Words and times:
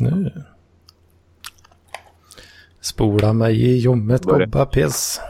Nu. 0.00 0.44
Spola 2.80 3.32
mig 3.32 3.62
i 3.62 3.76
ljummet 3.76 4.22
Börja. 4.22 4.46
gobba 4.46 4.66
piss. 4.66 5.20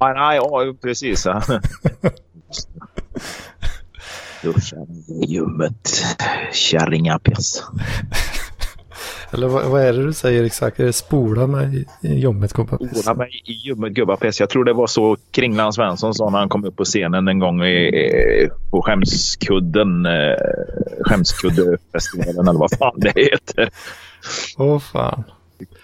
Nej, 0.00 0.14
nej, 0.14 0.36
ja, 0.36 0.74
precis. 0.82 1.24
Duscha 4.42 4.76
i 5.08 5.24
ljummet. 5.26 6.02
Kärringapiss. 6.52 7.62
Eller 9.30 9.48
vad, 9.48 9.64
vad 9.70 9.82
är 9.82 9.92
det 9.92 10.02
du 10.06 10.12
säger 10.12 10.44
exakt? 10.44 10.80
Är 10.80 10.84
det 10.84 10.92
spola 10.92 11.46
mig 11.46 11.86
i 12.00 12.14
ljummet 12.14 12.52
gobba 12.52 12.78
piss? 12.78 13.02
Spola 13.02 13.14
mig 13.14 13.42
i 13.44 13.52
ljummet 13.52 13.92
gubbapiss. 13.92 14.40
Jag 14.40 14.50
tror 14.50 14.64
det 14.64 14.72
var 14.72 14.86
så 14.86 15.16
Kringland 15.30 15.74
Svensson 15.74 16.14
sa 16.14 16.30
när 16.30 16.38
han 16.38 16.48
kom 16.48 16.64
upp 16.64 16.76
på 16.76 16.84
scenen 16.84 17.28
en 17.28 17.38
gång 17.38 17.64
i, 17.64 18.48
på 18.70 18.82
Skämskudden. 18.82 20.06
Eh, 20.06 20.36
Skämskuddefestivalen 21.00 22.48
eller 22.48 22.58
vad 22.58 22.70
fan 22.78 23.00
det 23.00 23.12
heter. 23.16 23.70
Åh 24.56 24.78
fan. 24.78 25.24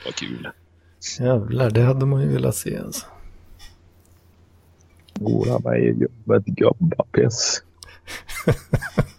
Vad 0.04 0.14
kul. 0.14 0.48
Jävlar, 1.20 1.70
det 1.70 1.82
hade 1.82 2.06
man 2.06 2.22
ju 2.22 2.28
velat 2.28 2.56
se 2.56 2.78
alltså. 2.78 3.06
Spola 5.16 5.58
mig 5.58 5.82
i 5.82 5.86
ljummet 5.86 6.44
gubbapiss. 6.46 7.62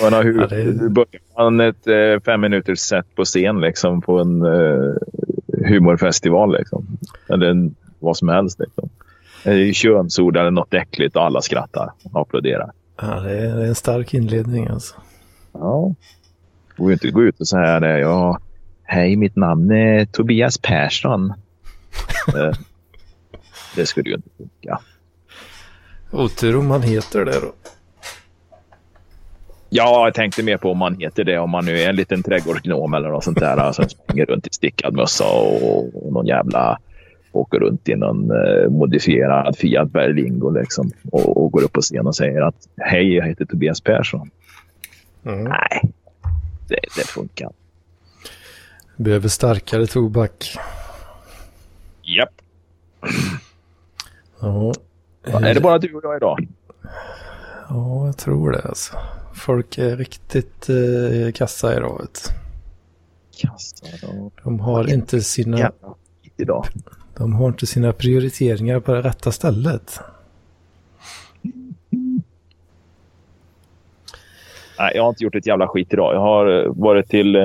Jag 0.00 0.10
menar, 0.10 0.24
hur, 0.24 0.40
Ja, 0.40 0.46
det 0.46 0.56
är- 0.56 0.64
hur 0.64 0.88
börjar 0.88 1.20
man 1.38 1.60
ett 1.60 1.86
eh, 1.86 2.20
fem 2.24 2.40
minuters 2.40 2.78
set 2.78 3.14
på 3.14 3.24
scen 3.24 3.60
liksom, 3.60 4.02
på 4.02 4.18
en 4.18 4.42
eh, 4.42 4.94
humorfestival? 5.68 6.56
Liksom? 6.58 6.86
Eller 7.28 7.46
en, 7.46 7.74
vad 7.98 8.16
som 8.16 8.28
helst. 8.28 8.58
Liksom. 8.60 8.88
Könsord 9.74 10.36
eller 10.36 10.50
något 10.50 10.74
äckligt 10.74 11.16
och 11.16 11.22
alla 11.22 11.40
skrattar 11.42 11.92
och 12.12 12.20
applåderar. 12.20 12.70
Ja, 13.00 13.20
det 13.20 13.30
är, 13.38 13.56
det 13.56 13.62
är 13.64 13.68
en 13.68 13.74
stark 13.74 14.14
inledning 14.14 14.66
alltså. 14.68 14.94
Ja. 15.52 15.94
Det 16.76 16.82
går 16.82 16.88
ju 16.90 16.92
inte 16.92 17.08
att 17.08 17.14
gå 17.14 17.22
ut 17.22 17.40
och 17.40 17.48
säga 17.48 17.80
det. 17.80 17.98
Ja, 17.98 18.38
hej, 18.84 19.16
mitt 19.16 19.36
namn 19.36 19.70
är 19.70 20.04
Tobias 20.06 20.58
Persson. 20.58 21.32
Eh, 22.36 22.52
det 23.76 23.86
skulle 23.86 24.10
ju 24.10 24.16
inte 24.16 24.28
funka. 24.36 24.78
Otur 26.10 26.56
om 26.56 26.66
man 26.66 26.82
heter 26.82 27.24
det 27.24 27.40
då. 27.40 27.52
Ja, 29.68 30.04
jag 30.04 30.14
tänkte 30.14 30.42
mer 30.42 30.56
på 30.56 30.70
om 30.70 30.78
man 30.78 30.96
heter 31.00 31.24
det. 31.24 31.38
Om 31.38 31.50
man 31.50 31.64
nu 31.64 31.80
är 31.80 31.88
en 31.88 31.96
liten 31.96 32.22
trädgårdsgnom 32.22 32.94
eller 32.94 33.08
något 33.08 33.24
sånt 33.24 33.40
där. 33.40 33.72
Som 33.72 33.88
springer 33.88 34.26
runt 34.26 34.46
i 34.46 34.50
stickad 34.52 34.94
mössa 34.94 35.24
och, 35.24 36.12
någon 36.12 36.26
jävla 36.26 36.78
åker 37.32 37.58
runt 37.58 37.88
i 37.88 37.94
någon 37.94 38.30
eh, 38.30 38.70
modifierad 38.70 39.56
Fiat 39.56 39.90
Berlingo 39.90 40.50
liksom. 40.50 40.90
Och, 41.12 41.44
och 41.44 41.52
går 41.52 41.62
upp 41.62 41.72
på 41.72 41.80
scen 41.80 42.06
och 42.06 42.16
säger 42.16 42.40
att 42.40 42.68
hej, 42.76 43.14
jag 43.14 43.26
heter 43.26 43.44
Tobias 43.44 43.80
Persson. 43.80 44.30
Mm. 45.24 45.44
Nej, 45.44 45.92
det, 46.68 46.80
det 46.96 47.06
funkar. 47.06 47.50
Behöver 48.96 49.28
starkare 49.28 49.86
tobak. 49.86 50.56
Japp. 52.02 52.30
Ja. 54.40 54.72
Är 55.24 55.54
det 55.54 55.60
bara 55.60 55.78
du 55.78 55.94
och 55.94 56.04
jag 56.04 56.16
idag? 56.16 56.48
Ja, 57.68 58.06
jag 58.06 58.16
tror 58.16 58.50
det 58.52 58.62
alltså. 58.62 58.96
Folk 59.36 59.78
är 59.78 59.96
riktigt 59.96 60.68
eh, 60.68 61.32
kassa 61.32 61.76
idag. 61.76 61.98
Vet. 62.00 62.34
du. 63.42 64.08
Och 64.08 64.32
De 64.44 64.60
har 64.60 64.92
inte 64.92 65.20
sina, 65.20 65.58
jävla 65.58 65.94
idag. 66.36 66.66
de 67.16 67.32
har 67.32 67.48
inte 67.48 67.66
sina 67.66 67.92
prioriteringar 67.92 68.80
på 68.80 68.94
det 68.94 69.02
rätta 69.02 69.32
stället. 69.32 70.00
Nej, 74.78 74.92
jag 74.94 75.02
har 75.02 75.08
inte 75.08 75.24
gjort 75.24 75.34
ett 75.34 75.46
jävla 75.46 75.68
skit 75.68 75.92
idag. 75.92 76.14
Jag 76.14 76.20
har 76.20 76.64
eh, 76.64 76.72
varit 76.74 77.08
till, 77.08 77.36
eh, 77.36 77.42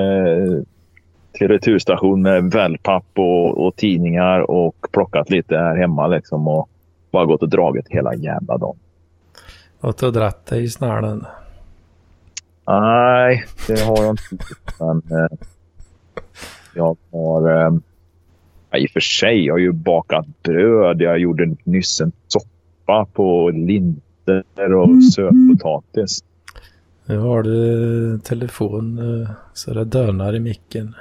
till 1.32 1.48
returstation 1.48 2.22
med 2.22 2.52
wellpapp 2.52 3.06
och, 3.16 3.66
och 3.66 3.76
tidningar 3.76 4.40
och 4.52 4.76
plockat 4.92 5.30
lite 5.30 5.58
här 5.58 5.76
hemma 5.76 6.08
liksom 6.08 6.48
och 6.48 6.70
bara 7.12 7.26
gått 7.26 7.44
och 7.44 7.50
dragit 7.50 7.86
hela 7.90 8.16
jävla 8.16 8.58
dagen. 8.58 8.78
Och 9.80 10.04
och 10.04 10.14
dratt 10.14 10.46
dig 10.46 10.64
i 10.64 10.70
snarlen. 10.70 11.26
Nej, 12.80 13.46
det 13.68 13.82
har 13.82 14.04
jag 14.04 14.10
inte. 14.32 14.46
Men 14.80 14.98
eh, 14.98 15.38
jag 16.76 16.98
har... 17.12 17.66
Eh, 17.66 17.74
I 18.82 18.86
och 18.86 18.90
för 18.90 19.00
sig, 19.00 19.46
jag 19.46 19.54
har 19.54 19.60
ju 19.60 19.72
bakat 19.72 20.26
bröd. 20.44 21.02
Jag 21.02 21.20
gjorde 21.20 21.56
nyss 21.64 22.02
en 22.02 22.12
soppa 22.28 23.06
på 23.14 23.50
linser 23.50 24.74
och 24.74 25.04
sötpotatis. 25.04 26.24
Nu 27.06 27.18
har 27.18 27.44
du 27.44 28.20
telefon 28.20 28.98
eh, 28.98 29.30
så 29.54 29.74
det 29.74 29.86
dönar 29.86 30.36
i 30.36 30.40
micken. 30.40 30.96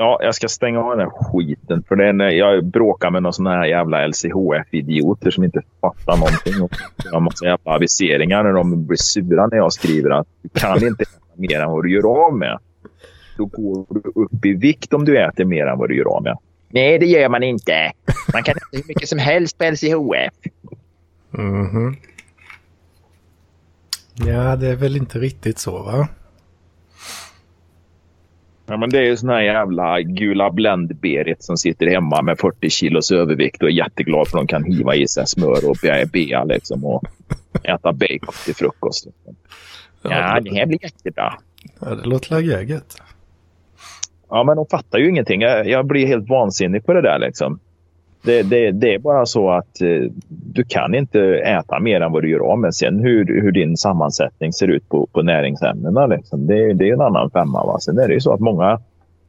Ja, 0.00 0.18
jag 0.22 0.34
ska 0.34 0.48
stänga 0.48 0.80
av 0.80 0.90
den 0.96 1.00
här 1.00 1.10
skiten. 1.10 1.82
För 1.88 1.96
den, 1.96 2.20
jag 2.36 2.64
bråkar 2.64 3.10
med 3.10 3.22
någon 3.22 3.32
sån 3.32 3.46
här 3.46 3.64
jävla 3.64 4.06
LCHF-idioter 4.06 5.30
som 5.30 5.44
inte 5.44 5.62
fattar 5.80 6.16
någonting. 6.16 6.62
Och 6.62 6.72
jag 7.04 7.12
har 7.12 7.20
massa 7.20 7.44
jävla 7.44 7.72
aviseringar 7.72 8.42
när 8.42 8.52
de 8.52 8.86
blir 8.86 8.96
sura 8.96 9.46
när 9.46 9.56
jag 9.56 9.72
skriver 9.72 10.10
att 10.10 10.26
du 10.42 10.48
kan 10.48 10.86
inte 10.86 11.02
äta 11.02 11.12
mer 11.34 11.60
än 11.60 11.70
vad 11.70 11.84
du 11.84 11.92
gör 11.92 12.26
av 12.26 12.36
med. 12.36 12.58
Då 13.36 13.44
går 13.44 13.86
du 13.90 14.12
upp 14.14 14.44
i 14.44 14.54
vikt 14.54 14.92
om 14.92 15.04
du 15.04 15.18
äter 15.18 15.44
mer 15.44 15.66
än 15.66 15.78
vad 15.78 15.88
du 15.88 15.96
gör 15.96 16.16
av 16.16 16.22
med. 16.22 16.38
Nej, 16.68 16.98
det 16.98 17.06
gör 17.06 17.28
man 17.28 17.42
inte. 17.42 17.92
Man 18.32 18.42
kan 18.42 18.56
äta 18.56 18.66
hur 18.72 18.84
mycket 18.88 19.08
som 19.08 19.18
helst 19.18 19.58
på 19.58 19.64
LCHF. 19.64 20.34
Mhm. 21.30 21.96
Ja, 24.14 24.56
det 24.56 24.68
är 24.68 24.76
väl 24.76 24.96
inte 24.96 25.18
riktigt 25.18 25.58
så 25.58 25.82
va? 25.82 26.08
Ja, 28.70 28.76
men 28.76 28.90
det 28.90 28.98
är 28.98 29.02
ju 29.02 29.16
sån 29.16 29.28
här 29.28 29.40
jävla 29.40 30.00
gula 30.00 30.50
Blend-Berit 30.50 31.36
som 31.42 31.56
sitter 31.56 31.86
hemma 31.86 32.22
med 32.22 32.38
40 32.38 32.70
kilos 32.70 33.12
övervikt 33.12 33.62
och 33.62 33.68
är 33.68 33.72
jätteglad 33.72 34.28
för 34.28 34.38
att 34.38 34.40
de 34.40 34.46
kan 34.46 34.64
hiva 34.64 34.94
i 34.94 35.08
sig 35.08 35.26
smör 35.26 35.68
och 35.68 35.76
bea, 35.82 36.06
bea 36.06 36.44
liksom 36.44 36.84
och 36.84 37.04
äta 37.62 37.92
bacon 37.92 38.34
till 38.44 38.54
frukost. 38.54 39.06
Liksom. 39.06 39.36
Ja, 40.02 40.40
det 40.40 40.54
här 40.54 40.66
blir 40.66 40.82
jättebra. 40.82 41.34
Ja, 41.80 41.94
det 41.94 42.08
låter 42.08 42.42
läget. 42.42 42.96
Ja, 44.28 44.44
men 44.44 44.56
de 44.56 44.66
fattar 44.66 44.98
ju 44.98 45.08
ingenting. 45.08 45.40
Jag, 45.40 45.68
jag 45.68 45.86
blir 45.86 46.06
helt 46.06 46.28
vansinnig 46.28 46.86
på 46.86 46.92
det 46.92 47.02
där. 47.02 47.18
Liksom. 47.18 47.60
Det, 48.22 48.42
det, 48.42 48.70
det 48.70 48.94
är 48.94 48.98
bara 48.98 49.26
så 49.26 49.50
att 49.50 49.80
eh, 49.80 50.10
du 50.28 50.64
kan 50.64 50.94
inte 50.94 51.20
äta 51.34 51.80
mer 51.80 52.00
än 52.00 52.12
vad 52.12 52.22
du 52.22 52.30
gör 52.30 52.40
av 52.52 52.58
med. 52.58 52.74
Sen 52.74 53.00
hur, 53.00 53.40
hur 53.42 53.52
din 53.52 53.76
sammansättning 53.76 54.52
ser 54.52 54.68
ut 54.68 54.88
på, 54.88 55.06
på 55.12 55.22
näringsämnena, 55.22 56.06
liksom. 56.06 56.46
det, 56.46 56.72
det 56.72 56.88
är 56.88 56.92
en 56.92 57.00
annan 57.00 57.30
femma. 57.30 57.66
Va? 57.66 57.78
Sen 57.80 57.98
är 57.98 58.08
det 58.08 58.14
ju 58.14 58.20
så 58.20 58.32
att 58.32 58.40
många, 58.40 58.80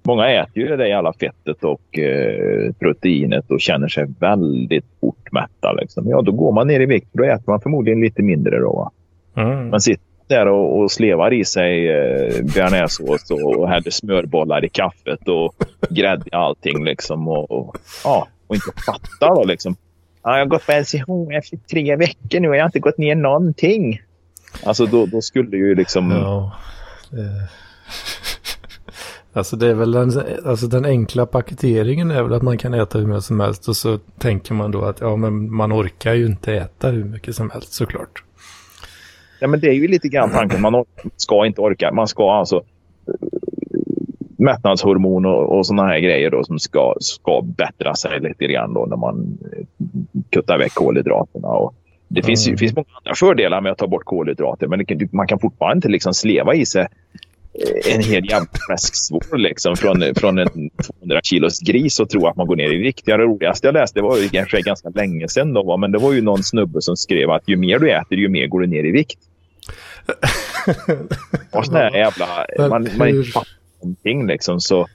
många 0.03 0.29
äter 0.29 0.63
ju 0.63 0.67
det 0.67 0.77
där 0.77 0.85
jävla 0.85 1.13
fettet 1.13 1.63
och 1.63 1.99
eh, 1.99 2.71
proteinet 2.79 3.51
och 3.51 3.61
känner 3.61 3.87
sig 3.87 4.05
väldigt 4.19 4.85
fort 5.01 5.31
mätta. 5.31 5.73
Liksom. 5.73 6.09
Ja, 6.09 6.21
då 6.21 6.31
går 6.31 6.51
man 6.51 6.67
ner 6.67 6.79
i 6.79 6.85
vikt. 6.85 7.09
Då 7.11 7.23
äter 7.23 7.43
man 7.47 7.61
förmodligen 7.61 8.01
lite 8.01 8.21
mindre. 8.21 8.59
Då? 8.59 8.91
Mm. 9.35 9.69
Man 9.69 9.81
sitter 9.81 10.05
där 10.27 10.47
och, 10.47 10.79
och 10.79 10.91
slevar 10.91 11.33
i 11.33 11.45
sig 11.45 11.89
eh, 11.89 12.43
bearnaisesås 12.55 13.31
och, 13.31 13.55
och 13.55 13.69
häller 13.69 13.91
smörbollar 13.91 14.65
i 14.65 14.69
kaffet 14.69 15.27
och 15.27 15.55
grädde 15.89 16.23
i 16.25 16.35
allting. 16.35 16.85
Liksom, 16.85 17.27
och, 17.27 17.51
och, 17.51 17.77
ja, 18.03 18.27
och 18.51 18.55
inte 18.55 18.81
fattar 18.85 19.35
då 19.35 19.43
liksom. 19.43 19.75
Ja, 20.23 20.31
jag 20.31 20.39
har 20.39 20.45
gått 20.45 20.65
på 20.65 20.71
LCHF 20.71 21.53
i 21.53 21.57
tre 21.57 21.95
veckor 21.95 22.39
nu 22.39 22.49
och 22.49 22.55
jag 22.55 22.61
har 22.61 22.67
inte 22.67 22.79
gått 22.79 22.97
ner 22.97 23.15
någonting. 23.15 24.01
Alltså 24.63 24.85
då, 24.85 25.05
då 25.05 25.21
skulle 25.21 25.57
ju 25.57 25.75
liksom... 25.75 26.11
Ja. 26.11 26.55
Det... 27.09 27.49
Alltså 29.33 29.55
det 29.55 29.67
är 29.67 29.73
väl 29.73 29.91
den, 29.91 30.23
alltså 30.45 30.67
den 30.67 30.85
enkla 30.85 31.25
paketeringen 31.25 32.11
är 32.11 32.23
väl 32.23 32.33
att 32.33 32.41
man 32.41 32.57
kan 32.57 32.73
äta 32.73 32.97
hur 32.97 33.07
mycket 33.07 33.23
som 33.23 33.39
helst 33.39 33.67
och 33.67 33.77
så 33.77 33.99
tänker 34.17 34.53
man 34.53 34.71
då 34.71 34.85
att 34.85 35.01
ja 35.01 35.15
men 35.15 35.55
man 35.55 35.73
orkar 35.73 36.13
ju 36.13 36.25
inte 36.25 36.53
äta 36.53 36.89
hur 36.89 37.03
mycket 37.03 37.35
som 37.35 37.49
helst 37.49 37.73
såklart. 37.73 38.23
Ja, 39.39 39.47
men 39.47 39.59
det 39.59 39.67
är 39.67 39.73
ju 39.73 39.87
lite 39.87 40.07
grann 40.07 40.29
tanken. 40.29 40.61
Man 40.61 40.85
ska 41.17 41.45
inte 41.45 41.61
orka. 41.61 41.91
Man 41.91 42.07
ska 42.07 42.31
alltså 42.31 42.63
mättnadshormon 44.41 45.25
och, 45.25 45.57
och 45.57 45.65
såna 45.65 45.83
här 45.87 45.99
grejer 45.99 46.29
då 46.31 46.43
som 46.43 46.59
ska, 46.59 46.95
ska 46.99 47.41
bättra 47.41 47.95
sig 47.95 48.19
lite 48.19 48.45
grann 48.45 48.73
då 48.73 48.85
när 48.85 48.97
man 48.97 49.37
eh, 49.57 49.65
kuttar 50.29 50.57
väck 50.57 50.73
kolhydraterna. 50.73 51.47
Och 51.47 51.73
det 52.07 52.23
finns, 52.23 52.47
Mm. 52.47 52.57
finns 52.57 52.75
många 52.75 52.85
andra 52.93 53.15
fördelar 53.15 53.61
med 53.61 53.71
att 53.71 53.77
ta 53.77 53.87
bort 53.87 54.05
kolhydrater 54.05 54.67
men 54.67 54.79
det, 54.79 54.85
kan- 54.85 55.09
man 55.11 55.27
kan 55.27 55.39
fortfarande 55.39 55.75
inte 55.77 55.89
liksom 55.89 56.13
sleva 56.13 56.55
i 56.55 56.65
sig 56.65 56.81
eh, 57.53 57.95
en 57.95 58.03
hel 58.03 58.29
jävla 58.29 58.47
fläsksvår 58.67 59.37
liksom 59.37 59.75
från, 59.75 60.03
från 60.15 60.37
en 60.37 60.47
200 60.99 61.19
kilos 61.23 61.59
gris 61.59 61.99
och 61.99 62.09
tro 62.09 62.27
att 62.27 62.35
man 62.35 62.47
går 62.47 62.55
ner 62.55 62.73
i 62.73 62.77
vikt. 62.77 63.05
Det 63.05 63.17
roligaste 63.17 63.67
jag 63.67 63.73
läste 63.73 64.01
var 64.01 64.17
ju 64.17 64.29
kanske 64.29 64.61
ganska 64.61 64.89
länge 64.89 65.27
sedan 65.27 65.53
då, 65.53 65.77
men 65.77 65.91
det 65.91 65.97
var 65.97 66.13
ju 66.13 66.21
någon 66.21 66.43
snubbe 66.43 66.81
som 66.81 66.97
skrev 66.97 67.29
att 67.31 67.43
ju 67.49 67.57
mer 67.57 67.79
du 67.79 67.91
äter 67.91 68.17
ju 68.17 68.29
mer 68.29 68.47
går 68.47 68.59
du 68.61 68.67
ner 68.67 68.83
i 68.83 68.91
vikt. 68.91 69.19
Och 71.51 71.65
sån 71.65 71.75
här 71.75 71.91
jävla... 71.91 72.25
Man, 72.69 72.87
man 72.97 73.23
fattar 73.23 73.47
någonting 73.83 74.27
liksom 74.27 74.61
så... 74.61 74.87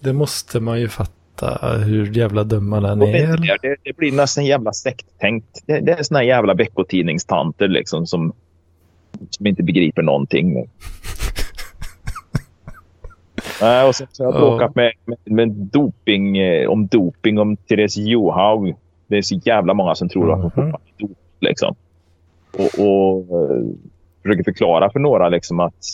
Det 0.00 0.12
måste 0.12 0.60
man 0.60 0.80
ju 0.80 0.88
fatta 0.88 1.78
hur 1.78 2.16
jävla 2.16 2.44
dum 2.44 2.68
man 2.68 2.84
än 2.84 3.02
är. 3.02 3.36
Det, 3.62 3.76
det, 3.82 3.96
blir 3.96 4.12
nästan 4.12 4.44
jävla 4.44 4.72
sekttänkt. 4.72 5.62
Det, 5.66 5.80
det 5.80 5.92
är 5.92 6.02
såna 6.02 6.24
jävla 6.24 6.54
veckotidningstanter 6.54 7.68
liksom 7.68 8.06
som, 8.06 8.32
som 9.30 9.46
inte 9.46 9.62
begriper 9.62 10.02
någonting. 10.02 10.54
Nej, 13.60 13.88
och 13.88 13.94
sen 13.94 14.06
så 14.12 14.24
har 14.24 14.32
jag 14.32 14.40
bråkat 14.40 14.74
med, 14.74 14.92
med, 15.04 15.18
med, 15.24 15.48
doping, 15.50 16.38
eh, 16.38 16.68
om 16.68 16.86
doping 16.86 17.38
om 17.38 17.56
Therese 17.56 17.96
Johaug. 17.96 18.76
Det 19.06 19.16
är 19.16 19.22
så 19.22 19.40
jävla 19.44 19.74
många 19.74 19.94
som 19.94 20.08
tror 20.08 20.32
att 20.32 20.42
hon 20.42 20.50
fortfarande 20.50 20.78
är 20.98 21.06
dop, 21.06 21.18
liksom. 21.40 21.74
Och, 22.52 22.78
och 22.78 23.50
uh, 23.50 23.66
försöker 24.22 24.44
förklara 24.44 24.90
för 24.90 25.00
några 25.00 25.28
liksom 25.28 25.60
att 25.60 25.84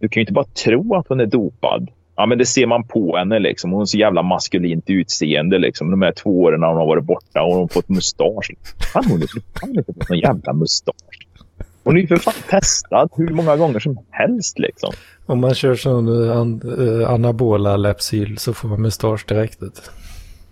du 0.00 0.08
kan 0.08 0.20
ju 0.20 0.22
inte 0.22 0.32
bara 0.32 0.44
tro 0.64 0.94
att 0.94 1.08
hon 1.08 1.20
är 1.20 1.26
dopad. 1.26 1.90
Ja, 2.16 2.26
men 2.26 2.38
det 2.38 2.46
ser 2.46 2.66
man 2.66 2.84
på 2.84 3.16
henne. 3.16 3.38
Liksom. 3.38 3.70
Hon 3.70 3.78
har 3.78 3.86
så 3.86 3.98
jävla 3.98 4.22
maskulint 4.22 4.84
utseende. 4.90 5.58
Liksom. 5.58 5.90
De 5.90 6.02
här 6.02 6.12
två 6.12 6.40
åren 6.40 6.62
hon 6.62 6.76
har 6.76 6.86
varit 6.86 7.04
borta 7.04 7.42
och 7.42 7.52
hon 7.52 7.60
har 7.60 7.68
fått 7.68 7.88
mustasch. 7.88 8.52
Fan, 8.92 9.04
hon 9.04 9.22
har 9.60 9.68
inte 9.68 9.82
fått 9.82 10.08
någon 10.08 10.18
jävla 10.18 10.52
mustasch. 10.52 11.26
Hon 11.84 11.96
är 11.96 12.00
ju 12.00 12.06
för 12.06 12.16
fan 12.16 12.34
testad 12.50 13.10
hur 13.16 13.28
många 13.28 13.56
gånger 13.56 13.78
som 13.78 13.98
helst. 14.10 14.58
Liksom. 14.58 14.92
Om 15.26 15.40
man 15.40 15.54
kör 15.54 15.74
sån 15.74 16.08
uh, 16.08 17.10
anabola 17.10 17.76
läppsyl 17.76 18.38
så 18.38 18.54
får 18.54 18.68
man 18.68 18.82
mustasch 18.82 19.26
direkt. 19.28 19.60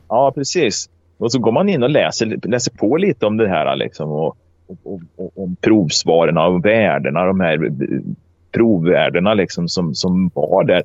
Ja, 0.08 0.32
precis. 0.34 0.88
Och 1.18 1.32
så 1.32 1.38
går 1.38 1.52
man 1.52 1.68
in 1.68 1.82
och 1.82 1.90
läser, 1.90 2.48
läser 2.48 2.72
på 2.72 2.96
lite 2.96 3.26
om 3.26 3.36
det 3.36 3.48
här. 3.48 3.76
Liksom, 3.76 4.10
och, 4.10 4.36
och, 4.66 5.00
och, 5.16 5.42
om 5.42 5.56
provsvaren 5.56 6.38
och 6.38 6.64
värdena. 6.64 7.24
De 7.24 7.40
här 7.40 7.70
provvärdena 8.52 9.34
liksom, 9.34 9.68
som, 9.68 9.94
som 9.94 10.30
var 10.34 10.64
där. 10.64 10.82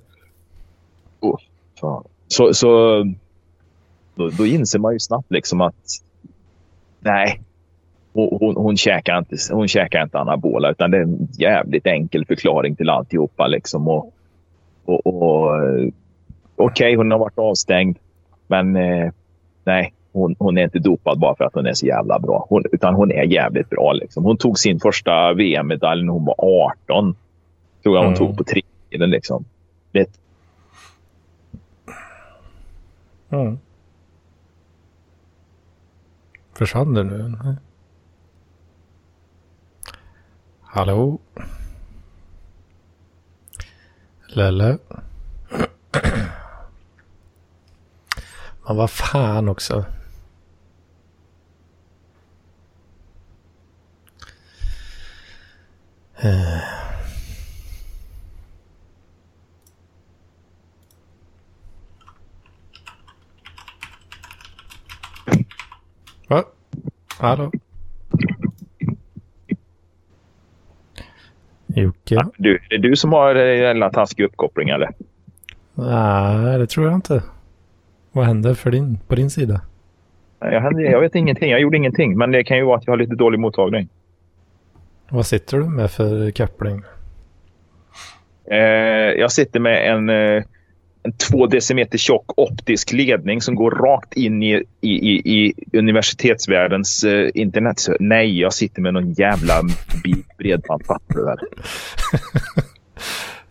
Oh, 1.20 1.40
så 2.28 2.54
så 2.54 3.04
då, 4.16 4.30
då 4.30 4.46
inser 4.46 4.80
man 4.80 4.94
ju 4.94 5.00
snabbt 5.00 5.32
liksom 5.32 5.62
att 5.62 5.76
nej, 7.00 7.42
hon, 8.14 8.38
hon, 8.40 8.56
hon, 8.56 8.78
käkar 8.78 9.18
inte, 9.18 9.36
hon 9.52 9.68
käkar 9.68 10.04
inte 10.04 10.20
anabola 10.20 10.72
utan 10.72 10.92
det 10.92 10.98
är 10.98 11.02
en 11.02 11.28
jävligt 11.32 11.88
enkel 11.88 12.26
förklaring 12.26 12.76
till 12.76 12.90
alltihopa. 12.90 13.48
Liksom. 13.48 13.88
Och, 13.88 14.14
och, 14.86 15.08
och, 15.08 15.56
eh, 15.58 15.90
Okej, 16.56 16.86
okay, 16.86 16.96
hon 16.96 17.12
har 17.12 17.20
varit 17.20 17.40
avstängd 17.40 17.98
men 18.48 18.76
eh, 18.76 19.12
nej, 19.64 19.94
hon, 20.12 20.36
hon, 20.40 20.58
är 20.58 20.64
inte 20.64 20.80
dopad 20.80 21.20
bara 21.20 21.36
för 21.36 21.44
att 21.44 21.54
hon 21.54 21.66
är 21.66 21.74
så 21.74 21.86
jävla 21.86 22.20
bra. 22.20 22.46
Hon, 22.50 22.64
utan 22.72 22.94
hon 22.96 23.12
är 23.12 23.24
jävligt 23.24 23.70
bra. 23.70 23.94
Liksom. 23.94 24.24
Hon 24.24 24.38
tog 24.38 24.60
sin 24.60 24.80
första 24.80 25.34
VM-medalj 25.34 26.04
när 26.04 26.14
hon 26.14 26.26
var 26.26 26.36
18. 26.88 27.16
Tror 27.84 27.96
jag 27.96 28.04
hon 28.04 28.14
mm. 28.14 28.18
tog 28.18 28.38
på 28.38 28.44
tre 28.44 28.62
liksom. 28.90 29.46
Det... 29.92 30.20
Mm. 33.30 33.60
Försvann 36.54 36.94
det 36.94 37.04
nu? 37.04 37.36
Nej. 37.44 37.56
Hallå? 40.62 41.20
Lelle? 44.28 44.78
Men 48.68 48.78
vad 48.78 48.90
fan 48.90 49.50
också. 49.50 49.86
Uh. 56.26 56.84
Va? 66.28 66.44
Hallå? 67.24 67.52
Jocke? 71.68 72.16
Ja, 72.16 72.32
du, 72.38 72.56
är 72.56 72.70
det 72.70 72.78
du 72.78 72.96
som 72.96 73.14
har 73.14 73.36
en 73.36 73.92
taskig 73.92 74.24
uppkoppling 74.24 74.70
eller? 74.70 74.90
Nej, 75.74 76.60
det 76.60 76.68
tror 76.68 76.86
jag 76.86 76.96
inte. 76.96 77.24
Vad 78.12 78.26
händer 78.26 78.54
för 78.54 78.72
din, 78.72 79.00
på 79.08 79.16
din 79.16 79.30
sida? 79.30 79.62
Jag, 80.40 80.82
jag 80.82 81.00
vet 81.02 81.16
ingenting. 81.16 81.52
Jag 81.52 81.62
gjorde 81.62 81.78
ingenting. 81.78 82.18
Men 82.18 82.32
det 82.32 82.44
kan 82.44 82.58
ju 82.58 82.64
vara 82.64 82.78
att 82.78 82.86
jag 82.86 82.92
har 82.92 82.98
lite 82.98 83.16
dålig 83.16 83.40
mottagning. 83.40 83.90
Vad 85.10 85.26
sitter 85.26 85.58
du 85.58 85.64
med 85.64 85.92
för 85.92 86.32
koppling? 86.32 86.82
Eh, 88.52 88.58
jag 89.20 89.32
sitter 89.32 89.60
med 89.60 89.92
en 89.92 90.10
eh, 90.10 90.44
en 91.04 91.14
två 91.14 91.48
decimeter 91.48 91.98
tjock 91.98 92.40
optisk 92.40 92.92
ledning 92.94 93.42
som 93.42 93.56
går 93.56 93.72
rakt 93.72 94.14
in 94.14 94.44
i, 94.44 94.64
i, 94.82 94.90
i, 94.92 95.22
i 95.40 95.54
universitetsvärldens 95.78 97.04
uh, 97.04 97.30
internet. 97.34 97.80
Så, 97.80 97.96
nej, 98.00 98.40
jag 98.40 98.54
sitter 98.54 98.82
med 98.82 98.94
någon 98.94 99.14
jävla 99.14 99.62
bredband. 100.38 100.86
Fattar 100.86 101.16
du 101.16 101.26
väl? 101.26 101.38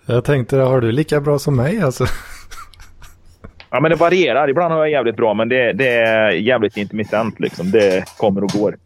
jag 0.07 0.25
tänkte, 0.25 0.57
har 0.57 0.81
du 0.81 0.93
lika 0.93 1.21
bra 1.21 1.39
som 1.39 1.57
mig 1.57 1.83
alltså? 1.83 2.07
ja, 3.71 3.81
men 3.81 3.91
det 3.91 3.97
varierar. 3.97 4.51
Ibland 4.51 4.73
har 4.75 4.81
jag 4.81 4.91
jävligt 4.91 5.17
bra, 5.17 5.35
men 5.35 5.49
det, 5.49 5.73
det 5.73 5.89
är 5.89 6.31
jävligt 6.31 6.77
intermittent 6.77 7.41
liksom. 7.41 7.71
Det 7.71 8.05
kommer 8.17 8.45
och 8.45 8.51
går. 8.51 8.77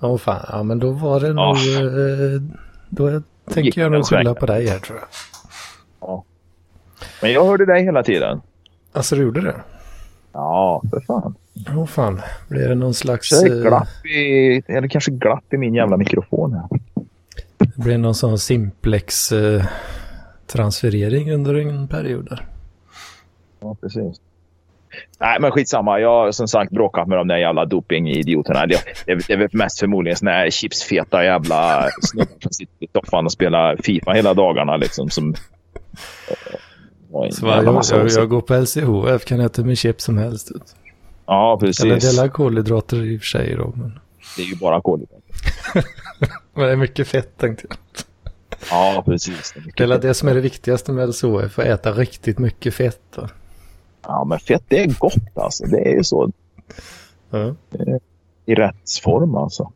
Åh 0.00 0.14
oh, 0.14 0.18
fan, 0.18 0.46
ja 0.48 0.62
men 0.62 0.78
då 0.78 0.90
var 0.90 1.20
det 1.20 1.32
nog... 1.32 1.56
Oh. 1.56 2.42
Då 2.90 3.22
tänker 3.50 3.80
jag 3.80 3.92
nog 3.92 4.06
skylla 4.06 4.34
på 4.34 4.46
dig 4.46 4.68
här 4.68 4.78
tror 4.78 4.98
jag. 4.98 5.08
Ja. 6.00 6.24
Men 7.22 7.32
jag 7.32 7.44
hörde 7.44 7.66
dig 7.66 7.84
hela 7.84 8.02
tiden. 8.02 8.40
Alltså 8.92 9.16
du 9.16 9.22
gjorde 9.22 9.40
det? 9.40 9.54
Ja, 10.32 10.82
för 10.90 11.00
fan. 11.00 11.34
Åh 11.68 11.78
oh, 11.78 11.86
fan, 11.86 12.20
blir 12.48 12.68
det 12.68 12.74
någon 12.74 12.94
slags... 12.94 13.30
Det 13.30 13.48
är 13.48 13.62
glapp 13.62 14.06
i, 14.06 14.62
eller 14.66 14.88
kanske 14.88 15.10
glapp 15.10 15.52
i 15.52 15.56
min 15.56 15.74
jävla 15.74 15.96
mikrofon 15.96 16.52
här. 16.52 16.68
Det 17.58 17.82
blir 17.82 17.98
någon 17.98 18.14
sån 18.14 18.38
simplex 18.38 19.32
eh, 19.32 19.64
transferering 20.46 21.32
under 21.32 21.54
en 21.54 21.88
period 21.88 22.28
där. 22.30 22.46
Ja, 23.60 23.76
precis. 23.80 24.20
Nej, 25.20 25.40
men 25.40 25.50
skitsamma. 25.50 26.00
Jag 26.00 26.08
har 26.08 26.32
som 26.32 26.48
sagt 26.48 26.72
bråkat 26.72 27.08
med 27.08 27.18
de 27.18 27.28
där 27.28 27.36
jävla 27.36 27.64
dopingidioterna. 27.64 28.66
Det, 28.66 28.80
det, 29.06 29.14
det 29.26 29.32
är 29.32 29.36
väl 29.36 29.48
mest 29.52 29.80
förmodligen 29.80 30.16
såna 30.16 30.30
här 30.30 30.50
chipsfeta 30.50 31.24
jävla 31.24 31.88
snubbar 32.02 32.36
som 32.40 32.52
sitter 32.52 32.84
i 32.84 32.88
soffan 32.92 33.24
och 33.24 33.32
spelar 33.32 33.76
Fifa 33.76 34.12
hela 34.12 34.34
dagarna. 34.34 34.76
Liksom, 34.76 35.10
som 35.10 35.34
så 37.32 37.46
jag, 37.46 37.64
jag, 37.64 38.08
jag, 38.10 38.28
går 38.28 38.40
på 38.40 38.54
LCHF, 38.54 39.24
kan 39.24 39.40
äta 39.40 39.62
med 39.62 39.78
chip 39.78 40.00
som 40.00 40.18
helst. 40.18 40.50
Ja, 41.26 41.58
precis. 41.60 41.84
Eller 41.84 42.00
dela 42.00 42.28
kolhydrater 42.28 43.04
i 43.04 43.16
och 43.16 43.20
för 43.20 43.26
sig 43.26 43.54
då. 43.54 43.72
Men... 43.76 44.00
Det 44.36 44.42
är 44.42 44.46
ju 44.46 44.56
bara 44.56 44.80
kolhydrater. 44.80 45.22
men 46.54 46.66
det 46.66 46.72
är 46.72 46.76
mycket 46.76 47.08
fett 47.08 47.38
tänkte 47.38 47.66
jag. 47.68 47.78
Ja, 48.70 49.02
precis. 49.06 49.54
Det 49.76 49.84
är, 49.84 49.98
det, 49.98 50.14
som 50.14 50.28
är 50.28 50.34
det 50.34 50.40
viktigaste 50.40 50.92
med 50.92 51.08
LCHF, 51.08 51.58
att 51.58 51.64
äta 51.64 51.92
riktigt 51.92 52.38
mycket 52.38 52.74
fett. 52.74 53.00
Då. 53.14 53.28
Ja, 54.02 54.24
men 54.24 54.38
fett 54.38 54.64
det 54.68 54.82
är 54.82 54.98
gott 54.98 55.36
alltså. 55.36 55.66
Det 55.66 55.80
är 55.80 55.96
ju 55.96 56.04
så. 56.04 56.32
Ja. 57.30 57.54
I 58.46 58.54
rätt 58.54 59.00
form 59.02 59.36
alltså. 59.36 59.72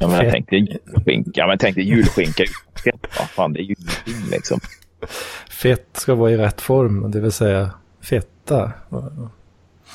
Ja, 0.00 0.08
men 0.08 0.24
jag 0.24 0.32
tänkte 0.32 0.56
julskinka, 0.56 1.42
men 1.42 1.50
jag 1.50 1.60
tänkte 1.60 1.80
julskinka 1.80 2.44
fett. 2.84 3.06
Fan, 3.30 3.52
det 3.52 3.60
är 3.60 3.62
ju 3.62 3.74
ingenting 3.78 4.30
liksom. 4.30 4.60
Fett 5.50 5.88
ska 5.92 6.14
vara 6.14 6.30
i 6.30 6.36
rätt 6.36 6.60
form, 6.60 7.10
det 7.10 7.20
vill 7.20 7.32
säga 7.32 7.70
fetta. 8.00 8.72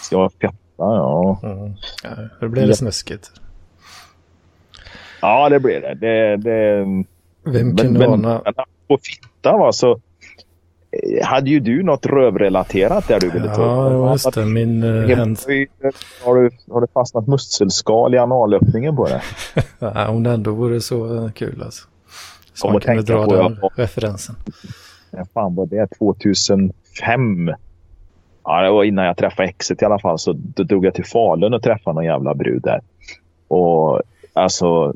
Ska 0.02 0.18
vara 0.18 0.30
fetta, 0.30 0.54
ja. 0.78 1.40
Mm. 1.44 1.74
ja 2.04 2.10
det 2.40 2.50
blir 2.50 2.68
det 2.68 2.76
snuskigt. 2.76 3.32
Ja, 5.22 5.50
det 5.50 5.60
blir 5.60 5.82
det. 5.82 5.94
det, 5.94 6.38
det... 6.38 6.86
Vem 7.46 7.78
kunde 7.78 8.00
men, 8.00 8.12
ana? 8.12 8.42
Men, 8.46 8.54
på 8.88 8.98
fitta 9.04 9.58
va, 9.58 9.72
så 9.72 9.92
eh, 9.92 11.26
hade 11.26 11.50
ju 11.50 11.60
du 11.60 11.84
något 11.84 12.06
rövrelaterat 12.06 13.08
där 13.08 13.20
du 13.20 13.30
ville 13.30 13.56
ta 13.56 13.86
upp. 13.86 13.92
Ja, 13.92 14.12
just 14.12 14.34
det. 14.34 14.46
Min 14.46 14.84
uh, 14.84 15.02
har, 16.24 16.36
du, 16.36 16.50
har 16.72 16.82
du 16.82 16.88
fastnat 16.94 17.28
musselskal 17.28 18.16
i 18.16 18.18
analöppningen 18.18 18.96
på 18.96 19.08
det? 19.08 19.22
ja, 19.80 20.08
om 20.08 20.24
det 20.24 20.32
ändå 20.32 20.52
vore 20.52 20.82
så 20.82 21.30
kul 21.36 21.62
alltså. 21.64 21.88
Så 22.54 22.72
man 22.72 22.82
kunde 22.82 23.02
dra 23.02 23.26
den 23.26 23.58
jag... 23.62 23.72
referensen 23.76 24.36
när 25.14 25.26
fan 25.34 25.56
var 25.56 25.66
det? 25.66 25.88
2005? 25.98 27.52
Ja, 28.44 28.62
det 28.62 28.72
var 28.72 28.84
innan 28.84 29.06
jag 29.06 29.18
träffade 29.18 29.50
exet 29.50 29.82
i 29.82 29.86
alla 29.86 30.00
fall. 30.00 30.20
Så 30.20 30.34
då 30.34 30.64
drog 30.64 30.86
jag 30.86 30.94
till 30.94 31.06
Falun 31.06 31.54
och 31.54 31.64
träffade 31.64 31.96
någon 31.96 32.06
jävla 32.06 32.34
brud 32.34 32.62
där. 32.62 32.82
Och 33.48 34.02
alltså, 34.34 34.94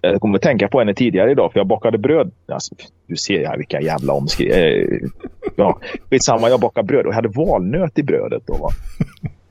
jag 0.00 0.20
kommer 0.20 0.36
att 0.36 0.42
tänka 0.42 0.68
på 0.68 0.78
henne 0.78 0.94
tidigare 0.94 1.30
idag 1.30 1.52
för 1.52 1.60
jag 1.60 1.66
bakade 1.66 1.98
bröd. 1.98 2.30
Alltså, 2.48 2.74
du 3.06 3.16
ser 3.16 3.46
här 3.46 3.56
vilka 3.56 3.80
jävla 3.80 4.12
omskrivningar. 4.12 4.66
Eh, 4.66 5.08
ja, 5.56 5.78
skitsamma, 6.10 6.48
jag 6.48 6.60
bakade 6.60 6.86
bröd 6.86 7.06
och 7.06 7.10
jag 7.12 7.16
hade 7.16 7.28
valnöt 7.28 7.98
i 7.98 8.02
brödet. 8.02 8.42
Då, 8.46 8.52
va? 8.52 8.68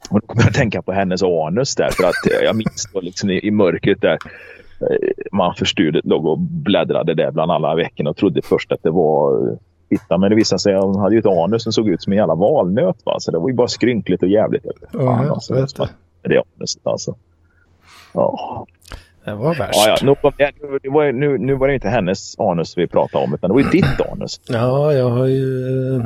Och 0.09 0.21
då 0.21 0.27
kommer 0.27 0.41
jag 0.41 0.49
att 0.49 0.55
tänka 0.55 0.81
på 0.81 0.91
hennes 0.91 1.23
anus 1.23 1.75
där 1.75 1.89
för 1.91 2.03
att 2.03 2.43
jag 2.43 2.55
minns 2.55 2.89
då 2.93 3.01
liksom 3.01 3.29
i, 3.29 3.47
i 3.47 3.51
mörkret 3.51 4.01
där 4.01 4.17
eh, 4.81 5.09
man 5.31 5.55
förstyrde 5.55 6.01
låg 6.03 6.25
och 6.25 6.39
bläddrade 6.39 7.13
där 7.13 7.31
bland 7.31 7.51
alla 7.51 7.75
veckor 7.75 8.07
och 8.07 8.17
trodde 8.17 8.41
först 8.41 8.71
att 8.71 8.83
det 8.83 8.91
var 8.91 9.57
fitta. 9.89 10.17
Men 10.17 10.29
det 10.29 10.35
visade 10.35 10.59
sig 10.59 10.73
att 10.73 10.83
hon 10.83 10.99
hade 10.99 11.15
ju 11.15 11.19
ett 11.19 11.25
anus 11.25 11.63
som 11.63 11.73
såg 11.73 11.89
ut 11.89 12.03
som 12.03 12.13
en 12.13 12.17
jävla 12.17 12.35
valnöt. 12.35 13.05
Va? 13.05 13.15
Så 13.19 13.31
det 13.31 13.39
var 13.39 13.49
ju 13.49 13.55
bara 13.55 13.67
skrynkligt 13.67 14.23
och 14.23 14.29
jävligt. 14.29 14.65
Ja, 14.93 14.99
jag 14.99 15.31
alltså, 15.31 15.53
vet 15.53 15.75
det. 15.75 15.89
det 16.21 16.43
anuset 16.57 16.87
alltså. 16.87 17.15
Ja. 18.13 18.65
Det 19.25 19.35
var 19.35 19.55
värst. 19.55 19.87
Ja, 19.87 19.97
ja. 20.01 20.15
Nu, 20.23 20.79
nu, 20.83 20.89
var, 20.89 21.11
nu, 21.11 21.37
nu 21.37 21.55
var 21.55 21.67
det 21.67 21.73
inte 21.73 21.89
hennes 21.89 22.39
anus 22.39 22.77
vi 22.77 22.87
pratade 22.87 23.23
om, 23.23 23.33
utan 23.33 23.49
det 23.49 23.53
var 23.53 23.61
ju 23.61 23.69
ditt 23.71 24.01
anus. 24.11 24.41
Ja, 24.47 24.93
jag 24.93 25.09
har 25.09 25.25
ju 25.25 25.95
eh, 25.95 26.03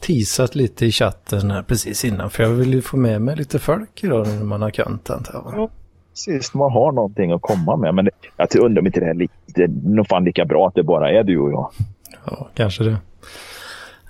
teasat 0.00 0.54
lite 0.54 0.86
i 0.86 0.90
chatten 0.90 1.50
här 1.50 1.62
precis 1.62 2.04
innan. 2.04 2.30
För 2.30 2.42
jag 2.42 2.50
vill 2.50 2.74
ju 2.74 2.82
få 2.82 2.96
med 2.96 3.22
mig 3.22 3.36
lite 3.36 3.58
folk 3.58 4.04
idag 4.04 4.26
när 4.26 4.44
man 4.44 4.62
har 4.62 4.70
content. 4.70 5.28
Här, 5.32 5.40
va? 5.40 5.52
Ja. 5.56 5.68
Precis, 6.12 6.54
man 6.54 6.72
har 6.72 6.92
någonting 6.92 7.32
att 7.32 7.42
komma 7.42 7.76
med. 7.76 7.94
Men 7.94 8.04
det, 8.04 8.10
jag 8.36 8.56
undrar 8.56 8.80
om 8.80 8.86
inte 8.86 9.00
det 9.00 9.06
är 9.06 9.14
lite, 9.14 9.34
det 9.46 9.62
är 9.62 9.68
nog 9.68 10.08
fan 10.08 10.24
lika 10.24 10.44
bra 10.44 10.68
att 10.68 10.74
det 10.74 10.82
bara 10.82 11.10
är 11.10 11.24
du 11.24 11.38
och 11.38 11.52
jag. 11.52 11.70
Ja, 12.24 12.50
kanske 12.54 12.84
det. 12.84 12.96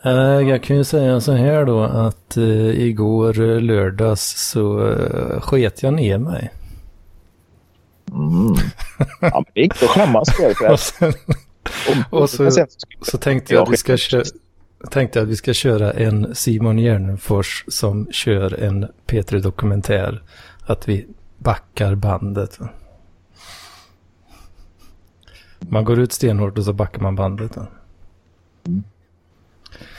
Eh, 0.04 0.48
Jag 0.48 0.62
kan 0.62 0.76
ju 0.76 0.84
säga 0.84 1.20
så 1.20 1.32
här 1.32 1.64
då 1.64 1.82
att 1.82 2.36
eh, 2.36 2.80
igår 2.82 3.34
lördags 3.60 4.50
så 4.50 4.88
eh, 4.92 5.40
sket 5.40 5.82
jag 5.82 5.94
ner 5.94 6.18
mig. 6.18 6.50
Mm. 8.10 8.54
Ja, 9.20 9.44
det 9.54 9.60
inte 9.60 9.84
att 9.84 9.90
skämmas 9.90 10.30
för. 10.30 10.72
Och 10.72 10.78
sen, 10.80 11.12
och 12.10 12.30
så- 12.30 12.44
så 13.02 13.18
tänkte 13.18 13.54
jag 13.54 13.62
att 13.62 13.72
vi 13.72 13.76
ska 13.76 13.96
köra 13.96 14.22
tänkte 14.90 15.18
jag 15.18 15.24
att 15.26 15.30
vi 15.30 15.36
ska 15.36 15.52
köra 15.52 15.92
en 15.92 16.34
Simon 16.34 16.78
Gärdenfors 16.78 17.64
som 17.68 18.08
kör 18.12 18.62
en 18.62 18.86
P3 19.06 19.40
Dokumentär. 19.40 20.22
Att 20.66 20.88
vi 20.88 21.06
backar 21.38 21.94
bandet. 21.94 22.58
Man 25.58 25.84
går 25.84 25.98
ut 26.00 26.12
stenhårt 26.12 26.58
och 26.58 26.64
så 26.64 26.72
backar 26.72 27.00
man 27.00 27.16
bandet. 27.16 27.56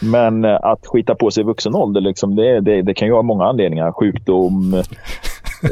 Men 0.02 0.46
eh, 0.46 0.60
att 0.62 0.88
skita 0.88 1.16
på 1.16 1.32
sig 1.32 1.42
i 1.42 1.46
vuxen 1.46 1.76
ålder, 1.76 2.02
liksom, 2.02 2.36
det, 2.36 2.60
det, 2.60 2.82
det 2.82 2.94
kan 2.94 3.08
ju 3.08 3.14
ha 3.14 3.22
många 3.22 3.46
anledningar. 3.46 3.92
Sjukdom, 3.92 4.74
eh, 4.74 4.84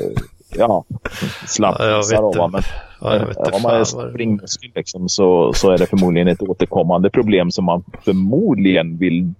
ja, 0.57 0.83
Ja, 0.83 0.83
jag 0.89 1.49
slappisar. 1.49 2.11
vet 2.11 2.19
och 2.19 2.35
vad, 2.37 2.45
inte. 2.45 2.51
men, 2.51 2.63
Ja, 3.01 3.15
jag 3.15 3.25
vet 3.25 3.37
inte 3.37 3.51
om 3.51 3.61
man 3.61 3.75
är 3.75 3.83
springmuskel 3.83 4.71
liksom, 4.75 5.09
så, 5.09 5.53
så 5.53 5.71
är 5.71 5.77
det 5.77 5.85
förmodligen 5.85 6.27
ett 6.27 6.41
återkommande 6.41 7.09
problem 7.09 7.51
som 7.51 7.65
man 7.65 7.83
förmodligen 8.05 8.97
vill 8.97 9.33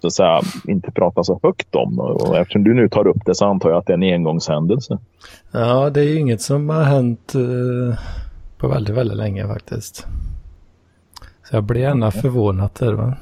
så 0.00 0.06
att 0.06 0.12
säga, 0.12 0.40
inte 0.68 0.90
prata 0.92 1.24
så 1.24 1.40
högt 1.42 1.74
om. 1.74 1.98
Och 2.00 2.36
eftersom 2.36 2.64
du 2.64 2.74
nu 2.74 2.88
tar 2.88 3.06
upp 3.06 3.24
det 3.26 3.34
så 3.34 3.46
antar 3.46 3.70
jag 3.70 3.78
att 3.78 3.86
det 3.86 3.92
är 3.92 3.98
en 3.98 4.14
engångshändelse. 4.14 4.98
Ja, 5.52 5.90
det 5.90 6.00
är 6.00 6.04
ju 6.04 6.18
inget 6.18 6.40
som 6.40 6.68
har 6.68 6.82
hänt 6.82 7.34
eh, 7.34 7.98
på 8.58 8.68
väldigt, 8.68 8.96
väldigt 8.96 9.16
länge 9.16 9.46
faktiskt. 9.46 10.06
Så 11.48 11.56
jag 11.56 11.64
blir 11.64 11.80
gärna 11.80 12.10
förvånad 12.10 12.70
där 12.78 12.92
va. 12.92 13.16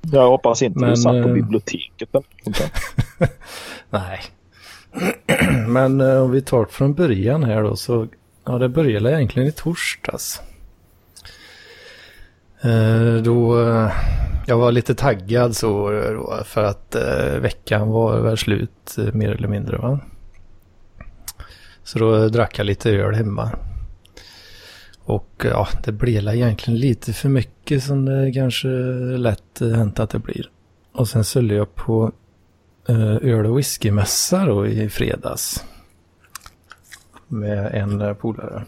Jag 0.00 0.28
hoppas 0.28 0.62
inte 0.62 0.78
Men, 0.78 0.90
du 0.90 0.96
satt 0.96 1.22
på 1.22 1.28
eh, 1.28 1.34
biblioteket. 1.34 2.08
Nej. 3.90 4.20
Men 5.68 6.00
eh, 6.00 6.22
om 6.22 6.30
vi 6.30 6.42
tar 6.42 6.64
det 6.64 6.72
från 6.72 6.94
början 6.94 7.44
här 7.44 7.62
då 7.62 7.76
så, 7.76 8.08
ja 8.44 8.58
det 8.58 8.68
började 8.68 9.12
egentligen 9.12 9.48
i 9.48 9.52
torsdags. 9.52 10.40
Eh, 12.60 13.14
då, 13.22 13.56
jag 14.46 14.56
var 14.56 14.72
lite 14.72 14.94
taggad 14.94 15.56
så 15.56 15.90
då, 15.90 16.40
för 16.44 16.62
att 16.64 16.96
veckan 17.40 17.88
var 17.88 18.20
väl 18.20 18.38
slut 18.38 18.96
mer 19.12 19.30
eller 19.30 19.48
mindre 19.48 19.76
va. 19.76 20.00
Så 21.84 21.98
då 21.98 22.28
drack 22.28 22.58
jag 22.58 22.64
lite 22.64 22.90
öl 22.90 23.14
hemma. 23.14 23.50
Och 25.04 25.28
ja, 25.44 25.68
det 25.84 25.92
blir 25.92 26.14
väl 26.14 26.28
egentligen 26.28 26.80
lite 26.80 27.12
för 27.12 27.28
mycket 27.28 27.82
som 27.82 28.04
det 28.04 28.32
kanske 28.32 28.68
lätt 29.16 29.60
eh, 29.60 29.68
hänt 29.68 30.00
att 30.00 30.10
det 30.10 30.18
blir. 30.18 30.50
Och 30.92 31.08
sen 31.08 31.24
sålde 31.24 31.54
jag 31.54 31.74
på 31.74 32.12
eh, 32.88 33.16
öl 33.16 33.46
och 33.46 33.58
whiskymässa 33.58 34.46
då 34.46 34.66
i 34.66 34.88
fredags. 34.88 35.64
Med 37.28 37.74
en 37.74 38.00
eh, 38.00 38.14
polare. 38.14 38.64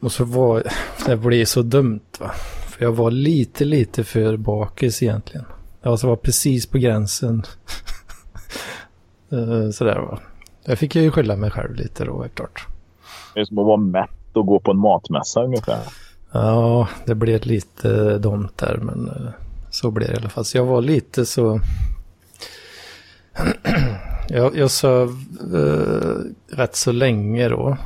Och 0.00 0.12
så 0.12 0.24
var 0.24 0.62
det 1.06 1.16
blev 1.16 1.44
så 1.44 1.62
dumt 1.62 2.00
va. 2.20 2.30
För 2.66 2.84
jag 2.84 2.92
var 2.92 3.10
lite, 3.10 3.64
lite 3.64 4.04
för 4.04 4.36
bakis 4.36 5.02
egentligen. 5.02 5.46
Jag 5.82 6.02
var 6.02 6.16
precis 6.16 6.66
på 6.66 6.78
gränsen. 6.78 7.42
Eh, 9.32 9.70
sådär 9.70 9.98
va. 9.98 10.18
Jag 10.64 10.78
fick 10.78 10.94
ju 10.94 11.10
skylla 11.10 11.36
mig 11.36 11.50
själv 11.50 11.74
lite 11.74 12.04
då, 12.04 12.22
helt 12.22 12.34
klart. 12.34 12.66
Det 13.34 13.40
är 13.40 13.44
som 13.44 13.58
att 13.58 13.66
vara 13.66 13.76
mätt 13.76 14.21
och 14.36 14.46
gå 14.46 14.60
på 14.60 14.70
en 14.70 14.78
matmässa 14.78 15.44
ungefär. 15.44 15.80
Ja, 16.32 16.88
det 17.04 17.14
blev 17.14 17.46
lite 17.46 18.18
dumt 18.18 18.48
där, 18.56 18.78
men 18.82 19.08
eh, 19.08 19.32
så 19.70 19.90
blev 19.90 20.08
det 20.08 20.14
i 20.14 20.16
alla 20.16 20.28
fall. 20.28 20.44
Så 20.44 20.56
jag 20.56 20.64
var 20.64 20.82
lite 20.82 21.26
så... 21.26 21.60
jag, 24.28 24.56
jag 24.56 24.70
söv 24.70 25.08
eh, 25.54 26.56
rätt 26.56 26.76
så 26.76 26.92
länge 26.92 27.48
då. 27.48 27.76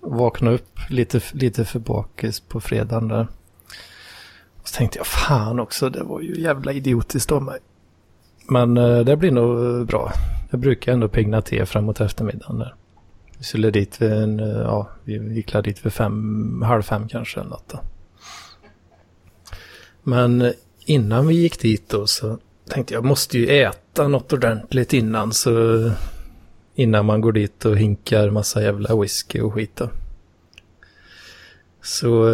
Vaknade 0.00 0.56
upp 0.56 0.78
lite, 0.88 1.20
lite 1.32 1.64
för 1.64 1.78
bakis 1.78 2.40
på 2.40 2.60
fredagen 2.60 3.08
där. 3.08 3.26
Och 4.60 4.68
så 4.68 4.76
tänkte 4.76 4.98
jag, 4.98 5.06
fan 5.06 5.60
också, 5.60 5.90
det 5.90 6.02
var 6.02 6.20
ju 6.20 6.40
jävla 6.40 6.72
idiotiskt 6.72 7.32
av 7.32 7.42
mig. 7.42 7.58
Men 8.48 8.76
eh, 8.76 8.98
det 8.98 9.16
blir 9.16 9.30
nog 9.30 9.86
bra. 9.86 10.12
Jag 10.50 10.60
brukar 10.60 10.92
ändå 10.92 11.08
pigna 11.08 11.42
till 11.42 11.66
framåt 11.66 12.00
eftermiddagen 12.00 12.58
där. 12.58 12.74
Vi 13.40 13.44
skulle 13.44 13.70
dit 13.70 14.02
vid 14.02 14.12
en, 14.12 14.40
eh, 14.40 14.46
ja, 14.48 14.88
vi 15.04 15.34
gick 15.34 15.52
la 15.52 15.62
dit 15.62 15.86
vid 15.86 15.92
fem, 15.92 16.62
halv 16.62 16.82
fem 16.82 17.08
kanske 17.08 17.40
eller 17.40 17.50
något 17.50 17.68
då. 17.68 17.80
Men 20.02 20.42
eh, 20.42 20.52
innan 20.84 21.26
vi 21.26 21.34
gick 21.34 21.60
dit 21.60 21.88
då 21.88 22.06
så 22.06 22.38
tänkte 22.68 22.94
jag 22.94 23.04
måste 23.04 23.38
ju 23.38 23.46
äta 23.46 24.08
något 24.08 24.32
ordentligt 24.32 24.92
innan 24.92 25.32
så 25.32 25.84
eh, 25.86 25.92
innan 26.74 27.06
man 27.06 27.20
går 27.20 27.32
dit 27.32 27.64
och 27.64 27.76
hinkar 27.76 28.30
massa 28.30 28.62
jävla 28.62 28.96
whisky 28.96 29.40
och 29.40 29.54
skit 29.54 29.76
då. 29.76 29.90
Så 31.82 32.26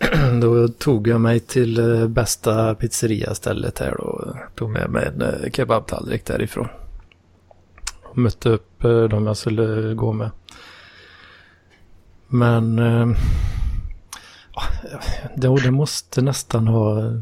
då 0.40 0.68
tog 0.68 1.08
jag 1.08 1.20
mig 1.20 1.40
till 1.40 1.74
bästa 1.76 2.08
bästa 2.08 2.74
pizzeriastället 2.74 3.78
här 3.78 3.94
då. 3.98 4.36
Tog 4.54 4.70
med 4.70 4.90
mig 4.90 5.06
en 5.06 5.52
kebabtallrik 5.52 6.24
därifrån. 6.24 6.68
Och 8.02 8.18
mötte 8.18 8.48
upp 8.48 8.82
de 9.10 9.26
jag 9.26 9.36
skulle 9.36 9.94
gå 9.94 10.12
med. 10.12 10.30
Men 12.28 12.78
eh, 12.78 13.08
det, 15.36 15.62
det 15.62 15.70
måste 15.70 16.22
nästan 16.22 16.68
ha... 16.68 17.12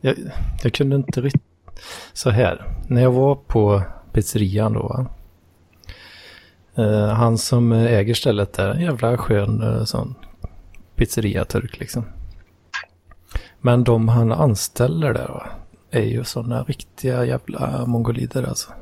Jag, 0.00 0.14
jag 0.62 0.72
kunde 0.72 0.96
inte 0.96 1.20
riktigt... 1.20 1.42
Så 2.12 2.30
här, 2.30 2.64
när 2.88 3.02
jag 3.02 3.12
var 3.12 3.34
på 3.34 3.82
pizzerian 4.12 4.72
då. 4.72 5.06
Eh, 6.74 7.08
han 7.08 7.38
som 7.38 7.72
äger 7.72 8.14
stället 8.14 8.52
där, 8.52 8.68
en 8.68 8.80
jävla 8.80 9.18
skön 9.18 9.62
eh, 9.62 9.84
sån 9.84 10.14
pizzeria-turk 10.96 11.78
liksom. 11.78 12.04
Men 13.60 13.84
de 13.84 14.08
han 14.08 14.32
anställer 14.32 15.14
där 15.14 15.28
va, 15.28 15.46
är 15.90 16.02
ju 16.02 16.24
sådana 16.24 16.62
riktiga 16.62 17.24
jävla 17.24 17.86
mongolider 17.86 18.42
alltså. 18.42 18.72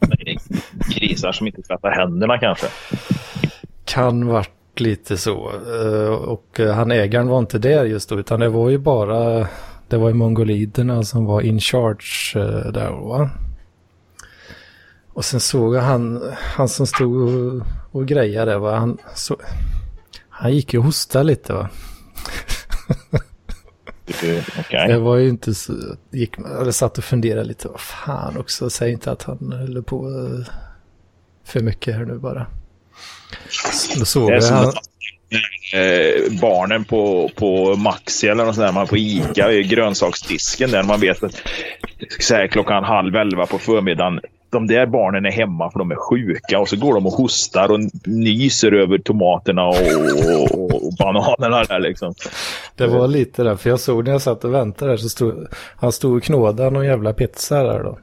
Grisar 0.94 1.32
som 1.32 1.46
inte 1.46 1.62
tvättar 1.62 1.90
händerna 1.90 2.38
kanske. 2.38 2.66
Kan 3.84 4.26
varit 4.26 4.50
lite 4.80 5.16
så. 5.16 5.50
Eh, 5.50 6.08
Och 6.08 6.60
eh, 6.60 6.74
han 6.74 6.90
ägaren 6.90 7.28
var 7.28 7.38
inte 7.38 7.58
där 7.58 7.84
just 7.84 8.08
då, 8.08 8.18
utan 8.18 8.40
det 8.40 8.48
var 8.48 8.70
ju 8.70 8.78
bara, 8.78 9.48
det 9.88 9.96
var 9.96 10.08
ju 10.08 10.14
mongoliderna 10.14 11.02
som 11.02 11.24
var 11.24 11.40
in 11.40 11.60
charge 11.60 12.32
eh, 12.36 12.72
där 12.72 12.90
va. 12.90 13.30
Och 15.12 15.24
sen 15.24 15.40
såg 15.40 15.74
jag 15.74 15.82
han, 15.82 16.22
han 16.38 16.68
som 16.68 16.86
stod 16.86 17.16
och, 17.28 17.62
och 17.92 18.06
grejade 18.06 18.58
va, 18.58 18.76
han, 18.76 18.98
så, 19.14 19.36
han 20.28 20.54
gick 20.54 20.74
ju 20.74 20.78
och 20.78 20.84
hostade 20.84 21.24
lite 21.24 21.52
va. 21.52 21.68
Okej. 24.58 24.90
Jag 24.90 25.00
var 25.00 25.16
ju 25.16 25.28
inte 25.28 25.54
så, 25.54 25.72
gick, 26.10 26.38
eller 26.38 26.70
satt 26.70 26.98
och 26.98 27.04
funderade 27.04 27.44
lite, 27.44 27.68
vad 27.68 27.80
fan 27.80 28.36
också, 28.38 28.70
säg 28.70 28.92
inte 28.92 29.10
att 29.12 29.22
han 29.22 29.52
höll 29.52 29.82
på 29.82 30.10
för 31.44 31.60
mycket 31.60 31.94
här 31.94 32.04
nu 32.04 32.18
bara. 32.18 32.46
Då 33.98 34.04
såg 34.04 34.30
Det 34.30 34.36
är 34.36 34.40
som 34.40 34.56
att 34.56 34.74
eh, 35.74 36.40
barnen 36.40 36.84
på, 36.84 37.30
på 37.34 37.76
Maxi 37.76 38.28
eller 38.28 38.44
något 38.44 38.54
sånt 38.54 38.66
där, 38.66 38.72
man 38.72 38.86
på 38.86 38.96
Ica 38.96 39.52
i 39.52 39.62
grönsaksdisken 39.62 40.70
där 40.70 40.82
man 40.82 41.00
vet 41.00 41.22
att 41.22 41.42
så 42.20 42.34
här, 42.34 42.46
klockan 42.46 42.84
halv 42.84 43.16
elva 43.16 43.46
på 43.46 43.58
förmiddagen 43.58 44.20
de 44.54 44.66
där 44.66 44.86
barnen 44.86 45.26
är 45.26 45.30
hemma 45.30 45.70
för 45.70 45.78
de 45.78 45.90
är 45.90 45.96
sjuka 45.96 46.58
och 46.58 46.68
så 46.68 46.76
går 46.76 46.94
de 46.94 47.06
och 47.06 47.12
hostar 47.12 47.70
och 47.70 47.80
nyser 48.04 48.72
över 48.72 48.98
tomaterna 48.98 49.66
och, 49.66 49.76
och, 50.34 50.74
och 50.74 50.92
bananerna 50.98 51.64
där 51.64 51.80
liksom. 51.80 52.14
Det 52.76 52.86
var 52.86 53.08
lite 53.08 53.42
där, 53.42 53.56
för 53.56 53.70
jag 53.70 53.80
såg 53.80 54.04
när 54.04 54.12
jag 54.12 54.22
satt 54.22 54.44
och 54.44 54.54
väntade 54.54 54.90
där 54.90 54.96
så 54.96 55.08
stod 55.08 55.46
han 55.76 55.92
stod 55.92 56.16
och 56.16 56.22
knådade 56.22 56.70
någon 56.70 56.86
jävla 56.86 57.12
pizza 57.12 57.62
där 57.62 57.82
då. 57.82 57.98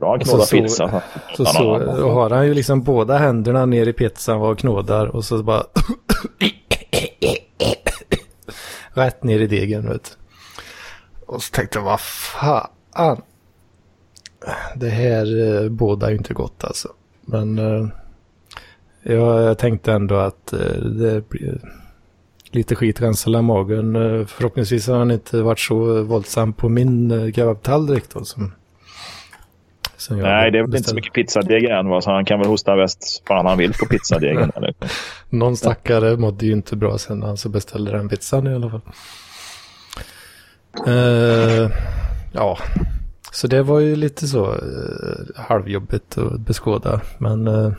Bra 0.00 0.18
så 0.20 0.24
knåda 0.24 0.44
så- 0.44 0.56
pizza. 0.56 1.02
Så, 1.36 1.44
så 1.44 1.70
och 2.04 2.12
har 2.12 2.30
han 2.30 2.46
ju 2.46 2.54
liksom 2.54 2.82
båda 2.82 3.18
händerna 3.18 3.66
ner 3.66 3.88
i 3.88 3.92
pizzan 3.92 4.42
och 4.42 4.58
knådar 4.58 5.06
och 5.06 5.24
så 5.24 5.42
bara... 5.42 5.64
rätt 8.94 9.24
ner 9.24 9.40
i 9.40 9.46
degen. 9.46 9.88
Vet. 9.88 10.18
Och 11.26 11.42
så 11.42 11.50
tänkte 11.54 11.78
jag, 11.78 11.84
vad 11.84 12.00
fan. 12.00 13.22
Det 14.76 14.88
här 14.88 15.62
eh, 15.62 15.68
bådar 15.70 16.10
ju 16.10 16.16
inte 16.16 16.34
gott 16.34 16.64
alltså. 16.64 16.88
Men 17.20 17.58
eh, 17.58 17.88
jag 19.02 19.58
tänkte 19.58 19.92
ändå 19.92 20.14
att 20.14 20.52
eh, 20.52 20.82
det 20.82 21.28
blir 21.28 21.60
lite 22.50 22.74
skitrensel 22.74 23.34
i 23.34 23.42
magen. 23.42 23.96
Eh, 23.96 24.26
förhoppningsvis 24.26 24.86
har 24.86 24.98
han 24.98 25.10
inte 25.10 25.42
varit 25.42 25.58
så 25.58 26.02
våldsam 26.02 26.52
på 26.52 26.68
min 26.68 27.10
eh, 27.10 27.32
kebabtallrik 27.32 28.04
då 28.14 28.24
som 28.24 28.52
Nej, 30.10 30.50
det 30.50 30.58
är 30.58 30.62
väl 30.62 30.76
inte 30.76 30.88
så 30.88 30.94
mycket 30.94 31.12
pizzadeg 31.12 31.64
än 31.64 31.88
va? 31.88 32.00
så 32.00 32.10
han 32.10 32.24
kan 32.24 32.38
väl 32.38 32.48
hosta 32.48 32.76
väst 32.76 33.22
fan 33.28 33.46
han 33.46 33.58
vill 33.58 33.72
på 33.72 33.86
pizzadegen. 33.86 34.52
eller? 34.56 34.74
Någon 35.28 35.56
stackare 35.56 36.16
mådde 36.16 36.46
ju 36.46 36.52
inte 36.52 36.76
bra 36.76 36.98
sen 36.98 37.18
när 37.18 37.26
han 37.26 37.36
så 37.36 37.48
beställde 37.48 37.92
den 37.92 38.08
pizzan 38.08 38.46
i 38.46 38.54
alla 38.54 38.70
fall. 38.70 38.80
Uh, 40.88 41.70
ja, 42.32 42.58
så 43.32 43.46
det 43.46 43.62
var 43.62 43.80
ju 43.80 43.96
lite 43.96 44.26
så 44.28 44.46
uh, 44.46 44.56
halvjobbigt 45.36 46.18
att 46.18 46.40
beskåda. 46.40 47.00
Men 47.18 47.48
uh, 47.48 47.72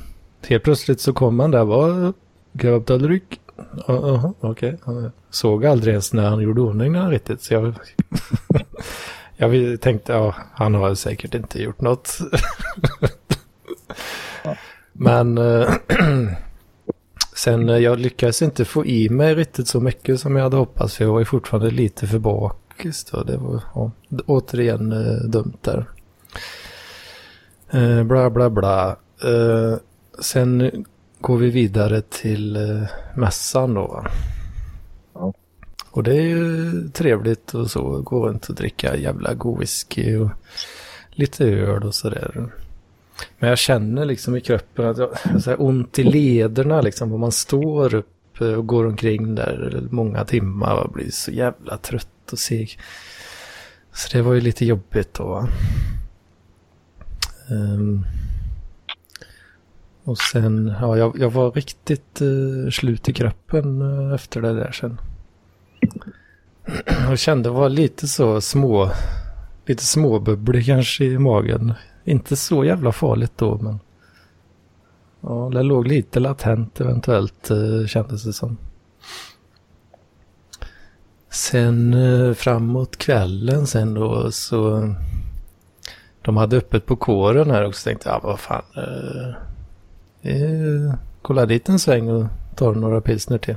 helt 0.48 0.64
plötsligt 0.64 1.02
så 1.02 1.14
kom 1.14 1.40
han 1.40 1.52
där, 1.52 1.64
var 1.64 2.14
kebabtallrik 2.62 3.40
Uh, 3.90 4.32
Okej. 4.40 4.78
Okay. 4.86 5.10
Såg 5.30 5.66
aldrig 5.66 5.92
ens 5.92 6.14
när 6.14 6.30
han 6.30 6.42
gjorde 6.42 6.62
ordning 6.62 7.10
riktigt. 7.10 7.42
Så 7.42 7.54
jag, 7.54 7.64
jag 9.52 9.82
tänkte, 9.82 10.14
ja, 10.14 10.36
han 10.54 10.74
har 10.74 10.96
säkert 10.96 11.36
inte 11.36 11.62
gjort 11.62 11.82
något. 11.82 12.18
Men 14.94 15.38
äh, 15.38 15.74
sen 17.36 17.70
eh, 17.70 17.78
jag 17.78 18.00
lyckades 18.00 18.42
inte 18.42 18.66
få 18.66 18.86
i 18.86 19.10
mig 19.10 19.36
riktigt 19.36 19.68
så 19.68 19.80
mycket 19.80 20.20
som 20.20 20.36
jag 20.36 20.44
hade 20.44 20.58
hoppats. 20.58 20.96
För 20.96 21.06
jag 21.06 21.12
var 21.12 21.20
ju 21.20 21.26
fortfarande 21.26 21.72
lite 21.72 22.08
för 22.08 22.20
bakis. 22.20 23.04
Då. 23.04 23.24
Det 23.24 23.38
var 23.38 23.64
ja, 23.76 23.92
återigen 24.26 24.92
äh, 24.92 25.30
dumt 25.30 25.58
där. 25.62 25.86
Äh, 27.72 28.04
bla 28.04 28.30
bla 28.30 28.50
bla. 28.50 28.96
sen 30.20 30.86
går 31.24 31.38
vi 31.38 31.50
vidare 31.50 32.02
till 32.02 32.56
eh, 32.56 32.88
mässan 33.16 33.74
då. 33.74 34.04
Och 35.94 36.04
det 36.04 36.16
är 36.16 36.22
ju 36.22 36.72
trevligt 36.90 37.54
och 37.54 37.72
så. 37.72 38.02
Gå 38.02 38.28
runt 38.28 38.50
och 38.50 38.56
dricka 38.56 38.96
jävla 38.96 39.34
god 39.34 39.60
whisky 39.60 40.16
och 40.16 40.30
lite 41.12 41.46
öl 41.46 41.84
och 41.84 41.96
sådär. 41.96 42.50
Men 43.40 43.50
jag 43.50 43.58
känner 43.58 44.06
liksom 44.06 44.36
i 44.36 44.42
kroppen 44.42 44.86
att 44.86 44.98
jag 44.98 45.10
har 45.46 45.62
ont 45.62 46.00
i 46.00 46.04
lederna 46.04 46.82
liksom. 46.82 47.14
Om 47.14 47.20
man 47.20 47.32
står 47.32 47.96
upp 47.96 48.42
och 48.42 48.68
går 48.68 48.86
omkring 48.86 49.36
där 49.36 49.84
många 49.90 50.26
timmar 50.26 50.76
och 50.76 50.92
blir 50.92 51.12
så 51.12 51.32
jävla 51.32 51.78
trött 51.78 52.32
och 52.32 52.40
seg. 52.40 52.80
Så 53.92 54.18
det 54.18 54.22
var 54.22 54.34
ju 54.34 54.42
lite 54.42 54.66
jobbigt 54.66 55.14
då. 55.14 55.48
Um, 57.50 58.06
och 60.04 60.18
sen, 60.18 60.76
ja, 60.82 60.98
jag, 60.98 61.20
jag 61.20 61.30
var 61.30 61.52
riktigt 61.52 62.22
uh, 62.22 62.70
slut 62.70 63.10
i 63.10 63.14
kroppen 63.14 63.82
uh, 63.82 64.14
efter 64.14 64.42
det 64.42 64.54
där 64.54 64.72
sen. 64.72 64.98
Jag 66.86 67.20
kände 67.20 67.50
det 67.50 67.54
var 67.54 67.70
lite 67.70 68.08
så 68.08 68.42
små, 68.42 68.92
lite 69.66 69.84
småbubblig 69.84 70.66
kanske 70.66 71.06
i 71.06 71.18
magen. 71.18 71.74
Inte 72.04 72.36
så 72.36 72.66
jävla 72.66 72.92
farligt 72.92 73.34
då, 73.36 73.58
men. 73.58 73.80
Ja, 75.22 75.50
det 75.54 75.64
låg 75.64 75.88
lite 75.88 76.20
latent 76.20 76.82
eventuellt 76.82 77.52
eh, 77.52 77.88
kändes 77.88 78.24
det 78.24 78.34
som. 78.34 78.58
Sen 81.30 81.94
eh, 81.94 82.34
framåt 82.34 82.98
kvällen 82.98 83.68
sen 83.68 83.94
då 83.94 84.32
så. 84.32 84.94
De 86.22 86.38
hade 86.38 86.58
öppet 86.58 86.86
på 86.86 86.96
kåren 86.96 87.52
här 87.52 87.66
också 87.66 87.90
tänkte 87.90 88.10
jag, 88.10 88.22
vad 88.24 88.40
fan. 88.40 88.64
Eh, 88.76 89.30
eh, 90.32 90.94
kolla 91.22 91.46
dit 91.46 91.70
en 91.70 91.80
sväng 91.80 92.10
och 92.10 92.26
tar 92.56 92.76
några 92.76 93.02
pilsner 93.02 93.38
till. 93.38 93.56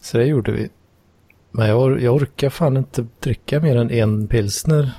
Så 0.00 0.18
det 0.18 0.24
gjorde 0.24 0.52
vi. 0.52 0.70
Men 1.52 1.68
jag, 1.68 2.02
jag 2.02 2.14
orkar 2.14 2.50
fan 2.50 2.76
inte 2.76 3.06
dricka 3.20 3.60
mer 3.60 3.76
än 3.76 3.90
en 3.90 4.26
pilsner. 4.26 4.92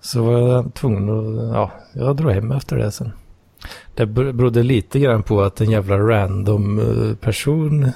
Så 0.00 0.22
var 0.22 0.38
jag 0.38 0.74
tvungen 0.74 1.08
att, 1.08 1.54
ja, 1.54 1.70
jag 1.92 2.16
drog 2.16 2.32
hem 2.32 2.52
efter 2.52 2.76
det 2.76 2.90
sen. 2.90 3.12
Det 3.94 4.06
berodde 4.06 4.62
lite 4.62 4.98
grann 4.98 5.22
på 5.22 5.42
att 5.42 5.60
en 5.60 5.70
jävla 5.70 5.98
random 5.98 6.78
eh, 6.78 7.16
person 7.16 7.90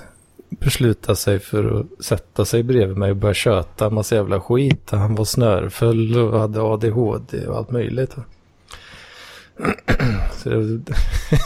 beslutade 0.48 1.16
sig 1.16 1.38
för 1.38 1.81
att 1.81 2.05
sätta 2.05 2.44
sig 2.44 2.62
bredvid 2.62 2.96
mig 2.96 3.11
och 3.11 3.16
börja 3.16 3.35
köta 3.35 3.87
en 3.87 3.94
massa 3.94 4.14
jävla 4.14 4.40
skit. 4.40 4.90
Han 4.90 5.14
var 5.14 5.24
snörfull 5.24 6.18
och 6.18 6.40
hade 6.40 6.62
ADHD 6.62 7.46
och 7.46 7.57
allt 7.57 7.70
möjligt. 7.70 8.16
Så 10.33 10.50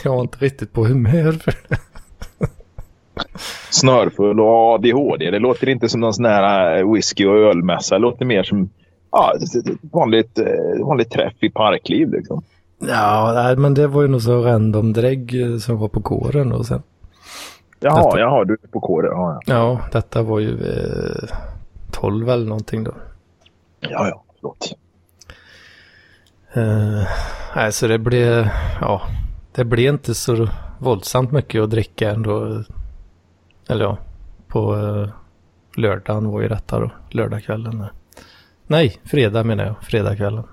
jag 0.04 0.14
var 0.14 0.20
inte 0.20 0.38
riktigt 0.38 0.72
på 0.72 0.87
humör 0.87 1.33
för 1.33 1.54
det. 1.68 1.78
Snörfull 3.74 4.40
och 4.40 4.74
ADHD. 4.74 5.30
Det 5.30 5.38
låter 5.38 5.68
inte 5.68 5.88
som 5.88 6.00
någon 6.00 6.14
sån 6.14 6.24
här 6.24 6.78
eh, 6.78 6.92
whisky 6.92 7.26
och 7.26 7.37
ölmässa. 7.37 7.94
Det 7.94 8.00
låter 8.00 8.24
mer 8.24 8.42
som 8.42 8.70
ja, 9.12 9.34
vanligt, 9.92 10.38
eh, 10.38 10.87
vanligt 10.87 11.10
träff 11.10 11.34
i 11.40 11.50
parkliv. 11.50 12.12
Liksom. 12.12 12.42
Ja, 12.78 13.54
men 13.58 13.74
det 13.74 13.87
var 13.87 14.02
ju 14.02 14.08
något 14.08 14.22
så 14.22 14.42
random 14.42 14.92
drägg 14.92 15.42
eh, 15.42 15.56
som 15.58 15.78
var 15.78 15.88
på 15.88 16.02
kåren 16.02 16.52
och 16.52 16.66
sen. 16.66 16.82
Jaha, 17.80 18.04
detta... 18.04 18.20
jaha, 18.20 18.44
du 18.44 18.52
är 18.62 18.68
på 18.68 18.80
kåren. 18.80 19.10
Ja, 19.14 19.40
ja. 19.46 19.54
ja, 19.54 19.80
detta 19.92 20.22
var 20.22 20.38
ju 20.38 20.50
eh, 20.50 21.28
12 21.92 22.28
eller 22.28 22.46
någonting 22.46 22.84
då. 22.84 22.92
Ja, 23.80 24.08
ja, 24.08 24.24
förlåt. 24.40 24.74
Uh, 26.56 27.02
nej, 27.56 27.72
så 27.72 27.87
det 27.87 27.98
blev, 27.98 28.48
ja, 28.80 29.02
det 29.54 29.64
blev 29.64 29.94
inte 29.94 30.14
så 30.14 30.48
våldsamt 30.78 31.32
mycket 31.32 31.62
att 31.62 31.70
dricka 31.70 32.10
ändå. 32.10 32.64
Eller 33.68 33.85
ja, 33.85 33.98
på 34.48 34.74
uh, 34.74 35.09
lördagen 35.77 36.31
var 36.31 36.40
ju 36.40 36.48
detta 36.48 36.81
då, 36.81 36.90
lördagskvällen. 37.11 37.85
Nej, 38.66 39.00
fredag 39.05 39.44
menar 39.44 39.64
jag, 39.64 39.74
fredagskvällen. 39.83 40.44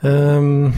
Um, 0.00 0.72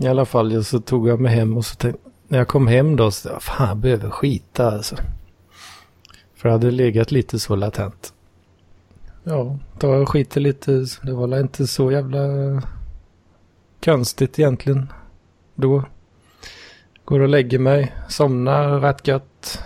I 0.00 0.06
alla 0.08 0.24
fall 0.24 0.64
så 0.64 0.80
tog 0.80 1.08
jag 1.08 1.20
mig 1.20 1.34
hem 1.34 1.56
och 1.56 1.66
så 1.66 1.76
tänkte, 1.76 2.10
när 2.28 2.38
jag 2.38 2.48
kom 2.48 2.66
hem 2.66 2.96
då 2.96 3.10
så, 3.10 3.28
jag, 3.28 3.42
fan 3.42 3.68
jag 3.68 3.76
behöver 3.76 4.10
skita 4.10 4.70
alltså. 4.70 4.96
För 6.34 6.48
jag 6.48 6.52
hade 6.52 6.70
legat 6.70 7.10
lite 7.10 7.38
så 7.38 7.56
latent. 7.56 8.12
Ja, 9.24 9.58
då 9.78 9.88
och 9.88 10.08
skiter 10.08 10.40
lite. 10.40 10.86
Det 11.02 11.12
var 11.12 11.26
väl 11.26 11.40
inte 11.40 11.66
så 11.66 11.92
jävla 11.92 12.18
konstigt 13.84 14.38
egentligen 14.38 14.92
då. 15.54 15.84
Går 17.08 17.20
och 17.20 17.28
lägger 17.28 17.58
mig, 17.58 17.94
somnar 18.08 18.80
rätt 18.80 19.08
gött. 19.08 19.62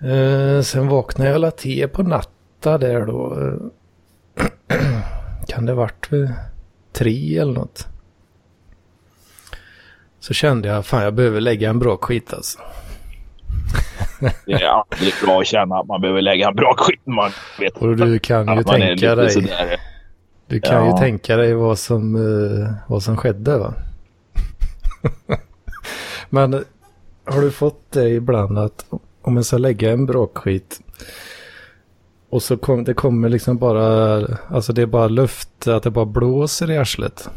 Eh, 0.00 0.60
sen 0.62 0.88
vaknar 0.88 1.26
jag 1.26 1.34
alla 1.34 1.50
tio 1.50 1.88
på 1.88 2.02
natta 2.02 2.78
där 2.78 3.06
då. 3.06 3.36
kan 5.48 5.66
det 5.66 5.74
varit 5.74 6.12
vid 6.12 6.32
tre 6.92 7.38
eller 7.38 7.52
något. 7.52 7.86
Så 10.20 10.34
kände 10.34 10.68
jag, 10.68 10.86
fan 10.86 11.02
jag 11.02 11.14
behöver 11.14 11.40
lägga 11.40 11.70
en 11.70 11.78
bra 11.78 11.96
skit 11.96 12.32
alltså. 12.34 12.58
Det 14.46 14.52
är 14.52 14.66
aldrig 14.66 15.12
bra 15.24 15.40
att 15.40 15.46
känna 15.46 15.76
att 15.76 15.86
man 15.86 16.00
behöver 16.00 16.22
lägga 16.22 16.48
en 16.48 16.54
bra 16.56 16.74
skit. 16.78 17.06
Man 17.06 17.30
vet 17.58 17.76
Och 17.76 17.96
du 17.96 18.18
kan 18.18 18.56
ju 18.56 18.64
tänka 18.64 19.14
dig. 19.14 19.30
Sådär. 19.30 19.80
Du 20.46 20.60
kan 20.60 20.74
ja. 20.74 20.86
ju 20.86 20.98
tänka 20.98 21.36
dig 21.36 21.54
vad 21.54 21.78
som, 21.78 22.16
uh, 22.16 22.70
vad 22.88 23.02
som 23.02 23.16
skedde 23.16 23.58
va? 23.58 23.74
Men 26.30 26.64
har 27.24 27.40
du 27.40 27.50
fått 27.50 27.92
det 27.92 28.08
ibland 28.08 28.58
att 28.58 28.86
om 29.22 29.34
man 29.34 29.44
ska 29.44 29.58
lägga 29.58 29.92
en 29.92 30.06
brakskit 30.06 30.80
och 32.30 32.42
så 32.42 32.56
kom, 32.56 32.84
det 32.84 32.94
kommer 32.94 33.28
liksom 33.28 33.58
bara, 33.58 34.22
alltså 34.48 34.72
det 34.72 34.82
är 34.82 34.86
bara 34.86 35.08
luft, 35.08 35.68
att 35.68 35.82
det 35.82 35.90
bara 35.90 36.04
blåser 36.04 36.70
i 36.70 36.78
arslet. 36.78 37.30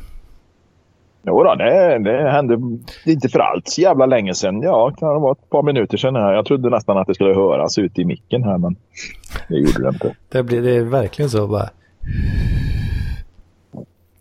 Jo 1.23 1.43
då, 1.43 1.55
det, 1.55 1.99
det 1.99 2.32
hände 2.32 2.60
inte 3.05 3.29
för 3.29 3.39
allt 3.39 3.67
så 3.67 3.82
jävla 3.82 4.05
länge 4.05 4.34
sedan. 4.34 4.62
Ja, 4.62 4.91
kan 4.91 5.13
det 5.13 5.19
vara 5.19 5.32
ett 5.32 5.49
par 5.49 5.63
minuter 5.63 5.97
sedan. 5.97 6.15
Här. 6.15 6.34
Jag 6.34 6.45
trodde 6.45 6.69
nästan 6.69 6.97
att 6.97 7.08
det 7.08 7.15
skulle 7.15 7.34
höras 7.34 7.77
ute 7.77 8.01
i 8.01 8.05
micken 8.05 8.43
här, 8.43 8.58
men 8.58 8.75
det 9.47 9.55
gjorde 9.55 9.84
det 9.84 9.89
inte. 9.89 10.15
Det, 10.29 10.43
blir, 10.43 10.62
det 10.62 10.71
är 10.71 10.84
verkligen 10.84 11.29
så 11.29 11.47
bara. 11.47 11.69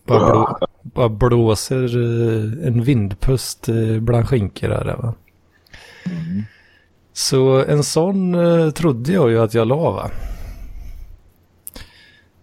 Bara, 0.06 0.30
blå, 0.30 0.58
bara 0.94 1.08
blåser 1.08 1.96
eh, 1.96 2.66
en 2.66 2.82
vindpust 2.82 3.68
eh, 3.68 3.98
bland 4.00 4.28
skinkor 4.28 4.68
här. 4.68 4.84
Va? 4.84 5.14
Mm. 6.06 6.42
Så 7.12 7.64
en 7.64 7.84
sån 7.84 8.34
uh, 8.34 8.70
trodde 8.70 9.12
jag 9.12 9.30
ju 9.30 9.40
att 9.40 9.54
jag 9.54 9.68
la 9.68 9.90
va. 9.90 10.10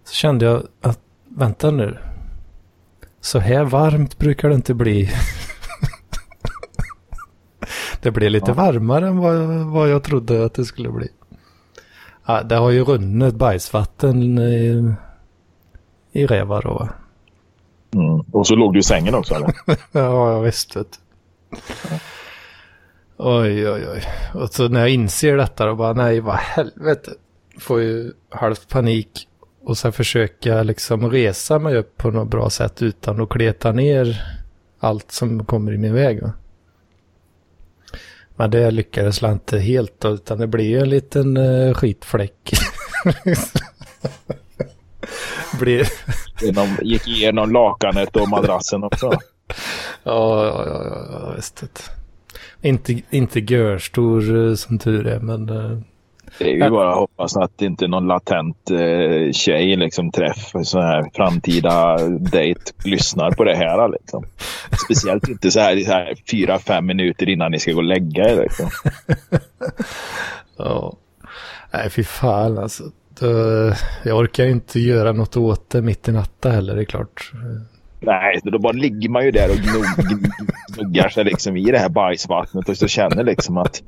Så 0.04 0.14
kände 0.14 0.44
jag 0.44 0.62
att 0.80 1.00
vänta 1.28 1.70
nu. 1.70 1.98
Så 3.20 3.38
här 3.38 3.64
varmt 3.64 4.18
brukar 4.18 4.48
det 4.48 4.54
inte 4.54 4.74
bli. 4.74 5.10
det 8.02 8.10
blev 8.10 8.30
lite 8.30 8.50
Ja. 8.50 8.54
varmare 8.54 9.08
än 9.08 9.18
vad, 9.18 9.46
vad 9.66 9.88
jag 9.90 10.02
trodde 10.02 10.44
att 10.44 10.54
det 10.54 10.64
skulle 10.64 10.90
bli. 10.90 11.08
Ja, 12.26 12.42
det 12.42 12.56
har 12.56 12.70
ju 12.70 12.84
runnit 12.84 13.34
bajsvatten 13.34 14.38
i, 14.38 14.94
i 16.12 16.26
Reva 16.26 16.60
då. 16.60 16.74
va? 16.74 16.88
Mm. 17.96 18.20
Och 18.32 18.46
så 18.46 18.54
låg 18.54 18.72
du 18.72 18.80
i 18.80 18.82
sängen 18.82 19.14
också 19.14 19.34
eller? 19.34 19.54
Ja, 19.92 20.32
jag 20.32 20.42
visste 20.42 20.78
det. 20.78 20.98
Oj, 23.16 23.70
oj, 23.70 23.88
oj. 23.88 24.02
Och 24.34 24.50
så 24.50 24.68
när 24.68 24.80
jag 24.80 24.90
inser 24.90 25.36
detta 25.36 25.66
då 25.66 25.74
bara, 25.74 25.92
nej, 25.92 26.20
vad 26.20 26.36
helvete. 26.36 27.10
Får 27.58 27.80
ju 27.80 28.12
halvt 28.28 28.68
panik. 28.68 29.28
Och 29.64 29.78
sen 29.78 29.92
försöka 29.92 30.62
liksom 30.62 31.10
resa 31.10 31.58
mig 31.58 31.76
upp 31.76 31.96
på 31.96 32.10
något 32.10 32.28
bra 32.28 32.50
sätt 32.50 32.82
utan 32.82 33.20
att 33.20 33.28
kleta 33.28 33.72
ner 33.72 34.22
allt 34.80 35.12
som 35.12 35.44
kommer 35.44 35.72
i 35.72 35.78
min 35.78 35.94
väg. 35.94 36.22
Va? 36.22 36.32
Men 38.36 38.50
det 38.50 38.70
lyckades 38.70 39.22
jag 39.22 39.32
inte 39.32 39.58
helt 39.58 40.00
då, 40.00 40.08
utan 40.08 40.38
det 40.38 40.46
blev 40.46 40.66
ju 40.66 40.78
en 40.78 40.88
liten 40.88 41.36
uh, 41.36 41.74
skitfläck. 41.74 42.52
blev, 45.60 45.86
Genom, 46.40 46.68
gick 46.82 47.08
igenom 47.08 47.52
lakanet 47.52 48.16
och 48.16 48.28
madrassen 48.28 48.84
också. 48.84 49.12
Ja, 50.02 50.46
ja, 50.46 50.64
ja, 50.66 51.06
ja, 51.12 51.32
visst. 51.36 51.64
Inte, 52.62 53.02
inte 53.10 53.40
görstor 53.40 54.48
eh, 54.48 54.54
som 54.54 54.78
tur 54.78 55.06
är, 55.06 55.20
men 55.20 55.48
eh, 55.48 55.78
Det 56.38 56.44
är 56.44 56.64
ju 56.64 56.70
bara 56.70 56.90
att 56.90 56.98
hoppas 56.98 57.36
att 57.36 57.58
det 57.58 57.64
inte 57.64 57.84
är 57.84 57.88
någon 57.88 58.06
latent 58.06 58.70
eh, 58.70 59.32
tjej, 59.32 59.76
liksom, 59.76 60.10
träff, 60.10 60.52
sån 60.62 60.82
här 60.82 61.10
framtida 61.14 61.96
dejt, 62.08 62.60
lyssnar 62.84 63.30
på 63.30 63.44
det 63.44 63.56
här. 63.56 63.88
Liksom. 63.88 64.24
Speciellt 64.84 65.28
inte 65.28 65.50
så 65.50 65.60
här, 65.60 65.76
så 65.76 65.92
här 65.92 66.14
fyra, 66.30 66.58
fem 66.58 66.86
minuter 66.86 67.28
innan 67.28 67.50
ni 67.50 67.58
ska 67.58 67.72
gå 67.72 67.78
och 67.78 67.84
lägga 67.84 68.24
er. 68.30 68.42
Liksom. 68.42 68.70
ja. 70.56 70.96
Nej, 71.72 71.90
fy 71.90 72.04
fan 72.04 72.58
alltså. 72.58 72.84
Då, 73.20 73.26
jag 74.04 74.18
orkar 74.18 74.44
inte 74.44 74.80
göra 74.80 75.12
något 75.12 75.36
åt 75.36 75.70
det 75.70 75.82
mitt 75.82 76.08
i 76.08 76.12
natten 76.12 76.52
heller, 76.52 76.74
det 76.74 76.80
är 76.80 76.84
klart. 76.84 77.32
Nej, 78.00 78.40
då 78.42 78.58
bara 78.58 78.72
ligger 78.72 79.08
man 79.08 79.24
ju 79.24 79.30
där 79.30 79.50
och 79.50 79.56
gnugg, 79.56 79.86
gnuggar 80.68 81.08
sig 81.08 81.24
liksom 81.24 81.56
i 81.56 81.70
det 81.70 81.78
här 81.78 81.88
bajsvattnet 81.88 82.68
och 82.68 82.76
så 82.76 82.88
känner 82.88 83.24
liksom 83.24 83.56
att 83.56 83.82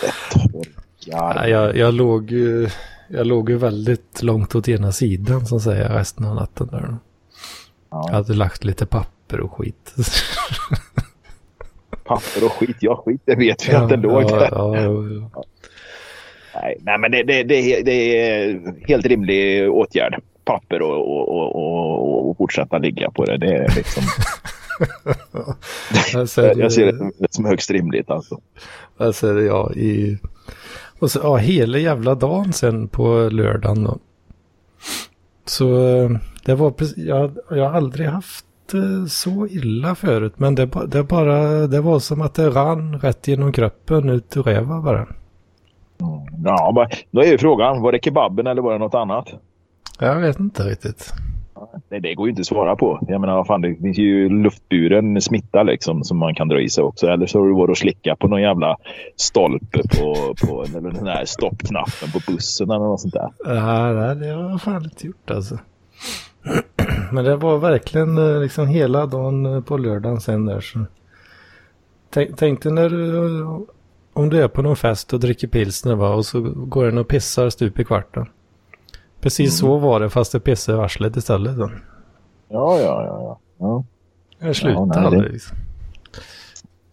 det 0.00 0.40
torkar. 0.40 1.34
Nej, 1.34 1.50
jag, 1.50 1.76
jag, 1.76 1.94
låg 1.94 2.30
ju, 2.30 2.68
jag 3.08 3.26
låg 3.26 3.50
ju 3.50 3.56
väldigt 3.56 4.22
långt 4.22 4.54
åt 4.54 4.68
ena 4.68 4.92
sidan, 4.92 5.46
som 5.46 5.60
säger 5.60 5.88
resten 5.88 6.24
av 6.26 6.34
natten 6.34 6.66
där. 6.66 6.96
Ja. 7.90 8.04
Jag 8.06 8.14
hade 8.14 8.34
lagt 8.34 8.64
lite 8.64 8.86
papper 8.86 9.40
och 9.40 9.52
skit. 9.52 9.94
Papper 12.04 12.44
och 12.44 12.52
skit, 12.52 12.76
ja 12.80 13.02
skit 13.06 13.22
det 13.24 13.34
vet 13.34 13.68
vi 13.68 13.74
att 13.74 13.88
det 13.88 13.96
låg 13.96 14.22
ja, 14.22 14.36
där. 14.36 14.48
ja, 14.52 14.76
ja, 14.76 15.28
ja. 15.34 15.44
Nej, 16.62 16.76
nej 16.80 16.98
men 16.98 17.10
det, 17.10 17.22
det, 17.22 17.42
det, 17.42 17.54
är- 17.54 17.84
det 17.84 18.18
är 18.20 18.60
helt 18.88 19.06
rimlig 19.06 19.70
åtgärd. 19.70 20.20
Papper 20.44 20.82
och, 20.82 21.18
och, 21.18 21.28
och, 21.56 22.30
och, 22.30 22.36
fortsätta 22.36 22.78
ligga 22.78 23.10
på 23.10 23.24
det. 23.24 23.36
Det 23.38 23.46
är 23.56 23.74
liksom, 23.76 24.02
Alltså, 26.20 26.46
jag, 26.46 26.58
jag 26.58 26.72
ser 26.72 26.92
det 27.18 27.32
som 27.34 27.44
högst 27.44 27.70
rimligt 27.70 28.10
alltså. 28.10 28.40
Alltså 28.96 29.40
ja, 29.40 29.72
i... 29.72 30.18
Och 30.98 31.10
så, 31.10 31.20
ja, 31.22 31.36
hela 31.36 31.78
jävla 31.78 32.14
dagen 32.14 32.52
sen 32.52 32.88
på 32.88 33.28
lördagen 33.32 33.84
då. 33.84 33.98
Så 35.46 35.66
det 36.44 36.54
var 36.54 36.70
precis, 36.70 36.96
jag, 36.96 37.36
jag 37.50 37.68
har 37.68 37.76
aldrig 37.76 38.06
haft 38.08 38.44
eh, 38.74 39.06
så 39.08 39.46
illa 39.50 39.94
förut. 39.94 40.32
Men 40.36 40.54
det, 40.54 40.68
det 40.86 41.02
bara, 41.02 41.66
det 41.66 41.80
var 41.80 41.98
som 41.98 42.20
att 42.22 42.34
det 42.34 42.50
rann 42.50 42.98
rätt 43.00 43.28
genom 43.28 43.52
kroppen 43.52 44.08
ut 44.08 44.36
ur 44.36 44.42
räva 44.42 44.80
bara. 44.80 45.06
Ja, 46.44 46.72
men 46.74 46.86
då 47.10 47.20
är 47.20 47.26
ju 47.26 47.38
frågan, 47.38 47.82
var 47.82 47.92
det 47.92 48.04
kebaben 48.04 48.46
eller 48.46 48.62
var 48.62 48.72
det 48.72 48.78
något 48.78 48.94
annat? 48.94 49.34
Jag 50.00 50.20
vet 50.20 50.40
inte 50.40 50.62
riktigt. 50.62 51.12
Nej, 51.88 52.00
det 52.00 52.14
går 52.14 52.26
ju 52.26 52.30
inte 52.30 52.40
att 52.40 52.46
svara 52.46 52.76
på. 52.76 52.98
Jag 53.08 53.20
menar, 53.20 53.36
vad 53.36 53.46
fan, 53.46 53.60
det 53.60 53.74
finns 53.74 53.98
ju 53.98 54.28
luftburen 54.28 55.20
smitta 55.20 55.62
liksom 55.62 56.04
som 56.04 56.18
man 56.18 56.34
kan 56.34 56.48
dra 56.48 56.60
i 56.60 56.68
sig 56.68 56.84
också. 56.84 57.06
Eller 57.06 57.26
så 57.26 57.46
du 57.46 57.54
varit 57.54 57.70
och 57.70 57.78
slicka 57.78 58.16
på 58.16 58.28
någon 58.28 58.42
jävla 58.42 58.76
stolpe 59.16 59.82
på, 59.98 60.34
på 60.46 60.64
eller 60.64 60.90
den 60.90 61.06
här 61.06 61.24
stoppknappen 61.24 62.10
på 62.12 62.32
bussen 62.32 62.70
eller 62.70 62.84
något 62.84 63.00
sånt 63.00 63.14
där. 63.14 63.32
Nej, 63.46 63.94
nej, 63.94 64.16
det 64.16 64.34
har 64.34 64.50
jag 64.50 64.62
fan 64.62 64.84
inte 64.84 65.06
gjort 65.06 65.30
alltså. 65.30 65.58
Men 67.12 67.24
det 67.24 67.36
var 67.36 67.58
verkligen 67.58 68.18
eh, 68.18 68.40
liksom 68.40 68.66
hela 68.66 69.06
dagen 69.06 69.46
eh, 69.46 69.60
på 69.60 69.76
lördagen 69.76 70.20
sen 70.20 70.46
där 70.46 70.60
så. 70.60 70.78
Tänk, 72.10 72.36
tänk 72.36 72.62
dig 72.62 72.72
när 72.72 72.88
du, 72.88 73.66
om 74.12 74.28
du 74.30 74.42
är 74.42 74.48
på 74.48 74.62
någon 74.62 74.76
fest 74.76 75.12
och 75.12 75.20
dricker 75.20 75.48
pilsner 75.48 75.94
va 75.94 76.08
och 76.14 76.26
så 76.26 76.40
går 76.40 76.84
den 76.84 76.98
och 76.98 77.08
pissar 77.08 77.50
stup 77.50 77.78
i 77.78 77.84
kvarten. 77.84 78.26
Precis 79.20 79.58
så 79.58 79.78
var 79.78 80.00
det 80.00 80.10
fast 80.10 80.32
det 80.32 80.40
pissade 80.40 80.78
i 80.78 80.80
arslet 80.80 81.16
istället. 81.16 81.56
Då. 81.58 81.70
Ja, 82.48 82.78
ja, 82.78 82.84
ja. 82.84 83.06
ja. 83.06 83.40
ja. 83.58 83.84
Jag 84.38 84.56
nej, 84.64 84.74
det- 84.74 85.00
aldrig. 85.00 85.32
Liksom. 85.32 85.56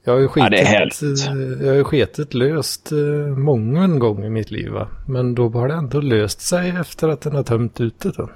Jag 0.04 0.14
har 0.14 0.20
ju 0.20 0.26
Ja, 0.26 0.30
skitit, 0.50 1.02
eh, 1.02 1.68
jag 1.68 1.76
har 1.76 1.84
skitit 1.84 2.34
löst 2.34 2.92
eh, 2.92 2.98
många 3.38 3.84
en 3.84 4.00
gång 4.00 4.26
i 4.26 4.30
mitt 4.30 4.52
liv 4.52 4.72
va. 4.72 4.88
Men 5.08 5.36
då 5.36 5.50
har 5.50 5.68
det 5.68 5.74
ändå 5.74 6.02
löst 6.02 6.42
sig 6.42 6.70
efter 6.70 7.08
att 7.08 7.22
den 7.22 7.36
har 7.36 7.44
tömt 7.44 7.82
ut 7.82 8.00
det. 8.00 8.12
Då. 8.12 8.30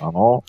Ja, 0.00 0.42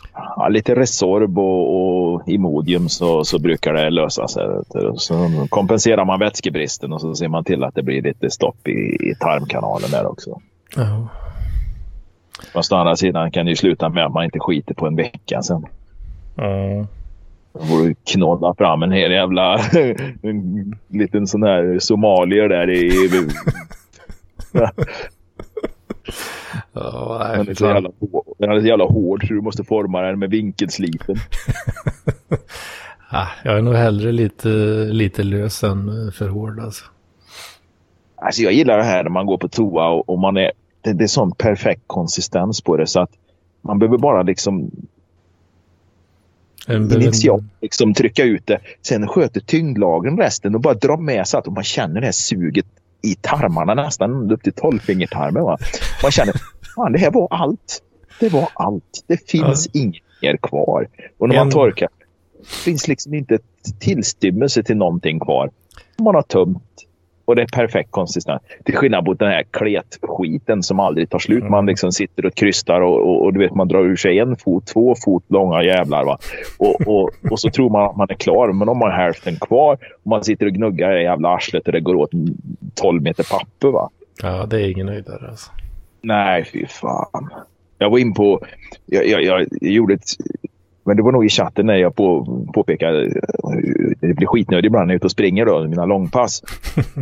lite 0.49 0.75
Resorb 0.75 1.39
och, 1.39 2.13
och 2.13 2.27
Imodium 2.27 2.89
så, 2.89 3.23
så 3.23 3.39
brukar 3.39 3.73
det 3.73 3.89
lösa 3.89 4.27
sig. 4.27 4.47
Så 4.95 5.47
kompenserar 5.49 6.05
man 6.05 6.19
vätskebristen 6.19 6.93
och 6.93 7.01
så 7.01 7.15
ser 7.15 7.27
man 7.27 7.43
till 7.43 7.63
att 7.63 7.75
det 7.75 7.83
blir 7.83 8.01
lite 8.01 8.29
stopp 8.29 8.67
i, 8.67 8.97
i 9.09 9.15
tarmkanalen 9.19 9.91
där 9.91 10.05
också. 10.05 10.41
Ja. 10.75 11.07
Fast 12.53 12.71
å 12.71 12.75
andra 12.75 12.95
sidan 12.95 13.31
kan 13.31 13.45
det 13.45 13.49
ju 13.49 13.55
sluta 13.55 13.89
med 13.89 14.05
att 14.05 14.13
man 14.13 14.25
inte 14.25 14.39
skiter 14.39 14.73
på 14.73 14.87
en 14.87 14.95
vecka 14.95 15.41
sen. 15.41 15.65
Ja. 16.35 16.87
Då 17.53 17.83
du 17.83 17.95
knåda 18.11 18.53
fram 18.53 18.83
en 18.83 18.91
hel 18.91 19.11
jävla 19.11 19.59
en 20.21 20.75
liten 20.87 21.27
sån 21.27 21.43
här 21.43 21.79
somalier 21.79 22.49
där 22.49 22.69
i... 22.69 23.09
Nej, 26.73 27.37
Den 27.37 27.49
är 27.49 27.53
så 27.53 27.65
jävla, 27.65 27.89
hår- 27.99 28.23
den 28.37 28.51
är 28.51 28.59
så 28.59 28.67
jävla 28.67 28.85
hård 28.85 29.27
så 29.27 29.33
du 29.33 29.41
måste 29.41 29.63
forma 29.63 30.01
den 30.01 30.19
med 30.19 30.29
vinkelslipen. 30.29 31.15
Ah, 33.09 33.27
jag 33.43 33.57
är 33.57 33.61
nog 33.61 33.73
hellre 33.75 34.11
lite, 34.11 34.47
lite 34.91 35.23
lös 35.23 35.63
än 35.63 36.11
för 36.11 36.29
hård 36.29 36.59
alltså. 36.59 36.85
Alltså 38.15 38.41
jag 38.41 38.53
gillar 38.53 38.77
det 38.77 38.83
här 38.83 39.03
när 39.03 39.09
man 39.09 39.25
går 39.25 39.37
på 39.37 39.47
toa 39.47 39.87
och, 39.89 40.09
och 40.09 40.19
man 40.19 40.37
är... 40.37 40.51
Det, 40.81 40.93
det 40.93 41.03
är 41.03 41.07
sån 41.07 41.31
perfekt 41.31 41.81
konsistens 41.87 42.61
på 42.61 42.77
det 42.77 42.87
så 42.87 42.99
att 42.99 43.09
man 43.61 43.79
behöver 43.79 43.97
bara 43.97 44.23
liksom 44.23 44.71
initialt 47.01 47.43
liksom 47.61 47.93
trycka 47.93 48.23
ut 48.23 48.47
det. 48.47 48.59
Sen 48.81 49.07
sköter 49.07 49.39
tyngdlagen 49.41 50.17
resten 50.17 50.55
och 50.55 50.61
bara 50.61 50.73
dra 50.73 50.97
med 50.97 51.27
sig 51.27 51.37
att 51.37 51.45
man 51.45 51.63
känner 51.63 52.01
det 52.01 52.07
här 52.07 52.11
suget 52.11 52.65
i 53.05 53.15
tarmarna 53.21 53.73
nästan 53.73 54.31
upp 54.31 54.43
till 54.43 54.53
tolvfingertarmen. 54.53 55.43
Va? 55.43 55.57
Man 56.03 56.11
känner 56.11 56.33
fan 56.75 56.91
det 56.91 56.99
här 56.99 57.11
var 57.11 57.27
allt. 57.31 57.81
Det 58.19 58.29
var 58.29 58.49
allt. 58.53 59.03
Det 59.07 59.29
finns 59.29 59.67
inget 59.73 60.03
mer 60.21 60.37
kvar. 60.37 60.87
Och 61.17 61.29
när 61.29 61.35
man 61.35 61.47
En- 61.47 61.53
torkar 61.53 61.89
finns 62.45 62.87
liksom 62.87 63.13
inte 63.13 63.35
ett 63.35 63.79
tillstymmelse 63.79 64.63
till 64.63 64.77
någonting 64.77 65.19
kvar. 65.19 65.49
Man 65.99 66.15
har 66.15 66.21
tömt 66.21 66.84
och 67.25 67.35
det 67.35 67.41
är 67.41 67.47
perfekt 67.47 67.91
konsistens. 67.91 68.41
Till 68.65 68.75
skillnad 68.75 69.05
mot 69.05 69.19
den 69.19 69.27
här 69.27 69.43
kletskiten 69.51 70.63
som 70.63 70.79
aldrig 70.79 71.09
tar 71.09 71.19
slut. 71.19 71.43
Man 71.43 71.65
liksom 71.65 71.91
sitter 71.91 72.25
och 72.25 72.35
krystar 72.35 72.81
och, 72.81 73.09
och, 73.09 73.25
och 73.25 73.33
du 73.33 73.39
vet 73.39 73.55
man 73.55 73.67
drar 73.67 73.85
ur 73.85 73.95
sig 73.95 74.19
en 74.19 74.35
fot, 74.35 74.67
två 74.67 74.95
fot 75.05 75.23
långa 75.27 75.63
jävlar. 75.63 76.05
Va? 76.05 76.17
Och, 76.57 76.87
och, 76.87 77.09
och 77.31 77.39
så 77.39 77.49
tror 77.49 77.69
man 77.69 77.89
att 77.89 77.95
man 77.95 78.09
är 78.09 78.15
klar, 78.15 78.51
men 78.51 78.69
om 78.69 78.77
man 78.77 78.91
har 78.91 78.97
hälften 78.97 79.35
kvar 79.35 79.77
och 80.03 80.09
man 80.09 80.23
sitter 80.23 80.45
och 80.45 80.51
gnuggar 80.51 80.97
i 80.97 81.03
jävla 81.03 81.29
arslet 81.29 81.65
och 81.65 81.71
det 81.71 81.79
går 81.79 81.95
åt 81.95 82.11
12 82.73 83.01
meter 83.01 83.23
papper. 83.31 83.67
Va? 83.67 83.89
Ja, 84.23 84.45
det 84.45 84.61
är 84.61 84.69
ingen 84.71 84.87
höjdare 84.87 85.29
alltså. 85.29 85.51
Nej, 86.01 86.45
fy 86.53 86.65
fan. 86.67 87.29
Jag 87.77 87.89
var 87.89 87.97
in 87.97 88.13
på... 88.13 88.45
Jag, 88.85 89.07
jag, 89.07 89.23
jag 89.23 89.47
gjorde 89.61 89.93
ett... 89.93 90.09
Men 90.87 90.97
det 90.97 91.03
var 91.03 91.11
nog 91.11 91.25
i 91.25 91.29
chatten 91.29 91.65
när 91.65 91.75
jag 91.75 91.95
på, 91.95 92.25
påpekade 92.53 93.05
eh, 93.05 93.11
det 93.99 94.13
blir 94.13 94.27
skitnödig 94.27 94.65
ibland 94.67 94.87
när 94.87 94.93
jag 94.93 94.95
är 94.95 94.97
ute 94.97 95.05
och 95.07 95.11
springer 95.11 95.45
då, 95.45 95.67
mina 95.67 95.85
långpass. 95.85 96.43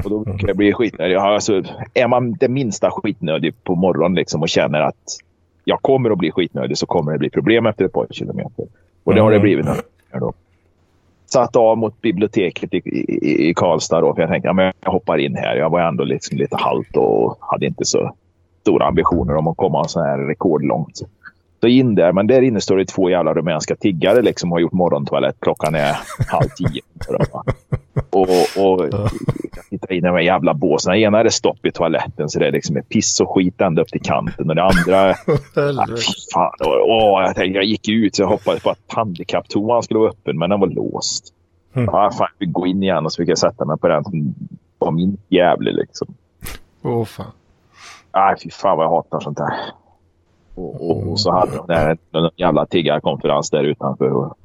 Och 0.03 0.09
då 0.09 0.23
kan 0.25 0.47
jag 0.47 0.57
bli 0.57 0.73
skitnödig. 0.73 1.15
Alltså, 1.15 1.63
är 1.93 2.07
man 2.07 2.33
det 2.33 2.47
minsta 2.47 2.91
skitnödig 2.91 3.63
på 3.63 3.75
morgonen 3.75 4.15
liksom 4.15 4.41
och 4.41 4.49
känner 4.49 4.81
att 4.81 5.17
jag 5.65 5.81
kommer 5.81 6.09
att 6.09 6.17
bli 6.17 6.31
skitnödig 6.31 6.77
så 6.77 6.85
kommer 6.85 7.11
det 7.11 7.17
bli 7.17 7.29
problem 7.29 7.65
efter 7.65 7.85
ett 7.85 7.93
par 7.93 8.07
kilometer. 8.11 8.65
Och 9.03 9.15
det 9.15 9.21
har 9.21 9.29
det 9.31 9.35
Mm. 9.37 9.43
blivit. 9.43 9.65
Då. 10.19 10.33
Satt 11.25 11.55
av 11.55 11.77
mot 11.77 12.01
biblioteket 12.01 12.73
i, 12.73 12.77
i, 12.77 13.49
i 13.49 13.53
Karlstad 13.53 14.01
då, 14.01 14.13
för 14.13 14.21
jag 14.21 14.29
tänkte 14.29 14.47
ja, 14.47 14.71
jag 14.81 14.91
hoppar 14.91 15.17
in 15.17 15.35
här. 15.35 15.55
Jag 15.55 15.69
var 15.69 15.81
ändå 15.81 16.03
liksom 16.03 16.37
lite 16.37 16.57
halt 16.57 16.97
och 16.97 17.37
hade 17.39 17.65
inte 17.65 17.85
så 17.85 18.13
stora 18.61 18.85
ambitioner 18.85 19.35
om 19.35 19.47
att 19.47 19.57
komma 19.57 19.87
så 19.87 19.99
här 20.03 20.17
rekordlångt. 20.17 21.01
Så 21.63 21.67
in 21.67 21.95
där, 21.95 22.11
men 22.11 22.27
där 22.27 22.41
inne 22.41 22.61
står 22.61 22.77
det 22.77 22.85
två 22.85 23.09
jävla 23.09 23.33
rumänska 23.33 23.75
tiggare 23.75 24.21
liksom 24.21 24.51
och 24.51 24.55
har 24.55 24.61
gjort 24.61 24.71
morgontoalett. 24.71 25.35
Klockan 25.39 25.75
är 25.75 25.97
halv 26.27 26.49
tio. 26.49 26.81
Och, 28.09 28.29
och 28.57 28.89
jag 29.55 29.65
tittar 29.69 29.91
in 29.91 29.97
i 29.97 30.01
de 30.01 30.07
här 30.07 30.19
jävla 30.19 30.53
båsen. 30.53 30.95
Ena 30.95 31.19
är 31.19 31.23
det 31.23 31.31
stopp 31.31 31.65
i 31.65 31.71
toaletten 31.71 32.29
så 32.29 32.39
det 32.39 32.47
är 32.47 32.51
liksom 32.51 32.81
piss 32.89 33.21
och 33.21 33.29
skit 33.29 33.61
ända 33.61 33.81
upp 33.81 33.87
till 33.87 34.01
kanten. 34.01 34.49
Och 34.49 34.55
det 34.55 34.63
andra... 34.63 35.09
ah, 35.81 35.87
fan, 36.33 36.51
och, 36.59 37.13
och, 37.13 37.21
jag, 37.21 37.35
tänkte, 37.35 37.57
jag 37.57 37.65
gick 37.65 37.89
ut 37.89 38.19
och 38.19 38.27
hoppades 38.27 38.63
på 38.63 38.69
att 38.69 38.79
handikapptoan 38.87 39.83
skulle 39.83 39.99
vara 39.99 40.09
öppen 40.09 40.39
men 40.39 40.49
den 40.49 40.59
var 40.59 40.67
låst. 40.67 41.33
Mm. 41.73 41.89
Ah, 41.89 42.11
fan, 42.11 42.27
jag 42.39 42.47
fick 42.47 42.53
gå 42.53 42.67
in 42.67 42.83
igen 42.83 43.05
och 43.05 43.13
så 43.13 43.21
fick 43.21 43.29
jag 43.29 43.37
sätta 43.37 43.65
mig 43.65 43.77
på 43.77 43.87
den 43.87 44.03
som 44.03 44.35
var 44.77 44.91
min 44.91 45.17
jävlig 45.29 45.73
liksom. 45.73 46.07
Åh 46.81 47.01
oh, 47.01 47.05
fan. 47.05 47.31
Nej, 48.15 48.35
fy 48.43 48.49
fan 48.49 48.77
vad 48.77 48.85
jag 48.85 48.91
hatar 48.91 49.19
sånt 49.19 49.37
där. 49.37 49.53
Och, 50.55 50.89
och, 50.89 51.11
och 51.11 51.19
så 51.19 51.31
hade 51.31 51.57
de 51.57 51.67
där 51.67 51.97
en 52.11 52.29
jävla 52.35 52.65
tiggarkonferens 52.65 53.49
där 53.49 53.63
utanför. 53.63 54.11
Och, 54.11 54.37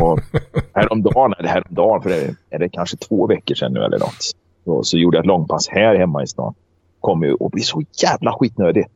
och 0.00 0.20
häromdagen, 0.74 1.34
eller 1.38 1.48
häromdagen, 1.48 2.02
för 2.02 2.10
det 2.10 2.24
är, 2.24 2.36
är 2.50 2.58
det 2.58 2.68
kanske 2.68 2.96
två 2.96 3.26
veckor 3.26 3.54
sedan 3.54 3.72
nu 3.72 3.80
eller 3.80 3.98
något. 3.98 4.32
Och 4.64 4.86
så 4.86 4.98
gjorde 4.98 5.16
jag 5.16 5.22
ett 5.22 5.26
långpass 5.26 5.68
här 5.68 5.94
hemma 5.94 6.22
i 6.22 6.26
stan. 6.26 6.54
Kom 7.00 7.22
ju 7.22 7.34
och 7.34 7.50
blev 7.50 7.62
så 7.62 7.82
jävla 8.02 8.32
skitnödig. 8.32 8.86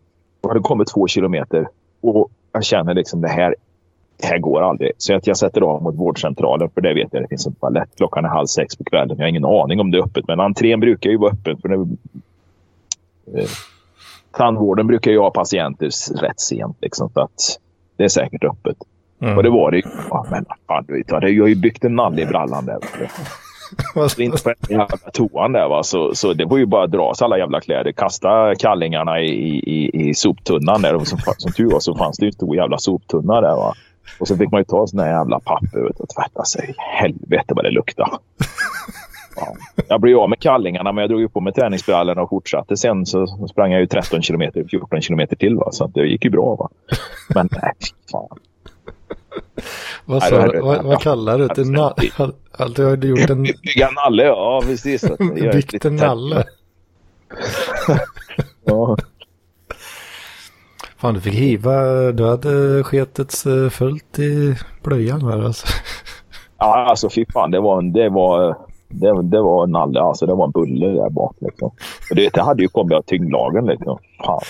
Jag 0.40 0.48
hade 0.48 0.60
kommit 0.60 0.88
två 0.88 1.06
kilometer 1.06 1.68
och 2.00 2.30
jag 2.52 2.64
känner 2.64 2.94
liksom 2.94 3.20
det 3.20 3.28
här, 3.28 3.54
det 4.16 4.26
här 4.26 4.38
går 4.38 4.62
aldrig. 4.62 4.92
Så 4.98 5.14
att 5.14 5.26
jag 5.26 5.36
sätter 5.36 5.60
av 5.60 5.82
mot 5.82 5.94
vårdcentralen 5.94 6.70
för 6.70 6.80
det 6.80 6.94
vet 6.94 7.08
jag 7.12 7.22
det 7.22 7.28
finns 7.28 7.46
en 7.46 7.54
toalett. 7.54 7.88
Klockan 7.96 8.24
är 8.24 8.28
halv 8.28 8.46
sex 8.46 8.76
på 8.76 8.84
kvällen. 8.84 9.16
Jag 9.18 9.24
har 9.24 9.28
ingen 9.28 9.44
aning 9.44 9.80
om 9.80 9.90
det 9.90 9.98
är 9.98 10.02
öppet 10.02 10.28
men 10.28 10.40
entrén 10.40 10.80
brukar 10.80 11.10
ju 11.10 11.16
vara 11.16 11.32
öppen. 11.32 11.58
För 11.58 11.68
det, 11.68 11.74
eh, 13.40 13.48
tandvården 14.38 14.87
brukar 14.87 15.11
ju 15.11 15.18
ha 15.18 15.31
patienter 15.31 15.90
rätt 16.20 16.40
sent. 16.40 16.77
Liksom, 16.81 17.11
så 17.14 17.20
att 17.20 17.59
det 17.96 18.05
är 18.05 18.09
säkert 18.09 18.44
öppet. 18.44 18.77
Mm. 19.22 19.37
Och 19.37 19.42
det 19.42 19.51
var 19.51 19.70
det 19.70 19.77
ju. 19.77 19.83
Ja, 20.11 20.27
men 20.31 20.44
fan, 20.66 20.85
du 20.88 20.96
vet, 20.96 21.11
jag 21.11 21.20
har 21.20 21.48
ju 21.48 21.55
byggt 21.55 21.85
en 21.85 21.96
nalle 21.96 22.22
i 22.22 22.27
brallan 22.27 22.66
där. 22.66 22.79
Så 24.09 24.22
inte 24.22 24.42
på 24.42 24.48
den 24.48 24.79
jävla 24.79 24.96
toan 25.12 25.53
där 25.53 25.68
va. 25.68 25.83
Så, 25.83 26.14
så 26.14 26.33
det 26.33 26.44
var 26.44 26.59
ju 26.59 26.66
bara 26.66 26.85
att 26.85 26.90
dra 26.90 27.14
sig 27.14 27.24
alla 27.24 27.38
jävla 27.38 27.61
kläder. 27.61 27.92
Kasta 27.92 28.55
kallingarna 28.55 29.20
i, 29.20 29.29
i, 29.59 30.09
i 30.09 30.14
soptunnan 30.14 30.83
där. 30.83 30.94
Och 30.94 31.09
som, 31.09 31.18
som 31.38 31.53
tur 31.53 31.70
var 31.70 31.81
så 31.81 31.94
fanns 31.94 32.16
det 32.16 32.24
ju 32.24 32.29
en 32.29 32.33
stor 32.33 32.57
jävla 32.57 32.79
soptunna 32.79 33.40
där 33.40 33.57
va. 33.57 33.74
Och 34.20 34.29
så 34.29 34.37
fick 34.37 34.51
man 34.51 34.61
ju 34.61 34.64
ta 34.64 34.87
sådana 34.87 35.09
jävla 35.09 35.40
papper 35.40 35.85
och 35.85 36.09
tvätta 36.09 36.44
sig. 36.44 36.74
Helvete 36.79 37.55
vad 37.55 37.64
det 37.64 37.70
luktade. 37.70 38.11
Ja. 39.40 39.55
Jag 39.88 40.01
blev 40.01 40.18
av 40.18 40.29
med 40.29 40.38
kallingarna 40.38 40.92
men 40.92 41.03
jag 41.03 41.11
drog 41.11 41.33
på 41.33 41.40
mig 41.40 41.53
träningsbrallorna 41.53 42.22
och 42.22 42.31
fortsatte. 42.31 42.77
Sen 42.77 43.07
så 43.07 43.27
sprang 43.51 43.72
jag 43.72 43.81
ju 43.81 43.87
13 43.87 44.22
kilometer, 44.22 44.64
14 44.70 45.01
kilometer 45.01 45.37
till. 45.37 45.57
Va? 45.57 45.72
Så 45.72 45.87
det 45.87 46.07
gick 46.07 46.24
ju 46.24 46.31
bra. 46.31 46.55
Va? 46.55 46.68
Men 47.35 47.48
nej, 47.62 47.72
fan. 48.12 48.38
vad, 50.05 50.22
sa, 50.22 50.38
nej, 50.38 50.61
vad, 50.61 50.85
vad 50.85 51.01
kallar 51.01 51.38
du 51.38 51.46
det? 51.48 51.64
Na, 51.64 51.94
du 52.77 52.85
har 52.85 52.96
gjort 52.96 53.31
en... 53.31 53.42
Bygga 53.42 53.90
nalle, 53.90 54.24
ja 54.24 54.62
precis. 54.64 55.05
Byggt 55.53 55.85
en 55.85 55.96
nalle. 55.96 56.44
ja. 58.64 58.96
Fan, 60.96 61.14
du 61.14 61.20
fick 61.20 61.35
hiva. 61.35 61.83
Du 62.12 62.27
hade 62.27 62.85
sketet 62.85 63.46
eh, 63.46 63.70
fullt 63.70 64.18
i 64.18 64.57
blöjan 64.83 65.22
här 65.22 65.44
alltså. 65.44 65.66
Ja, 66.59 66.87
alltså 66.90 67.11
fy 67.11 67.24
fan. 67.33 67.51
Det 67.51 67.61
var, 67.61 67.83
det 67.83 68.09
var, 68.09 68.57
det, 68.88 69.22
det 69.22 69.40
var 69.40 69.64
en 69.64 69.70
nalle. 69.70 70.01
Alltså 70.01 70.27
det 70.27 70.35
var 70.35 70.44
en 70.44 70.51
bulle 70.51 70.87
där 70.87 71.11
bak 71.11 71.37
liksom. 71.38 71.70
Och 72.11 72.16
det, 72.16 72.29
det 72.35 72.42
hade 72.42 72.62
ju 72.62 72.68
kommit 72.68 72.96
av 72.96 73.03
tyngdlagen 73.03 73.66
liksom. 73.66 73.98
Fan. 74.27 74.40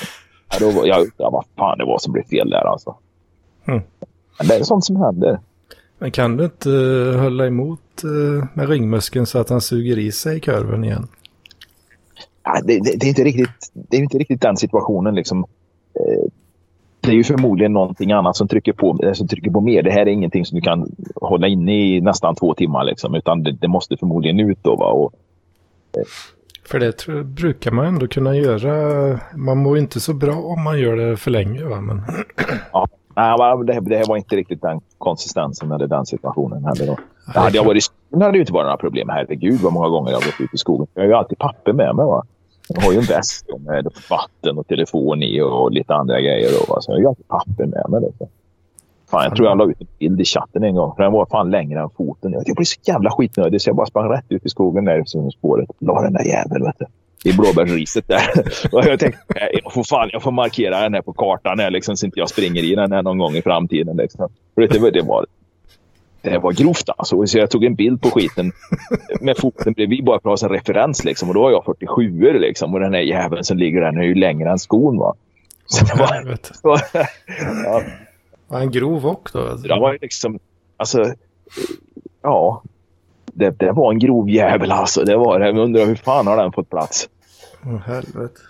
Ja, 0.51 0.57
då 0.61 0.71
var, 0.71 0.87
jag 0.87 1.01
undrar 1.01 1.31
vad 1.31 1.45
fan 1.57 1.79
det 1.79 1.85
var 1.85 1.99
som 1.99 2.13
blev 2.13 2.23
fel 2.23 2.51
där 2.51 2.67
alltså. 2.67 2.97
Mm. 3.67 3.81
Men 4.39 4.49
det 4.49 4.55
är 4.55 4.63
sånt 4.63 4.85
som 4.85 4.97
händer. 4.97 5.41
Men 5.99 6.11
kan 6.11 6.37
du 6.37 6.45
inte 6.45 6.69
uh, 6.69 7.21
hålla 7.21 7.47
emot 7.47 7.81
uh, 8.05 8.45
med 8.55 8.69
ringmuskeln 8.69 9.27
så 9.27 9.39
att 9.39 9.49
han 9.49 9.61
suger 9.61 9.99
i 9.99 10.13
sig 10.13 10.41
kurven 10.41 10.85
igen? 10.85 11.09
Ja, 12.45 12.61
det, 12.65 12.81
det, 12.81 12.97
det, 12.97 13.07
är 13.07 13.09
inte 13.09 13.25
riktigt, 13.25 13.71
det 13.73 13.97
är 13.97 14.01
inte 14.01 14.19
riktigt 14.19 14.41
den 14.41 14.57
situationen. 14.57 15.15
Liksom. 15.15 15.39
Uh, 16.01 16.29
det 17.01 17.11
är 17.11 17.15
ju 17.15 17.25
förmodligen 17.25 17.73
någonting 17.73 18.13
annat 18.13 18.37
som 18.37 18.49
trycker 18.49 18.73
på, 18.73 19.15
som 19.15 19.29
trycker 19.29 19.51
på 19.51 19.61
mer. 19.61 19.83
Det 19.83 19.91
här 19.91 20.01
är 20.01 20.07
ingenting 20.07 20.47
som 20.47 20.57
du 20.57 20.63
kan 20.63 20.93
hålla 21.15 21.47
inne 21.49 21.73
i 21.73 22.01
nästan 22.01 22.35
två 22.35 22.55
timmar. 22.55 22.85
Liksom, 22.85 23.15
utan 23.15 23.43
det, 23.43 23.53
det 23.53 23.69
måste 23.69 23.97
förmodligen 23.97 24.41
ut. 24.41 24.59
Då? 24.63 24.73
Och, 24.73 25.13
för 26.67 26.79
det 26.79 26.93
tror, 26.93 27.23
brukar 27.23 27.71
man 27.71 27.87
ändå 27.87 28.09
kunna 28.09 28.37
göra. 28.37 29.21
Man 29.35 29.59
mår 29.59 29.79
inte 29.79 30.01
så 30.01 30.15
bra 30.15 30.35
om 30.35 30.63
man 30.65 30.81
gör 30.81 30.97
det 30.97 31.17
för 31.17 31.31
länge. 31.31 31.65
Va? 31.65 31.81
Men... 31.81 32.03
Ja, 32.73 32.89
Nej, 33.19 33.65
det, 33.65 33.81
det 33.81 34.09
var 34.09 34.17
inte 34.17 34.37
riktigt 34.37 34.63
den 34.63 34.81
konsistensen 34.99 35.73
eller 35.73 35.87
den 35.87 36.07
situationen 36.07 36.65
heller. 36.65 36.87
Då. 36.87 36.97
Nej, 37.27 37.45
hade 37.45 37.57
jag 37.57 37.65
varit 37.65 37.79
i 37.79 37.81
skogen 37.81 38.23
hade 38.23 38.39
det 38.39 38.41
inte 38.41 38.53
varit 38.53 38.65
några 38.65 38.77
problem. 38.77 39.09
Herregud 39.09 39.61
vad 39.61 39.73
många 39.73 39.89
gånger 39.89 40.11
jag 40.11 40.17
har 40.17 40.27
gått 40.27 40.41
ut 40.41 40.55
i 40.55 40.59
skogen. 40.59 40.87
Jag 40.95 41.03
har 41.03 41.09
ju 41.09 41.15
alltid 41.15 41.39
papper 41.39 41.73
med 41.73 41.97
mig. 41.97 42.07
Va? 42.07 42.25
Jag 42.69 42.83
har 42.83 42.93
ju 42.93 42.99
en 42.99 43.05
väst 43.05 43.47
med 43.59 43.89
vatten 44.11 44.59
och 44.59 44.67
telefon 44.67 45.23
i 45.23 45.41
och 45.41 45.73
lite 45.73 45.95
andra 45.95 46.21
grejer. 46.21 46.51
Då, 46.53 46.75
va? 46.75 46.81
Så 46.81 46.91
jag 46.91 46.97
har 46.97 47.01
ju 47.01 47.07
alltid 47.07 47.29
papper 47.29 47.67
med 47.67 47.85
mig. 47.89 48.11
Då. 48.19 48.29
Fan, 49.11 49.25
jag 49.25 49.37
tror 49.37 49.49
jag 49.49 49.59
la 49.59 49.65
ut 49.65 49.81
en 49.81 49.87
bild 49.99 50.21
i 50.21 50.25
chatten 50.25 50.65
en 50.65 50.75
gång. 50.75 50.95
För 50.97 51.03
den 51.03 51.13
var 51.13 51.27
fan 51.27 51.51
längre 51.51 51.81
än 51.81 51.91
foten. 51.91 52.33
Jag 52.33 52.57
blev 52.57 52.65
så 52.65 52.81
jävla 52.85 53.11
skitnödig 53.11 53.61
så 53.61 53.69
jag 53.69 53.77
bara 53.77 53.87
sprang 53.87 54.11
rätt 54.11 54.27
ut 54.29 54.47
i 54.47 54.49
skogen 54.49 54.85
där 54.85 54.99
i 54.99 55.31
spåret. 55.31 55.69
La 55.79 56.03
den 56.03 56.13
där 56.13 56.25
jäveln, 56.25 56.65
vet 56.65 56.79
du 56.79 56.87
i 57.25 57.33
blåbärsriset 57.33 58.09
där. 58.09 58.23
och 58.73 58.85
jag 58.85 59.01
tänkte, 59.01 59.21
jag 59.63 59.73
får, 59.73 59.85
fan, 59.85 60.11
jag 60.13 60.23
får 60.23 60.31
markera 60.31 60.81
den 60.81 60.95
här 60.95 61.03
på 61.03 61.13
kartan 61.13 61.59
här, 61.59 61.71
liksom, 61.71 61.97
så 61.97 62.07
inte 62.07 62.19
jag 62.19 62.29
springer 62.29 62.63
i 62.63 62.75
den 62.75 62.93
här 62.93 63.03
någon 63.03 63.19
gång 63.19 63.35
i 63.37 63.43
framtiden. 63.43 63.97
Liksom. 63.97 64.29
För 64.55 64.61
det, 64.61 64.91
det, 64.91 65.03
var, 65.03 65.27
det 66.31 66.39
var 66.39 66.53
grovt 66.53 66.89
alltså. 66.97 67.27
Så 67.27 67.39
jag 67.39 67.51
tog 67.51 67.65
en 67.65 67.75
bild 67.75 68.03
på 68.03 68.11
skiten 68.11 68.53
med 69.21 69.39
foten 69.39 69.73
bredvid 69.73 70.05
bara 70.05 70.21
för 70.21 70.33
att 70.33 70.41
ha 70.41 70.49
en 70.49 70.55
referens. 70.55 71.05
Liksom. 71.05 71.29
Och 71.29 71.35
då 71.35 71.43
har 71.43 71.51
jag 71.51 71.65
47 71.65 72.39
liksom. 72.39 72.75
Och 72.75 72.81
den 72.81 72.95
här 72.95 73.01
jäveln 73.01 73.45
som 73.45 73.59
ligger 73.59 73.81
där 73.81 73.99
är 73.99 74.03
ju 74.03 74.15
längre 74.15 74.51
än 74.51 74.59
skon. 74.59 74.99
Va? 74.99 75.15
Så 75.67 75.85
det 75.85 75.95
var, 75.95 76.39
så, 76.63 76.77
ja. 77.65 77.83
Var 78.49 78.59
han 78.59 78.71
grov 78.71 79.07
också? 79.07 79.49
Alltså. 79.49 79.69
Det 79.69 79.81
var 79.81 79.99
liksom, 80.01 80.39
alltså, 80.77 81.15
ja, 82.23 82.63
det, 83.27 83.51
det 83.51 83.73
var 83.73 83.93
en 83.93 83.99
grov 83.99 84.31
jävel 84.31 84.73
alltså. 84.73 85.05
Det 85.05 85.17
var 85.17 85.39
det. 85.39 85.47
Jag 85.47 85.59
undrar 85.59 85.87
hur 85.87 85.95
fan 85.95 86.27
har 86.27 86.37
den 86.37 86.53
fått 86.53 86.71
plats? 86.71 87.09
Åh 87.65 87.75
oh, 87.75 87.81
helvete. 87.81 88.41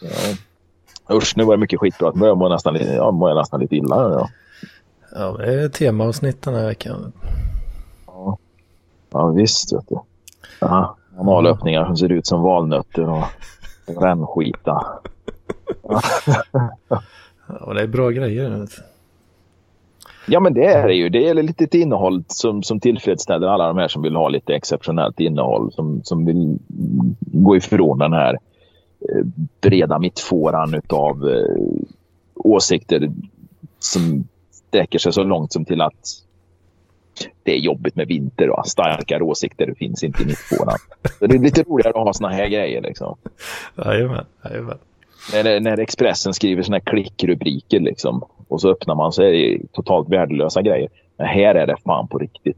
Ja. 0.00 1.16
Usch, 1.16 1.36
nu 1.36 1.44
var 1.44 1.56
det 1.56 1.60
mycket 1.60 1.80
skitprat. 1.80 2.14
Nu 2.14 2.34
mår 2.34 2.48
jag 2.48 2.50
nästan, 2.50 2.74
jag 2.74 3.14
mår 3.14 3.34
nästan 3.34 3.60
lite 3.60 3.76
illa. 3.76 3.96
Ja. 3.96 4.28
Ja, 5.14 5.36
det 5.38 5.62
är 5.62 5.68
temaavsnitt 5.68 6.42
den 6.42 6.54
här 6.54 6.66
veckan. 6.66 7.12
Ja, 8.06 8.38
ja 9.10 9.26
visst 9.26 9.72
vet 9.72 9.88
du. 9.88 9.98
Ja, 10.60 10.96
analöppningar 11.16 11.86
som 11.86 11.96
ser 11.96 12.12
ut 12.12 12.26
som 12.26 12.42
valnötter 12.42 13.08
och 13.08 13.24
rännskita. 14.02 14.86
ja, 17.46 17.72
det 17.74 17.82
är 17.82 17.86
bra 17.86 18.10
grejer. 18.10 18.68
Ja, 20.26 20.40
men 20.40 20.54
det 20.54 20.64
är 20.64 20.88
det 20.88 20.94
ju. 20.94 21.08
Det 21.08 21.28
är 21.28 21.34
lite 21.34 21.78
innehåll 21.78 22.24
som, 22.28 22.62
som 22.62 22.80
tillfredsställer 22.80 23.46
alla 23.46 23.66
de 23.66 23.76
här 23.76 23.88
som 23.88 24.02
vill 24.02 24.16
ha 24.16 24.28
lite 24.28 24.54
exceptionellt 24.54 25.20
innehåll. 25.20 25.72
Som, 25.72 26.02
som 26.04 26.26
vill 26.26 26.58
gå 27.18 27.56
ifrån 27.56 27.98
den 27.98 28.12
här 28.12 28.38
eh, 29.00 29.24
breda 29.60 29.98
mittfåran 29.98 30.80
av 30.88 31.28
eh, 31.28 31.56
åsikter 32.34 33.12
som 33.78 34.24
sträcker 34.72 34.98
sig 34.98 35.12
så 35.12 35.24
långt 35.24 35.52
som 35.52 35.64
till 35.64 35.80
att 35.80 36.22
det 37.42 37.52
är 37.52 37.58
jobbigt 37.58 37.96
med 37.96 38.06
vinter 38.06 38.50
och 38.50 38.66
starkare 38.66 39.22
åsikter 39.22 39.74
finns 39.78 40.04
inte 40.04 40.22
i 40.22 40.26
mittfåran. 40.26 40.78
Så 41.18 41.26
det 41.26 41.34
är 41.34 41.38
lite 41.38 41.62
roligare 41.62 41.90
att 41.90 42.04
ha 42.04 42.12
såna 42.12 42.28
här 42.28 42.48
grejer. 42.48 42.82
Liksom. 42.82 43.16
Jajamän, 43.84 44.24
jajamän. 44.44 44.78
När, 45.32 45.60
när 45.60 45.78
Expressen 45.78 46.34
skriver 46.34 46.62
såna 46.62 46.76
här 46.76 46.84
klickrubriker 46.84 47.80
liksom, 47.80 48.24
och 48.48 48.60
så 48.60 48.70
öppnar 48.70 48.94
man 48.94 49.12
så 49.12 49.22
är 49.22 49.32
det 49.32 49.58
totalt 49.72 50.08
värdelösa 50.08 50.62
grejer. 50.62 50.88
Men 51.16 51.26
här 51.26 51.54
är 51.54 51.66
det 51.66 51.76
fan 51.84 52.08
på 52.08 52.18
riktigt. 52.18 52.56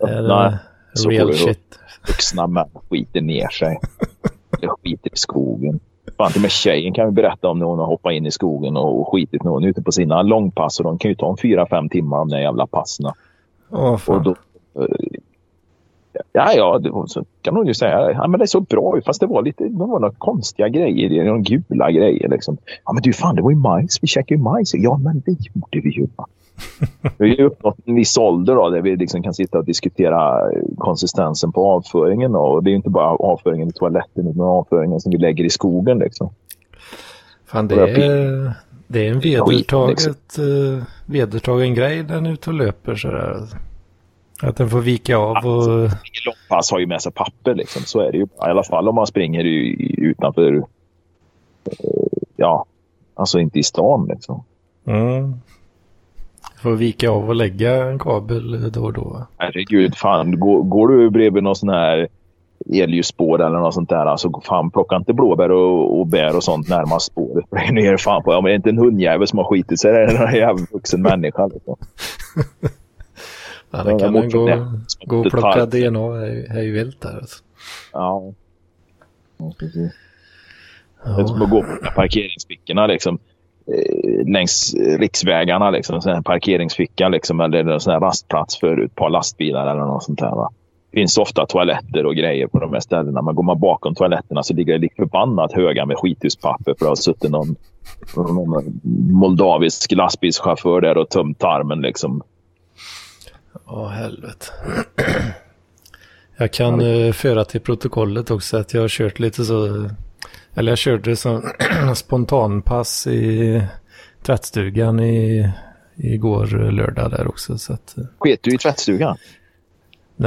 Öppna 0.00 0.58
så 0.94 1.08
real 1.08 1.34
shit. 1.34 1.78
vuxna 2.06 2.46
män 2.46 2.70
skiter 2.90 3.20
ner 3.20 3.48
sig. 3.48 3.80
Eller 4.58 4.68
skiter 4.68 5.10
i 5.14 5.16
skogen. 5.16 5.80
Fan, 6.16 6.32
till 6.32 6.42
med 6.42 6.50
tjejen 6.50 6.94
kan 6.94 7.06
vi 7.06 7.12
berätta 7.12 7.48
om 7.48 7.58
när 7.58 7.66
hon 7.66 7.78
har 7.78 7.86
hoppat 7.86 8.12
in 8.12 8.26
i 8.26 8.30
skogen 8.30 8.76
och 8.76 9.12
skitit 9.12 9.42
när 9.42 9.50
hon 9.50 9.64
är 9.64 9.68
ute 9.68 9.82
på 9.82 9.92
sina 9.92 10.22
långpass. 10.22 10.78
Och 10.78 10.84
de 10.84 10.98
kan 10.98 11.10
ju 11.10 11.14
ta 11.14 11.30
en 11.30 11.36
fyra, 11.36 11.66
fem 11.66 11.88
timmar 11.88 12.18
de 12.18 12.28
där 12.28 12.40
jävla 12.40 12.66
passen. 12.66 13.12
Åh. 13.70 14.00
Och 14.06 14.22
då, 14.22 14.34
Ja, 16.32 16.52
ja, 16.52 16.78
det 16.78 16.92
så 17.06 17.24
kan 17.42 17.56
hon 17.56 17.66
ju 17.66 17.74
säga. 17.74 18.12
Ja, 18.12 18.28
men 18.28 18.38
det 18.38 18.44
är 18.44 18.46
så 18.46 18.60
bra 18.60 19.00
Fast 19.06 19.20
det 19.20 19.26
var 19.26 19.42
lite 19.42 19.64
det 19.64 19.78
var 19.78 19.86
några 19.86 20.14
konstiga 20.18 20.68
grejer. 20.68 21.24
Några 21.24 21.38
gula 21.38 21.90
grejer 21.90 22.28
liksom. 22.28 22.56
Ja, 22.84 22.92
men 22.92 23.02
du 23.02 23.12
fan, 23.12 23.36
det 23.36 23.42
var 23.42 23.50
ju 23.50 23.56
majs. 23.56 23.98
Vi 24.02 24.06
käkade 24.06 24.34
ju 24.34 24.42
majs. 24.42 24.74
Ja, 24.74 24.98
men 24.98 25.22
det 25.26 25.30
gjorde 25.30 25.80
vi 25.80 25.90
ju. 25.90 26.06
Vi 27.18 27.28
har 27.30 27.36
ju 27.36 27.44
uppnått 27.44 27.76
en 27.84 27.94
viss 27.94 28.18
ålder 28.18 28.54
då, 28.54 28.70
där 28.70 28.80
vi 28.80 28.96
liksom 28.96 29.22
kan 29.22 29.34
sitta 29.34 29.58
och 29.58 29.64
diskutera 29.64 30.50
konsistensen 30.78 31.52
på 31.52 31.66
avföringen. 31.66 32.34
Och 32.34 32.62
det 32.64 32.70
är 32.70 32.74
inte 32.74 32.90
bara 32.90 33.06
avföringen 33.06 33.68
i 33.68 33.72
toaletten 33.72 34.28
utan 34.28 34.40
avföringen 34.40 35.00
som 35.00 35.12
vi 35.12 35.18
lägger 35.18 35.44
i 35.44 35.50
skogen. 35.50 35.98
Liksom. 35.98 36.30
Fan, 37.46 37.68
det 37.68 37.74
är, 37.74 38.52
det 38.86 39.06
är 39.06 39.10
en 39.10 39.20
vedertaget, 39.20 40.38
uh, 40.38 40.82
vedertagen 41.06 41.74
grej 41.74 42.02
den 42.02 42.26
ute 42.26 42.50
och 42.50 42.56
löper 42.56 42.94
sådär. 42.94 43.36
Att 44.42 44.56
den 44.56 44.70
får 44.70 44.80
vika 44.80 45.16
av 45.16 45.30
och... 45.30 45.36
Alltså, 45.36 45.70
långpass 46.26 46.70
har 46.70 46.78
ju 46.78 46.86
med 46.86 47.02
sig 47.02 47.12
papper 47.12 47.54
liksom. 47.54 47.82
Så 47.82 48.00
är 48.00 48.12
det 48.12 48.18
ju. 48.18 48.24
I 48.24 48.28
alla 48.36 48.64
fall 48.64 48.88
om 48.88 48.94
man 48.94 49.06
springer 49.06 49.44
utanför... 49.98 50.56
Eh, 50.56 50.64
ja, 52.36 52.64
alltså 53.14 53.38
inte 53.38 53.58
i 53.58 53.62
stan 53.62 54.06
liksom. 54.08 54.44
Mm. 54.86 55.34
Får 56.62 56.72
vika 56.72 57.10
av 57.10 57.28
och 57.28 57.34
lägga 57.34 57.84
en 57.84 57.98
kabel 57.98 58.72
då 58.72 58.84
och 58.84 58.92
då. 58.92 59.26
Herregud, 59.36 59.96
fan. 59.96 60.40
Går, 60.40 60.62
går 60.62 60.88
du 60.88 61.10
bredvid 61.10 61.42
någon 61.42 61.56
sån 61.56 61.68
här 61.68 62.08
elljusspår 62.72 63.42
eller 63.42 63.58
något 63.58 63.74
sånt 63.74 63.88
där. 63.88 64.06
Alltså 64.06 64.40
fan, 64.44 64.70
plocka 64.70 64.96
inte 64.96 65.12
blåbär 65.12 65.50
och, 65.50 66.00
och 66.00 66.06
bär 66.06 66.36
och 66.36 66.44
sånt 66.44 66.68
närmast 66.68 67.06
spåret. 67.06 67.44
Är 67.52 67.96
fan 67.96 68.22
på. 68.22 68.32
Ja, 68.32 68.40
men 68.40 68.44
det 68.44 68.52
är 68.52 68.56
inte 68.56 68.70
en 68.70 68.78
hundjävel 68.78 69.28
som 69.28 69.38
har 69.38 69.44
skitit 69.44 69.80
sig. 69.80 69.92
Det 69.92 69.98
är 69.98 70.26
en 70.26 70.34
jävla 70.34 70.66
vuxen 70.72 71.02
människa. 71.02 71.46
Liksom. 71.46 71.76
ja, 73.70 73.82
det 73.82 73.98
kan 73.98 74.12
man 74.12 74.28
gå, 74.28 74.66
gå 75.06 75.18
och 75.18 75.30
plocka 75.30 75.66
DNA. 75.66 76.16
Är 76.58 76.62
ju 76.62 76.72
vilt 76.72 77.00
där. 77.00 77.16
Alltså. 77.16 77.44
Ja. 77.92 78.32
ja 79.38 79.52
precis. 79.58 79.92
Ja. 81.04 81.10
Det 81.10 81.22
är 81.22 81.26
som 81.26 81.42
att 81.42 81.50
gå 81.50 81.62
på 81.62 81.90
parkeringsfickorna 81.94 82.86
liksom. 82.86 83.18
Eh, 83.74 84.26
längs 84.26 84.74
riksvägarna. 84.74 85.70
Liksom, 85.70 86.00
en 86.06 86.22
parkeringsficka 86.22 87.08
liksom, 87.08 87.40
eller 87.40 87.68
en 87.68 87.80
sån 87.80 87.92
här 87.92 88.00
rastplats 88.00 88.58
för 88.58 88.84
ett 88.84 88.94
par 88.94 89.10
lastbilar 89.10 89.66
eller 89.70 89.84
något 89.84 90.04
sånt 90.04 90.18
där. 90.18 90.30
Va? 90.30 90.50
finns 90.92 91.18
ofta 91.18 91.46
toaletter 91.46 92.06
och 92.06 92.14
grejer 92.14 92.46
på 92.46 92.58
de 92.58 92.72
här 92.72 92.80
ställena. 92.80 93.22
Men 93.22 93.34
går 93.34 93.42
man 93.42 93.60
bakom 93.60 93.94
toaletterna 93.94 94.42
så 94.42 94.54
ligger 94.54 94.72
det 94.72 94.78
lik 94.78 94.96
förbannat 94.96 95.52
höga 95.52 95.86
med 95.86 95.96
skithuspapper 95.96 96.74
för 96.78 96.84
att 96.84 96.88
har 96.88 96.96
suttit 96.96 97.30
någon, 97.30 97.56
någon 98.16 98.80
moldavisk 99.12 99.92
lastbilschaufför 99.92 100.80
där 100.80 100.96
och 100.98 101.08
tömt 101.08 101.38
tarmen 101.38 101.80
liksom. 101.80 102.22
Åh, 103.66 103.88
helvete. 103.88 104.46
Jag 106.40 106.52
kan 106.52 106.80
uh, 106.80 107.12
föra 107.12 107.44
till 107.44 107.60
protokollet 107.60 108.30
också 108.30 108.56
att 108.56 108.74
jag 108.74 108.80
har 108.80 108.88
kört 108.88 109.18
lite 109.18 109.44
så, 109.44 109.88
eller 110.54 110.72
jag 110.72 110.78
körde 110.78 111.16
som 111.16 111.42
spontanpass 111.94 113.06
i 113.06 113.62
tvättstugan 114.22 115.00
i, 115.00 115.50
igår 115.96 116.46
lördag 116.70 117.10
där 117.10 117.28
också. 117.28 117.58
Så 117.58 117.72
att. 117.72 117.96
Sket 118.18 118.42
du 118.42 118.54
i 118.54 118.58
tvättstugan? 118.58 119.16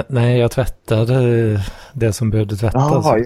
Nej, 0.07 0.39
jag 0.39 0.51
tvättade 0.51 1.61
det 1.93 2.13
som 2.13 2.29
behövde 2.29 2.55
tvättas. 2.55 3.05
Jaha, 3.05 3.17
ja. 3.17 3.25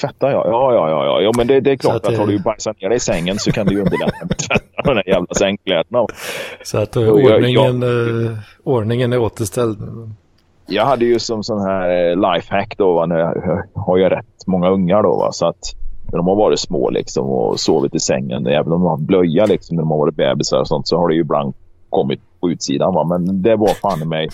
Tvätta 0.00 0.30
ja. 0.30 0.42
Ja, 0.46 0.74
ja, 0.74 0.90
ja. 0.90 1.04
ja. 1.04 1.20
Jo, 1.20 1.32
men 1.36 1.46
det, 1.46 1.60
det 1.60 1.70
är 1.70 1.76
klart 1.76 1.96
att, 1.96 2.06
att 2.06 2.18
har 2.18 2.26
du 2.26 2.38
bajsat 2.38 2.80
ner 2.80 2.88
dig 2.88 2.96
i 2.96 3.00
sängen 3.00 3.38
så 3.38 3.52
kan 3.52 3.66
du 3.66 3.74
ju 3.74 3.80
underlätta 3.80 4.26
med 4.28 4.38
tvätta 4.38 4.82
de 4.84 4.94
där 4.94 5.08
jävla 5.08 5.34
sängkläderna. 5.34 6.06
Så 6.64 6.78
att 6.78 6.96
uh, 6.96 7.08
ordningen, 7.08 7.82
uh, 7.82 8.38
ordningen 8.64 9.12
är 9.12 9.18
återställd. 9.18 9.78
Jag 10.66 10.84
hade 10.84 11.04
ju 11.04 11.18
som 11.18 11.42
sån 11.42 11.60
här 11.60 12.10
eh, 12.10 12.16
lifehack 12.16 12.74
då, 12.78 12.94
va, 12.94 13.06
när 13.06 13.18
jag 13.18 13.64
har 13.74 13.96
ju 13.96 14.08
rätt 14.08 14.46
många 14.46 14.70
ungar 14.70 15.02
då. 15.02 15.16
Va, 15.16 15.32
så 15.32 15.46
att 15.46 15.74
när 16.12 16.16
de 16.16 16.26
har 16.26 16.36
varit 16.36 16.60
små 16.60 16.90
liksom, 16.90 17.26
och 17.26 17.60
sovit 17.60 17.94
i 17.94 18.00
sängen, 18.00 18.46
även 18.46 18.72
om 18.72 18.80
de 18.80 18.88
har 18.88 18.96
blöja 18.96 19.44
liksom, 19.44 19.76
när 19.76 19.82
de 19.82 19.90
har 19.90 19.98
varit 19.98 20.16
bebisar 20.16 20.60
och 20.60 20.68
sånt, 20.68 20.88
så 20.88 20.98
har 20.98 21.08
det 21.08 21.14
ju 21.14 21.20
ibland 21.20 21.54
kommit 21.88 22.20
på 22.40 22.50
utsidan. 22.50 22.94
Va? 22.94 23.04
Men 23.04 23.42
det 23.42 23.56
var 23.56 23.68
fan 23.68 24.02
i 24.02 24.04
mig 24.04 24.28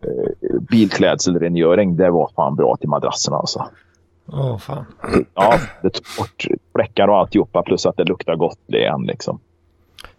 eh, 0.00 0.60
bilklädselrengöring, 0.60 1.96
det 1.96 2.10
var 2.10 2.30
fan 2.36 2.56
bra 2.56 2.76
till 2.76 2.88
madrasserna 2.88 3.36
alltså. 3.36 3.66
Åh, 4.32 4.54
oh, 4.54 4.58
fan. 4.58 4.84
Ja, 5.34 5.58
det 5.82 5.90
tog 5.90 6.04
bort 6.18 6.46
fläckar 6.74 7.08
och 7.08 7.18
alltihopa 7.18 7.62
plus 7.62 7.86
att 7.86 7.96
det 7.96 8.04
luktar 8.04 8.36
gott 8.36 8.58
igen 8.68 9.02
liksom. 9.06 9.40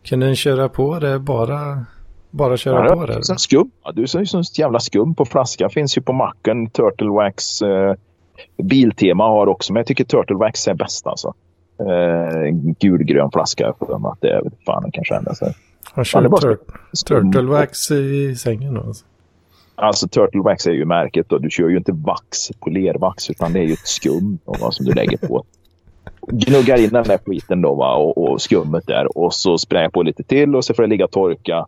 Kan 0.03 0.19
den 0.19 0.35
köra 0.35 0.69
på 0.69 0.99
det 0.99 1.19
bara? 1.19 1.85
Bara 2.29 2.57
köra 2.57 2.85
ja, 2.85 2.95
på 2.95 3.05
det? 3.05 3.23
Skum. 3.23 3.71
Ja, 3.83 3.91
du 3.91 4.01
är 4.01 4.19
ju 4.19 4.25
sån 4.25 4.43
jävla 4.57 4.79
skum 4.79 5.15
på 5.15 5.25
flaska. 5.25 5.69
Finns 5.69 5.97
ju 5.97 6.01
på 6.01 6.13
macken. 6.13 6.69
Turtle 6.69 7.09
Wax. 7.09 7.61
Eh, 7.61 7.95
Biltema 8.63 9.23
har 9.23 9.47
också, 9.47 9.73
men 9.73 9.79
jag 9.79 9.87
tycker 9.87 10.03
Turtle 10.03 10.35
Wax 10.35 10.67
är 10.67 10.73
bäst 10.73 11.07
alltså. 11.07 11.33
Eh, 11.79 12.49
gulgrön 12.79 13.31
flaska 13.31 13.73
för 13.79 14.11
att 14.11 14.21
det 14.21 14.29
är 14.29 14.41
fan 14.65 14.91
kanske 14.91 15.35
sig. 15.35 15.53
Han 15.93 16.05
kör 16.05 16.39
tur 16.39 16.57
Turtle 17.07 17.41
Wax 17.41 17.91
i 17.91 18.35
sängen 18.35 18.73
då 18.73 18.81
alltså. 18.81 19.05
Alltså 19.75 20.07
Turtle 20.07 20.41
Wax 20.41 20.67
är 20.67 20.71
ju 20.71 20.85
märket 20.85 21.29
då. 21.29 21.37
Du 21.37 21.49
kör 21.49 21.69
ju 21.69 21.77
inte 21.77 21.91
vax, 21.91 22.37
polervax, 22.59 23.29
utan 23.29 23.53
det 23.53 23.59
är 23.59 23.63
ju 23.63 23.73
ett 23.73 23.87
skum 23.87 24.39
då, 24.45 24.71
som 24.71 24.85
du 24.85 24.93
lägger 24.93 25.17
på. 25.17 25.43
Gnuggar 26.27 26.77
in 26.77 26.89
den 26.89 27.03
där 27.03 27.17
skiten 27.25 27.61
då 27.61 27.75
va? 27.75 27.95
Och, 27.95 28.17
och 28.17 28.41
skummet 28.41 28.87
där 28.87 29.17
och 29.17 29.33
så 29.33 29.57
sprayar 29.57 29.89
på 29.89 30.03
lite 30.03 30.23
till 30.23 30.55
och 30.55 30.65
så 30.65 30.73
får 30.73 30.83
det 30.83 30.89
ligga 30.89 31.05
och 31.05 31.11
torka. 31.11 31.65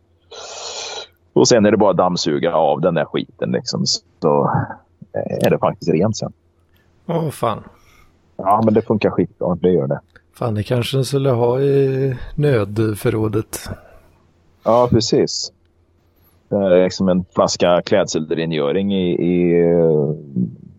Och 1.33 1.47
sen 1.47 1.65
är 1.65 1.71
det 1.71 1.77
bara 1.77 1.91
att 1.91 1.97
dammsuga 1.97 2.55
av 2.55 2.81
den 2.81 2.93
där 2.93 3.05
skiten 3.05 3.51
liksom. 3.51 3.85
Så 4.21 4.51
är 5.41 5.49
det 5.49 5.57
faktiskt 5.57 5.91
rent 5.91 6.17
sen. 6.17 6.33
Åh 7.05 7.17
oh, 7.17 7.29
fan. 7.29 7.63
Ja 8.37 8.61
men 8.65 8.73
det 8.73 8.81
funkar 8.81 9.09
skitbra, 9.09 9.55
det 9.55 9.71
gör 9.71 9.87
det. 9.87 9.99
Fan 10.33 10.55
det 10.55 10.63
kanske 10.63 11.03
skulle 11.03 11.29
ha 11.29 11.59
i 11.59 12.15
nödförrådet. 12.35 13.69
Ja 14.63 14.87
precis. 14.91 15.51
Det 16.49 16.55
är 16.55 16.83
liksom 16.83 17.09
en 17.09 17.25
flaska 17.35 17.81
klädselrengöring 17.85 18.93
i, 18.93 19.11
i 19.11 19.63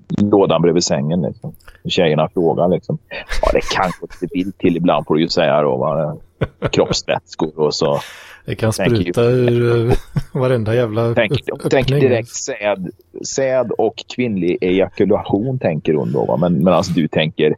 lådan 0.09 0.63
bredvid 0.63 0.85
sängen. 0.85 1.23
Liksom. 1.23 1.55
Tjejerna 1.85 2.29
frågar 2.29 2.69
liksom. 2.69 2.99
Ja, 3.43 3.49
det 3.53 3.61
kan 3.61 3.91
gå 4.01 4.07
lite 4.21 4.35
vilt 4.35 4.59
till 4.59 4.77
ibland 4.77 5.07
får 5.07 5.15
du 5.15 5.21
ju 5.21 5.29
säga 5.29 5.63
då. 5.63 5.77
Va? 5.77 6.17
Kroppsvätskor 6.71 7.59
och 7.59 7.75
så. 7.75 7.99
Det 8.45 8.55
kan 8.55 8.73
spruta 8.73 9.23
ur 9.23 9.91
eh, 9.91 9.97
varenda 10.41 10.75
jävla 10.75 11.15
tänk, 11.15 11.33
öppning. 11.33 11.71
Tänk 11.71 11.89
direkt 11.89 12.29
säd, 12.29 12.91
säd 13.27 13.71
och 13.79 14.05
kvinnlig 14.15 14.59
ejakulation 14.61 15.59
tänker 15.59 15.95
hon 15.95 16.13
då. 16.13 16.25
Va? 16.25 16.37
Men, 16.37 16.65
men 16.65 16.75
alltså 16.75 16.93
du 16.93 17.09
tänker 17.09 17.57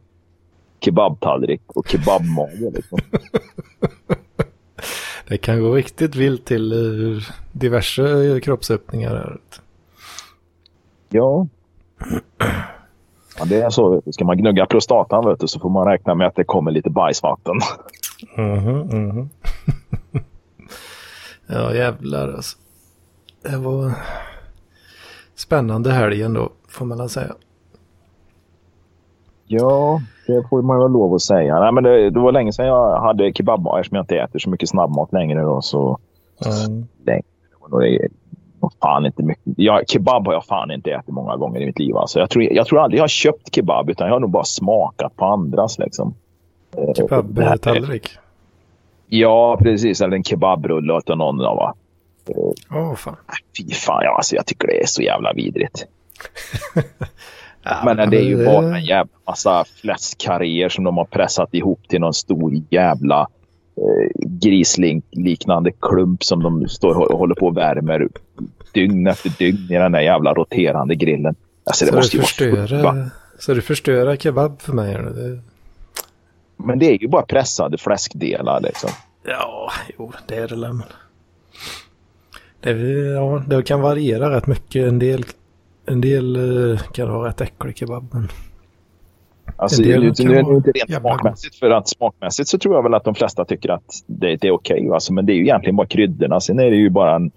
kebabtallrik 0.79 1.61
och 1.67 1.87
kebabmage 1.87 2.73
liksom. 2.75 2.99
Det 5.27 5.37
kan 5.37 5.61
gå 5.61 5.75
riktigt 5.75 6.15
vilt 6.15 6.45
till 6.45 6.73
diverse 7.51 8.39
kroppsöppningar. 8.43 9.15
Här. 9.15 9.37
Ja. 11.09 11.47
ja. 13.39 13.45
Det 13.45 13.61
är 13.61 13.69
så. 13.69 14.01
Ska 14.11 14.25
man 14.25 14.37
gnugga 14.37 14.65
prostatan 14.65 15.25
vet 15.25 15.39
du, 15.39 15.47
så 15.47 15.59
får 15.59 15.69
man 15.69 15.87
räkna 15.87 16.15
med 16.15 16.27
att 16.27 16.35
det 16.35 16.43
kommer 16.43 16.71
lite 16.71 16.89
bajsvatten. 16.89 17.55
Mm 18.37 18.59
-hmm, 18.59 18.93
mm 18.93 19.11
-hmm. 19.11 19.29
ja, 21.47 21.73
jävlar 21.73 22.33
alltså. 22.33 22.57
Det 23.43 23.57
var 23.57 23.91
spännande 25.35 25.91
helgen 25.91 26.33
då, 26.33 26.49
får 26.67 26.85
man 26.85 26.97
väl 26.97 27.09
säga. 27.09 27.35
Ja, 29.45 30.01
det 30.27 30.43
får 30.49 30.61
man 30.61 30.79
väl 30.79 30.91
lov 30.91 31.13
att 31.13 31.21
säga. 31.21 31.59
Nej, 31.59 31.71
men 31.71 31.83
det, 31.83 32.09
det 32.09 32.19
var 32.19 32.31
länge 32.31 32.53
sedan 32.53 32.65
jag 32.65 33.01
hade 33.01 33.33
kebabbar 33.33 33.79
eftersom 33.79 33.95
jag 33.95 34.03
inte 34.03 34.17
äter 34.17 34.39
så 34.39 34.49
mycket 34.49 34.69
snabbmat 34.69 35.13
längre. 35.13 35.41
Då, 35.41 35.61
så 35.61 35.99
mm. 36.45 36.87
Det 37.03 37.21
var 38.59 38.71
fan 38.81 39.05
inte 39.05 39.23
mycket. 39.23 39.53
Ja, 39.57 39.81
kebab 39.87 40.25
har 40.25 40.33
jag 40.33 40.45
fan 40.45 40.71
inte 40.71 40.91
ätit 40.91 41.13
många 41.13 41.35
gånger 41.35 41.61
i 41.61 41.65
mitt 41.65 41.79
liv. 41.79 41.97
Alltså. 41.97 42.19
Jag, 42.19 42.29
tror, 42.29 42.43
jag 42.43 42.67
tror 42.67 42.79
aldrig 42.79 42.97
jag 42.97 43.03
har 43.03 43.07
köpt 43.07 43.55
kebab 43.55 43.89
utan 43.89 44.07
jag 44.07 44.15
har 44.15 44.19
nog 44.19 44.29
bara 44.29 44.43
smakat 44.43 45.15
på 45.15 45.25
andras. 45.25 45.79
Liksom. 45.79 46.13
Kebabtallrik? 46.97 48.09
Ja, 49.09 49.57
precis. 49.61 50.01
Eller 50.01 50.15
en 50.15 50.23
kebabrulle 50.23 50.93
åt 50.93 51.07
någon. 51.07 51.37
Va? 51.37 51.73
Åh, 52.27 52.53
oh, 52.71 52.95
fan. 52.95 53.15
Fy 53.57 53.73
fan, 53.73 54.01
ja, 54.03 54.15
alltså, 54.15 54.35
jag 54.35 54.45
tycker 54.45 54.67
det 54.67 54.81
är 54.81 54.85
så 54.85 55.01
jävla 55.01 55.33
vidrigt. 55.33 55.85
Ja, 57.69 57.81
men 57.95 58.09
det 58.09 58.17
är 58.17 58.23
ju 58.23 58.45
bara 58.45 58.77
en 58.77 58.85
jävla 58.85 59.11
massa 59.27 59.65
fläskkarréer 59.81 60.69
som 60.69 60.83
de 60.83 60.97
har 60.97 61.05
pressat 61.05 61.53
ihop 61.53 61.87
till 61.87 61.99
någon 61.99 62.13
stor 62.13 62.53
jävla 62.69 63.27
eh, 63.77 64.25
grisliknande 64.25 65.71
klump 65.81 66.23
som 66.23 66.43
de 66.43 66.67
står 66.67 67.11
och 67.11 67.19
håller 67.19 67.35
på 67.35 67.45
och 67.45 67.57
värmer 67.57 68.07
dygn 68.73 69.07
efter 69.07 69.29
dygn 69.29 69.67
i 69.69 69.73
den 69.73 69.91
där 69.91 70.01
jävla 70.01 70.33
roterande 70.33 70.95
grillen. 70.95 71.35
Alltså, 71.63 71.85
det 71.85 71.91
så, 71.91 71.97
måste 71.97 72.17
du 72.17 72.23
förstöra, 72.23 73.09
så 73.39 73.53
du 73.53 73.61
förstörar 73.61 74.15
kebab 74.15 74.61
för 74.61 74.73
mig? 74.73 74.93
Det... 74.93 75.39
Men 76.57 76.79
det 76.79 76.85
är 76.85 77.01
ju 77.01 77.07
bara 77.07 77.25
pressade 77.25 77.77
fläskdelar 77.77 78.61
liksom. 78.61 78.89
Ja, 79.23 79.71
jo, 79.97 80.11
det 80.27 80.35
är 80.35 80.47
det 80.47 80.57
men... 80.57 80.83
Det, 82.59 82.71
ja, 83.13 83.43
det 83.47 83.63
kan 83.63 83.81
variera 83.81 84.35
rätt 84.35 84.47
mycket. 84.47 84.87
En 84.87 84.99
del 84.99 85.25
en 85.87 86.01
del 86.01 86.37
uh, 86.37 86.77
kan 86.77 87.09
ha 87.09 87.27
rätt 87.27 87.41
äcklig 87.41 87.77
kebab. 87.77 88.07
Men... 88.13 88.27
Alltså, 89.55 89.81
nu, 89.81 89.87
nu 89.87 90.37
är 90.37 90.43
det 90.43 90.55
inte 90.55 90.71
rent 90.71 91.01
smakmässigt. 91.01 91.55
För 91.55 91.69
att 91.69 91.89
smakmässigt 91.89 92.49
så 92.49 92.57
tror 92.57 92.75
jag 92.75 92.83
väl 92.83 92.93
att 92.93 93.03
de 93.03 93.15
flesta 93.15 93.45
tycker 93.45 93.69
att 93.69 94.03
det, 94.07 94.35
det 94.35 94.47
är 94.47 94.51
okej. 94.51 94.79
Okay, 94.79 94.93
alltså, 94.93 95.13
men 95.13 95.25
det 95.25 95.33
är 95.33 95.35
ju 95.35 95.41
egentligen 95.41 95.75
bara 95.75 95.87
kryddorna. 95.87 96.39
Sen 96.39 96.59
är 96.59 96.69
det 96.69 96.75
ju 96.75 96.89
bara 96.89 97.15
en, 97.15 97.31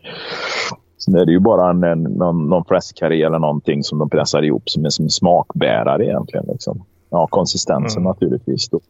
sen 0.98 1.14
är 1.14 1.26
det 1.26 1.32
ju 1.32 1.38
bara 1.38 1.70
en, 1.70 1.84
en, 1.84 2.02
någon, 2.02 2.48
någon 2.48 2.64
fläskkarré 2.64 3.22
eller 3.22 3.38
någonting 3.38 3.82
som 3.82 3.98
de 3.98 4.10
pressar 4.10 4.42
ihop 4.42 4.70
som 4.70 4.84
är 4.84 4.90
som 4.90 5.08
smakbärare 5.08 6.04
egentligen. 6.04 6.46
Liksom. 6.48 6.84
Ja, 7.10 7.26
konsistensen 7.26 8.02
mm. 8.02 8.10
naturligtvis. 8.10 8.68
Då. 8.68 8.80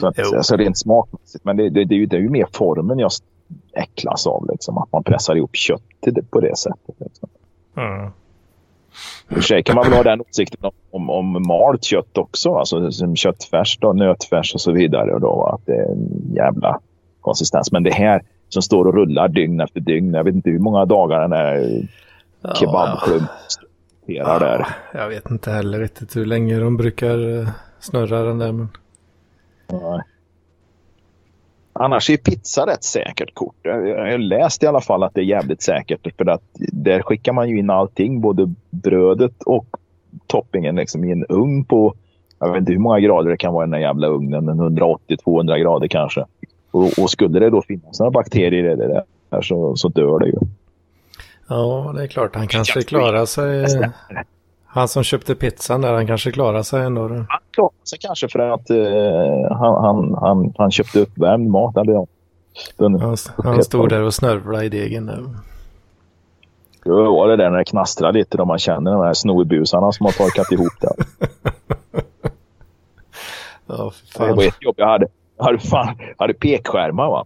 Så 0.00 0.06
att, 0.06 0.18
alltså 0.34 0.56
rent 0.56 0.78
smakmässigt. 0.78 1.44
Men 1.44 1.56
det, 1.56 1.70
det, 1.70 1.84
det, 1.84 1.94
är 1.94 1.98
ju, 1.98 2.06
det 2.06 2.16
är 2.16 2.20
ju 2.20 2.28
mer 2.28 2.46
formen 2.52 2.98
jag 2.98 3.10
äcklas 3.72 4.26
av. 4.26 4.48
Liksom, 4.50 4.78
att 4.78 4.92
man 4.92 5.04
pressar 5.04 5.36
ihop 5.36 5.56
kött 5.56 5.82
till 6.00 6.14
det, 6.14 6.30
på 6.30 6.40
det 6.40 6.58
sättet. 6.58 6.94
Liksom. 6.98 7.28
Mm. 7.76 8.06
I 8.06 8.10
och 9.30 9.34
för 9.34 9.40
sig 9.40 9.62
kan 9.62 9.76
man 9.76 9.84
väl 9.84 9.92
ha 9.92 10.02
den 10.02 10.20
åsikten 10.20 10.70
om, 10.90 11.10
om, 11.10 11.10
om 11.10 11.42
malt 11.46 11.84
kött 11.84 12.18
också. 12.18 12.54
Alltså 12.54 12.92
som 12.92 13.16
köttfärs, 13.16 13.78
då, 13.80 13.92
nötfärs 13.92 14.54
och 14.54 14.60
så 14.60 14.72
vidare. 14.72 15.14
Och 15.14 15.20
då, 15.20 15.42
att 15.44 15.66
det 15.66 15.74
är 15.74 15.92
en 15.92 16.32
jävla 16.34 16.80
konsistens. 17.20 17.72
Men 17.72 17.82
det 17.82 17.92
här 17.92 18.22
som 18.48 18.62
står 18.62 18.84
och 18.84 18.94
rullar 18.94 19.28
dygn 19.28 19.60
efter 19.60 19.80
dygn. 19.80 20.14
Jag 20.14 20.24
vet 20.24 20.34
inte 20.34 20.50
hur 20.50 20.58
många 20.58 20.84
dagar 20.84 21.20
den 21.20 21.32
här 21.32 21.88
kebabklump 22.54 23.30
ja, 24.06 24.38
där. 24.38 24.66
Jag 24.94 25.08
vet 25.08 25.30
inte 25.30 25.50
heller 25.50 25.78
riktigt 25.80 26.16
hur 26.16 26.26
länge 26.26 26.58
de 26.58 26.76
brukar 26.76 27.38
eh, 27.38 27.48
snurra 27.80 28.22
den 28.22 28.38
där. 28.38 28.52
Men... 28.52 28.68
Nej. 29.72 30.02
Annars 31.72 32.10
är 32.10 32.16
pizza 32.16 32.66
rätt 32.66 32.84
säkert 32.84 33.34
kort. 33.34 33.54
Jag 33.62 33.72
har 33.74 34.18
läst 34.18 34.62
i 34.62 34.66
alla 34.66 34.80
fall 34.80 35.02
att 35.02 35.14
det 35.14 35.20
är 35.20 35.24
jävligt 35.24 35.62
säkert. 35.62 36.16
För 36.16 36.30
att 36.30 36.42
där 36.72 37.02
skickar 37.02 37.32
man 37.32 37.48
ju 37.48 37.58
in 37.58 37.70
allting. 37.70 38.20
Både 38.20 38.54
brödet 38.70 39.42
och 39.42 39.66
toppingen 40.26 40.76
liksom, 40.76 41.04
i 41.04 41.12
en 41.12 41.26
ugn 41.28 41.64
på... 41.64 41.94
Jag 42.38 42.52
vet 42.52 42.60
inte 42.60 42.72
hur 42.72 42.78
många 42.78 43.00
grader 43.00 43.30
det 43.30 43.36
kan 43.36 43.52
vara 43.52 43.64
i 43.64 43.66
den 43.66 43.74
här 43.74 43.80
jävla 43.80 44.06
ugnen. 44.06 44.50
180-200 44.50 45.58
grader 45.58 45.88
kanske. 45.88 46.24
Och, 46.70 46.98
och, 46.98 47.10
skulle 47.10 47.40
det 47.40 47.50
då 47.50 47.62
finnas 47.62 48.00
några 48.00 48.10
bakterier 48.10 48.72
i 48.72 48.76
det 48.76 49.04
där 49.30 49.42
så, 49.42 49.76
så 49.76 49.88
dör 49.88 50.18
det 50.18 50.26
ju. 50.26 50.38
Ja, 51.48 51.92
det 51.96 52.02
är 52.02 52.06
klart. 52.06 52.34
Han 52.34 52.48
kanske 52.48 52.82
klarar 52.82 53.26
sig. 53.26 53.66
Han 54.74 54.88
som 54.88 55.02
köpte 55.02 55.34
pizzan 55.34 55.80
där, 55.80 55.92
han 55.92 56.06
kanske 56.06 56.32
klarar 56.32 56.62
sig 56.62 56.82
ändå. 56.82 57.08
Han 57.08 57.40
klarar 57.50 57.84
sig 57.84 57.98
kanske 57.98 58.28
för 58.28 58.38
att 58.38 58.70
uh, 58.70 59.56
han, 59.56 59.84
han, 59.84 60.14
han, 60.20 60.54
han 60.58 60.70
köpte 60.70 61.00
uppvärmd 61.00 61.50
mat. 61.50 61.76
Eller 61.76 61.92
ja. 61.92 62.06
Den, 62.76 63.00
han, 63.00 63.16
han 63.44 63.64
stod 63.64 63.88
där 63.88 64.02
och 64.02 64.14
snörvlade 64.14 64.64
i 64.64 64.68
degen. 64.68 65.06
Där. 65.06 65.24
Det 66.84 66.90
var 66.90 67.28
det 67.28 67.36
där 67.36 67.50
när 67.50 67.58
det 67.58 67.64
knastrade 67.64 68.18
lite 68.18 68.36
då 68.36 68.44
man 68.44 68.58
känner 68.58 68.92
de 68.92 69.02
här 69.02 69.12
snorbusarna 69.12 69.92
som 69.92 70.06
har 70.06 70.12
torkat 70.12 70.52
ihop 70.52 70.72
det. 70.80 70.92
ja, 73.66 73.92
fan. 74.16 74.28
Det 74.28 74.34
var 74.34 74.44
ett 74.44 74.62
jobb 74.62 74.74
jag 74.78 74.86
hade. 74.86 75.06
Jag 75.36 75.44
hade, 75.44 75.58
fan, 75.58 75.98
hade 76.18 76.34
pekskärmar 76.34 77.10
va. 77.10 77.24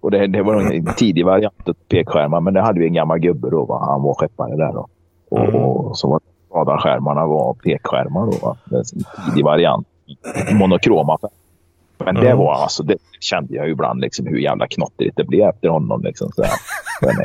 Och 0.00 0.10
det, 0.10 0.26
det 0.26 0.42
var 0.42 0.72
en 0.72 0.94
tidig 0.94 1.24
variant 1.24 1.68
av 1.68 1.74
pekskärmar 1.88 2.40
men 2.40 2.54
det 2.54 2.60
hade 2.60 2.80
vi 2.80 2.86
en 2.86 2.94
gammal 2.94 3.18
gubbe 3.18 3.50
då. 3.50 3.64
Va? 3.64 3.78
Han 3.84 4.02
var 4.02 4.14
skeppare 4.14 4.56
där 4.56 4.72
då. 4.72 4.88
Och, 5.30 5.38
mm. 5.38 5.54
och 5.54 5.98
så 5.98 6.08
var 6.08 6.20
radarskärmarna 6.54 7.26
var 7.26 7.54
pekskärmar 7.54 8.26
då. 8.26 8.46
Va? 8.46 8.56
Det 8.64 8.76
är 8.76 8.78
en 8.78 9.24
tidig 9.26 9.44
variant. 9.44 9.86
Monokroma 10.52 11.18
Men 11.98 12.14
det 12.14 12.34
var 12.34 12.54
alltså, 12.54 12.82
det 12.82 12.96
kände 13.20 13.54
jag 13.54 13.68
ibland 13.70 14.00
liksom 14.00 14.26
hur 14.26 14.38
jävla 14.38 14.66
knottrigt 14.66 15.16
det 15.16 15.24
blev 15.24 15.48
efter 15.48 15.68
honom. 15.68 16.02
Liksom, 16.02 16.30
så 16.32 16.44
men, 17.02 17.16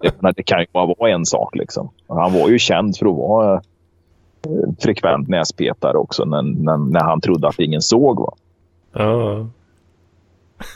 det, 0.00 0.32
det, 0.36 0.42
kan 0.42 0.60
ju 0.60 0.66
bara 0.72 0.94
vara 0.98 1.10
en 1.10 1.26
sak 1.26 1.56
liksom. 1.56 1.90
Han 2.08 2.32
var 2.32 2.48
ju 2.48 2.58
känd 2.58 2.96
för 2.96 3.06
att 3.06 3.16
vara 3.16 3.54
eh, 3.54 4.74
frekvent 4.78 5.28
näspetare 5.28 5.96
också 5.96 6.24
när, 6.24 6.42
när, 6.42 6.76
när 6.76 7.04
han 7.04 7.20
trodde 7.20 7.48
att 7.48 7.58
ingen 7.58 7.82
såg. 7.82 8.20
Va? 8.20 8.34
Ja. 8.92 9.46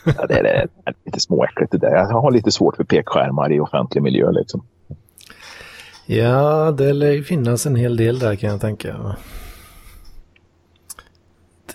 ja 0.05 0.27
det, 0.29 0.39
är, 0.39 0.43
det 0.43 0.69
är 0.85 0.95
lite 1.05 1.21
småäckligt 1.21 1.73
det 1.73 1.79
där. 1.79 1.95
Jag 1.95 2.21
har 2.21 2.31
lite 2.31 2.51
svårt 2.51 2.77
för 2.77 2.85
pekskärmar 2.85 3.53
i 3.53 3.61
offentlig 3.61 4.03
miljö 4.03 4.31
liksom. 4.31 4.63
Ja, 6.07 6.71
det 6.71 6.93
lär 6.93 7.23
finnas 7.23 7.67
en 7.67 7.77
hel 7.77 7.97
del 7.97 8.19
där 8.19 8.37
kan 8.37 8.51
jag 8.51 8.61
tänka. 8.61 9.17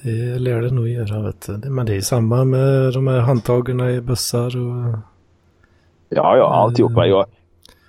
Det 0.02 0.40
lär 0.40 0.62
det 0.62 0.72
nog 0.72 0.88
göra, 0.88 1.22
vet 1.22 1.48
du. 1.62 1.70
Men 1.70 1.86
det 1.86 1.96
är 1.96 2.02
samma 2.02 2.46
med 2.46 2.94
de 2.94 3.08
här 3.08 3.20
handtagen 3.20 3.80
i 3.80 4.02
bussar 4.02 4.58
och... 4.58 5.00
Ja, 6.10 6.38
ja, 6.38 6.54
alltihopa. 6.54 7.06
Jag... 7.06 7.26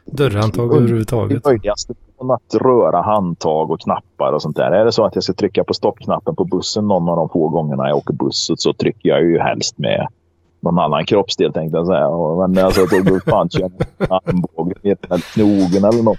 Dörrhandtag 0.05 0.77
överhuvudtaget. 0.77 1.43
Det 1.43 1.51
möjligaste 1.51 1.95
att 2.19 2.55
röra 2.55 3.03
handtag 3.03 3.71
och 3.71 3.81
knappar 3.81 4.33
och 4.33 4.43
sånt 4.43 4.57
där. 4.57 4.71
Är 4.71 4.85
det 4.85 4.93
så 4.93 5.05
att 5.05 5.15
jag 5.15 5.25
ska 5.25 5.33
trycka 5.33 5.65
på 5.65 5.75
stoppknappen 5.75 6.37
på 6.37 6.45
bussen 6.45 6.89
någon 6.89 7.09
av 7.09 7.17
de 7.17 7.29
få 7.29 7.49
gångerna 7.49 7.89
jag 7.89 7.97
åker 7.97 8.15
buss 8.15 8.51
så 8.57 8.73
trycker 8.73 9.09
jag 9.09 9.23
ju 9.23 9.39
helst 9.39 9.79
med 9.79 10.09
någon 10.63 10.79
annan 10.79 11.07
kroppsdel 11.07 11.53
tänkte 11.53 11.77
jag 11.79 11.87
säga. 11.87 12.11
Men 12.49 12.65
alltså, 12.65 12.87
då 12.87 13.21
fan 13.21 13.51
kör 13.51 13.71
armbågen 13.99 14.77
eller 14.83 15.33
knogen 15.35 15.85
eller 15.85 16.03
något. 16.03 16.19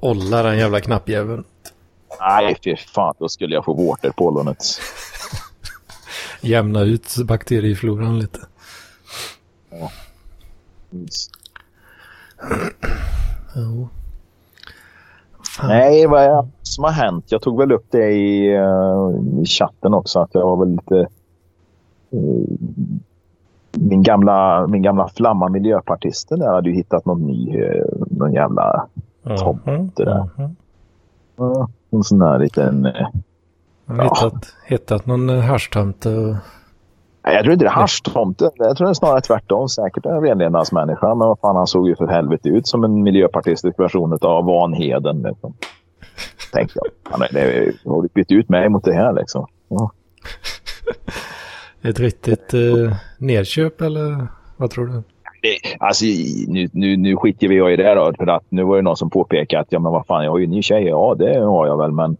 Olla 0.00 0.42
den 0.42 0.58
jävla 0.58 0.80
knappjäveln. 0.80 1.44
Nej, 2.20 2.56
fy 2.64 2.76
fan. 2.76 3.14
Då 3.18 3.28
skulle 3.28 3.54
jag 3.54 3.64
få 3.64 3.74
vårtor 3.74 4.10
på 4.10 4.26
ollonet. 4.26 4.64
Jämna 6.40 6.80
ut 6.80 7.16
bakteriefloran 7.24 8.18
lite. 8.18 8.40
Ja. 9.70 9.90
Jo. 13.56 13.88
Nej, 15.62 16.06
vad 16.06 16.22
är 16.22 16.48
som 16.62 16.84
har 16.84 16.90
hänt? 16.90 17.24
Jag 17.28 17.42
tog 17.42 17.58
väl 17.58 17.72
upp 17.72 17.86
det 17.90 18.10
i, 18.10 18.58
uh, 18.58 19.42
i 19.42 19.46
chatten 19.46 19.94
också. 19.94 20.18
Att 20.18 20.30
jag 20.32 20.42
var 20.42 20.56
väl 20.56 20.70
lite... 20.70 21.08
Uh, 22.14 22.44
min 23.78 24.02
gamla, 24.02 24.66
min 24.66 24.82
gamla 24.82 25.08
flamma 25.08 25.48
miljöpartisten 25.48 26.38
där 26.38 26.52
hade 26.52 26.68
ju 26.68 26.74
hittat 26.74 27.06
någon 27.06 27.26
ny, 27.26 27.62
uh, 27.62 27.84
någon 28.10 28.32
jävla 28.32 28.86
tomte 29.38 30.04
där. 30.04 30.28
Mm 30.38 30.54
-hmm. 31.36 31.68
en 31.90 32.02
sån 32.02 32.18
där 32.18 32.38
liten... 32.38 32.86
Uh, 32.86 32.92
ja. 33.86 34.02
hittat, 34.02 34.54
hittat 34.66 35.06
någon 35.06 35.28
haschtomte. 35.28 36.38
Jag 37.24 37.42
tror 37.42 37.52
inte 37.52 37.64
det 37.64 37.68
är 37.68 37.72
haschtomte. 37.72 38.50
Jag 38.56 38.76
tror 38.76 38.86
det 38.86 38.90
är 38.90 38.94
snarare 38.94 39.20
tvärtom. 39.20 39.68
Säkert 39.68 40.06
en 40.06 40.20
renlevnadsmänniska. 40.20 41.08
Men 41.08 41.28
vad 41.28 41.38
fan, 41.38 41.56
han 41.56 41.66
såg 41.66 41.88
ju 41.88 41.96
för 41.96 42.06
helvete 42.06 42.48
ut 42.48 42.66
som 42.66 42.84
en 42.84 43.02
miljöpartistisk 43.02 43.78
version 43.78 44.18
av 44.20 44.44
Vanheden. 44.44 45.22
Liksom. 45.22 45.54
Tänkte 46.52 46.78
jag. 46.82 47.12
Han 47.12 47.20
har 47.20 48.14
bytt 48.14 48.30
ut 48.30 48.48
mig 48.48 48.68
mot 48.68 48.84
det 48.84 48.92
här 48.92 49.12
liksom. 49.12 49.46
Ja. 49.68 49.90
Ett 51.84 52.00
riktigt 52.00 52.54
eh, 52.54 52.96
nedköp 53.18 53.80
eller 53.80 54.26
vad 54.56 54.70
tror 54.70 54.86
du? 54.86 54.92
Det, 55.42 55.76
alltså, 55.78 56.04
nu, 56.48 56.68
nu, 56.72 56.96
nu 56.96 57.16
skiter 57.16 57.48
vi 57.48 57.72
i 57.72 57.76
det 57.76 57.94
då. 57.94 58.12
För 58.18 58.26
att 58.26 58.44
nu 58.48 58.62
var 58.62 58.76
det 58.76 58.82
någon 58.82 58.96
som 58.96 59.10
påpekade 59.10 59.60
att 59.60 59.72
ja, 59.72 59.78
men 59.78 59.92
vad 59.92 60.06
fan, 60.06 60.24
jag 60.24 60.30
har 60.30 60.38
ju 60.38 60.44
en 60.44 60.50
ny 60.50 60.62
tjej. 60.62 60.84
Ja, 60.84 61.14
det 61.18 61.38
har 61.38 61.66
jag 61.66 61.78
väl, 61.78 61.92
men 61.92 62.16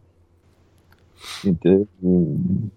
inte... 1.45 1.69
Mm, 2.03 2.71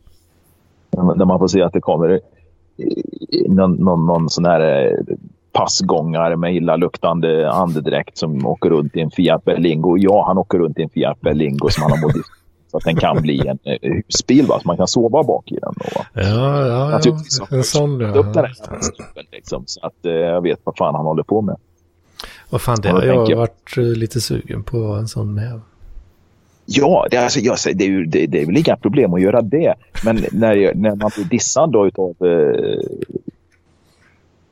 när 1.16 1.26
man 1.26 1.40
får 1.40 1.48
se 1.48 1.62
att 1.62 1.74
det 1.74 1.82
kommer 1.82 2.10
eh, 2.10 3.52
någon, 3.52 3.72
någon, 3.74 4.06
någon 4.06 4.30
sån 4.30 4.46
här 4.46 4.86
eh, 4.86 5.16
passgångare 5.52 6.36
med 6.36 6.56
illaluktande 6.56 7.52
andedräkt 7.52 8.18
som 8.18 8.46
åker 8.46 8.70
runt 8.70 8.96
i 8.96 9.00
en 9.02 9.12
Fiat 9.12 9.46
Berlingo. 9.46 9.98
Ja, 9.98 10.26
han 10.28 10.38
åker 10.38 10.58
runt 10.58 10.80
i 10.80 10.84
en 10.84 10.90
Fiat 10.90 11.22
Berlingo 11.22 11.70
som 11.70 11.84
han 11.84 11.92
har 11.92 12.02
modifierat 12.02 12.45
så 12.76 12.78
att 12.78 12.96
den 12.96 12.96
kan 12.96 13.22
bli 13.22 13.48
en 13.48 13.60
eh, 13.64 13.92
husbil, 14.06 14.46
va? 14.46 14.60
så 14.62 14.68
man 14.68 14.78
kan 14.78 14.88
sova 14.88 15.24
bak 15.24 15.52
i 15.52 15.56
den. 15.56 15.74
Då, 15.78 16.02
Ja, 16.14 16.68
ja, 16.68 16.90
Naturligtvis, 16.90 17.40
ja. 17.40 17.58
En 17.58 17.64
sån, 17.64 18.00
ja. 18.00 18.08
Upp 18.08 18.34
den 18.34 18.46
liksom, 19.32 19.64
så 19.66 19.80
att 19.86 20.06
eh, 20.06 20.12
jag 20.12 20.42
vet 20.42 20.60
vad 20.64 20.78
fan 20.78 20.96
han 20.96 21.06
håller 21.06 21.24
på 21.24 21.42
med. 21.42 21.56
Vad 22.50 22.62
fan, 22.62 22.78
det 22.82 22.90
har 22.90 23.04
jag, 23.04 23.30
jag 23.30 23.38
varit 23.38 23.78
lite 23.78 24.22
sugen 24.22 24.64
på 24.64 24.78
en 24.78 25.08
sån 25.08 25.34
med. 25.34 25.62
Ja, 26.66 27.08
det, 27.12 27.18
alltså, 27.18 27.40
jag, 27.40 27.58
det, 27.76 27.84
är 27.84 27.88
ju, 27.88 28.06
det, 28.06 28.26
det 28.26 28.42
är 28.42 28.46
väl 28.46 28.58
inga 28.58 28.76
problem 28.76 29.14
att 29.14 29.22
göra 29.22 29.42
det. 29.42 29.74
Men 30.06 30.16
när, 30.32 30.74
när 30.76 30.96
man 30.96 31.12
blir 31.16 31.26
dissad 31.26 31.72
då 31.72 31.88
utav... 31.88 32.16
Eh, 32.20 32.80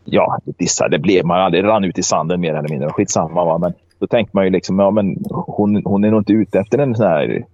ja, 0.05 0.39
dissad, 0.45 0.91
det 0.91 0.99
blev 0.99 1.25
man 1.25 1.41
aldrig. 1.41 1.63
rann 1.63 1.83
ut 1.83 1.97
i 1.97 2.03
sanden 2.03 2.41
mer 2.41 2.53
eller 2.53 2.69
mindre. 2.69 2.89
Skitsamma 2.89 3.45
va. 3.45 3.57
Men 3.57 3.73
då 3.99 4.07
tänker 4.07 4.31
man 4.33 4.43
ju 4.43 4.49
liksom, 4.49 4.79
ja 4.79 4.91
men 4.91 5.23
hon, 5.29 5.81
hon 5.85 6.03
är 6.03 6.11
nog 6.11 6.21
inte 6.21 6.33
ute 6.33 6.59
efter 6.59 6.77
en 6.77 6.95
sån 6.95 7.07
här... 7.07 7.45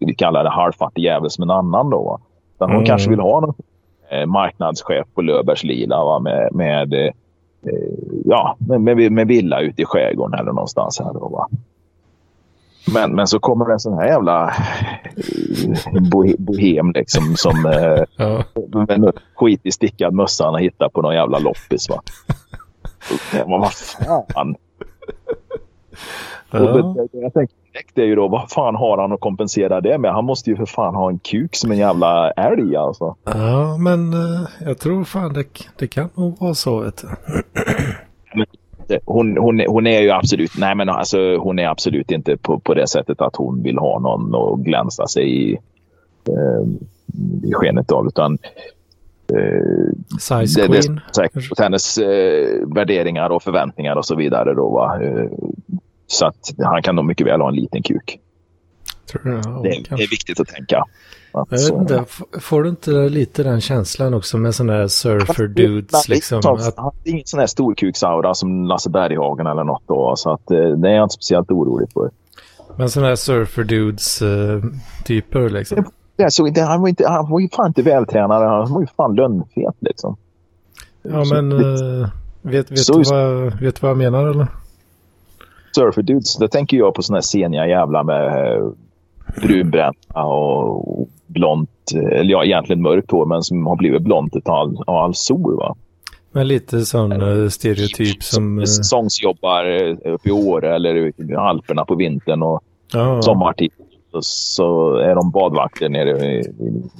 Vi 0.00 0.14
kalla 0.14 0.42
det 0.42 0.50
halvfattig 0.50 1.02
jävel 1.02 1.30
som 1.30 1.42
en 1.42 1.50
annan 1.50 1.90
då. 1.90 2.18
Utan 2.56 2.68
hon 2.68 2.76
mm. 2.76 2.86
kanske 2.86 3.10
vill 3.10 3.20
ha 3.20 3.40
någon 3.40 3.54
eh, 4.10 4.26
marknadschef 4.26 5.06
på 5.14 5.22
Löfbergs 5.22 5.64
Lila 5.64 6.04
va? 6.04 6.18
med, 6.18 6.48
med 6.52 6.92
eh, 6.92 7.10
ja, 8.24 8.56
med, 8.58 9.12
med, 9.12 9.26
villa 9.26 9.60
ute 9.60 9.82
i 9.82 9.84
skärgården 9.84 10.40
eller 10.40 10.52
någonstans 10.52 10.98
här 10.98 11.12
då 11.12 11.28
va. 11.28 11.48
Men, 12.94 13.14
men 13.14 13.26
så 13.26 13.38
kommer 13.38 13.64
det 13.64 13.72
en 13.72 13.80
sån 13.80 13.98
här 13.98 14.06
jävla 14.06 14.48
eh, 14.48 16.36
bohem 16.38 16.92
liksom 16.92 17.36
som 17.36 17.66
eh, 17.66 18.04
ja. 18.16 18.44
med 18.72 19.12
skitig 19.34 19.74
stickad 19.74 20.14
mössa 20.14 20.44
han 20.44 20.54
har 20.54 20.60
hittat 20.60 20.92
på 20.92 21.02
någon 21.02 21.14
jävla 21.14 21.38
loppis. 21.38 21.88
Va? 21.88 22.02
Vad 23.46 23.72
fan? 23.72 24.56
Ja. 26.50 26.60
Och 26.60 27.08
jag 27.12 27.34
tänkte 27.34 27.56
direkt 27.72 27.98
är 27.98 28.02
ju 28.04 28.14
då, 28.14 28.28
vad 28.28 28.50
fan 28.50 28.74
har 28.74 28.98
han 28.98 29.12
att 29.12 29.20
kompensera 29.20 29.80
det 29.80 29.98
med? 29.98 30.12
Han 30.12 30.24
måste 30.24 30.50
ju 30.50 30.56
för 30.56 30.66
fan 30.66 30.94
ha 30.94 31.08
en 31.08 31.18
kuk 31.18 31.56
som 31.56 31.70
en 31.70 31.78
jävla 31.78 32.30
älg 32.30 32.76
alltså. 32.76 33.16
Ja, 33.24 33.76
men 33.76 34.14
uh, 34.14 34.48
jag 34.60 34.78
tror 34.78 35.04
fan 35.04 35.32
det, 35.32 35.44
det 35.78 35.86
kan 35.86 36.08
nog 36.14 36.40
vara 36.40 36.54
så. 36.54 36.80
Vet 36.80 37.02
du. 37.02 37.08
Men 38.34 38.46
hon, 39.04 39.36
hon, 39.36 39.60
hon 39.60 39.86
är 39.86 40.00
ju 40.00 40.10
absolut, 40.10 40.52
nej 40.58 40.74
men 40.74 40.88
alltså 40.88 41.36
hon 41.36 41.58
är 41.58 41.68
absolut 41.68 42.10
inte 42.10 42.36
på, 42.36 42.58
på 42.58 42.74
det 42.74 42.86
sättet 42.86 43.20
att 43.20 43.36
hon 43.36 43.62
vill 43.62 43.78
ha 43.78 43.98
någon 43.98 44.34
att 44.34 44.60
glänsa 44.64 45.06
sig 45.06 45.50
i, 45.50 45.52
eh, 46.28 46.66
i 47.42 47.52
skenet 47.52 47.92
av. 47.92 48.06
Utan 48.06 48.38
Eh, 49.32 50.18
Size 50.18 50.60
det, 50.60 50.66
det 50.66 50.82
Queen. 50.82 51.00
är 51.08 51.12
säkert 51.14 51.58
hennes 51.58 51.98
eh, 51.98 52.66
värderingar 52.66 53.30
och 53.30 53.42
förväntningar 53.42 53.96
och 53.96 54.06
så 54.06 54.16
vidare. 54.16 54.54
Då, 54.54 54.68
va? 54.70 55.02
Eh, 55.02 55.26
så 56.10 56.26
att 56.26 56.36
han 56.58 56.82
kan 56.82 56.96
nog 56.96 57.04
mycket 57.04 57.26
väl 57.26 57.40
ha 57.40 57.48
en 57.48 57.54
liten 57.54 57.82
kuk. 57.82 58.18
Du? 59.12 59.20
Ja, 59.44 59.60
Det, 59.62 59.68
är- 59.68 59.96
det 59.96 60.02
är 60.02 60.10
viktigt 60.10 60.40
att 60.40 60.48
tänka. 60.48 60.78
Att, 61.32 61.46
Jag 61.50 61.50
vet 61.50 61.60
så- 61.60 61.80
inte, 61.80 62.04
får 62.40 62.62
du 62.62 62.68
inte 62.68 62.90
lite 62.90 63.42
den 63.42 63.60
känslan 63.60 64.14
också 64.14 64.38
med 64.38 64.54
sådana 64.54 64.72
här 64.72 64.88
surfer 64.88 65.46
dudes 65.46 66.08
liksom? 66.08 66.40
Han 66.44 66.54
Att, 66.54 66.76
har 66.76 66.92
ingen 67.04 67.26
sån 67.26 67.40
här 67.40 67.46
storkuksaura 67.46 68.34
som 68.34 68.64
Lasse 68.64 68.90
Berghagen 68.90 69.46
eller 69.46 69.64
något 69.64 69.82
då. 69.86 70.14
Så 70.16 70.32
att, 70.32 70.50
eh, 70.50 70.56
det 70.58 70.88
är 70.88 70.92
jag 70.94 71.04
inte 71.04 71.12
speciellt 71.14 71.50
orolig 71.50 71.88
för. 71.92 72.10
men 72.76 72.90
sådana 72.90 73.08
här 73.08 73.16
surfer 73.16 73.64
dudes 73.64 74.22
eh, 74.22 74.62
typer 75.04 75.50
liksom. 75.50 75.84
Det, 76.16 76.30
så, 76.30 76.44
det, 76.44 76.60
han, 76.60 76.80
var 76.80 76.88
inte, 76.88 77.08
han 77.08 77.30
var 77.30 77.40
ju 77.40 77.48
fan 77.48 77.66
inte 77.66 77.82
vältränad. 77.82 78.42
Han 78.42 78.72
var 78.72 78.80
ju 78.80 78.86
fan 78.96 79.14
lönnfet 79.14 79.74
liksom. 79.80 80.16
Ja 81.02 81.24
Så 81.24 81.34
men 81.34 81.50
det- 81.50 82.00
eh, 82.00 82.08
vet, 82.42 82.70
vet, 82.70 82.78
Så- 82.78 82.98
du 82.98 83.02
vad, 83.10 83.60
vet 83.60 83.74
du 83.74 83.80
vad 83.80 83.90
jag 83.90 83.98
menar 83.98 84.26
eller? 84.26 84.46
Surfer 85.74 86.02
dudes, 86.02 86.36
då 86.36 86.48
tänker 86.48 86.76
jag 86.76 86.94
på 86.94 87.02
såna 87.02 87.16
här 87.16 87.22
seniga 87.22 87.66
jävlar 87.66 88.04
med 88.04 88.54
eh, 88.56 88.68
brunbränta 89.42 90.22
och 90.22 91.08
blont, 91.26 91.92
eller 92.12 92.30
ja 92.30 92.44
egentligen 92.44 92.82
mörkt 92.82 93.10
hår 93.10 93.26
men 93.26 93.42
som 93.42 93.66
har 93.66 93.76
blivit 93.76 94.02
blont 94.02 94.36
av 94.36 94.54
all, 94.54 94.76
av 94.86 94.96
all 94.96 95.14
sol 95.14 95.56
va. 95.56 95.76
Men 96.32 96.48
lite 96.48 96.80
sån 96.80 97.12
eh, 97.12 97.48
stereotyp 97.48 98.22
som... 98.22 98.58
eh, 98.58 98.64
Säsongsjobbar 98.64 99.64
uppe 100.08 100.28
i 100.28 100.32
Åre 100.32 100.74
eller 100.74 100.94
i 100.96 101.34
Alperna 101.34 101.84
på 101.84 101.94
vintern 101.94 102.42
och 102.42 102.60
ja, 102.92 103.22
sommartid 103.22 103.70
så, 104.20 104.96
är 104.96 105.14
de 105.14 105.30
badvakter 105.30 105.88
nere 105.88 106.26
i, 106.26 106.46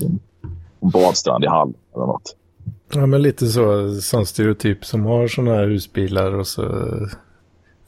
en 0.00 0.90
badstrand 0.92 1.44
i 1.44 1.46
Hall 1.46 1.72
eller 1.94 2.06
något. 2.06 2.36
ja 2.94 3.06
men 3.06 3.22
lite 3.22 3.46
så, 3.46 3.94
sån 4.00 4.26
stereotyp 4.26 4.84
som 4.84 5.04
har 5.04 5.28
såna 5.28 5.54
här 5.54 5.66
husbilar 5.66 6.34
och 6.34 6.46
så 6.46 6.62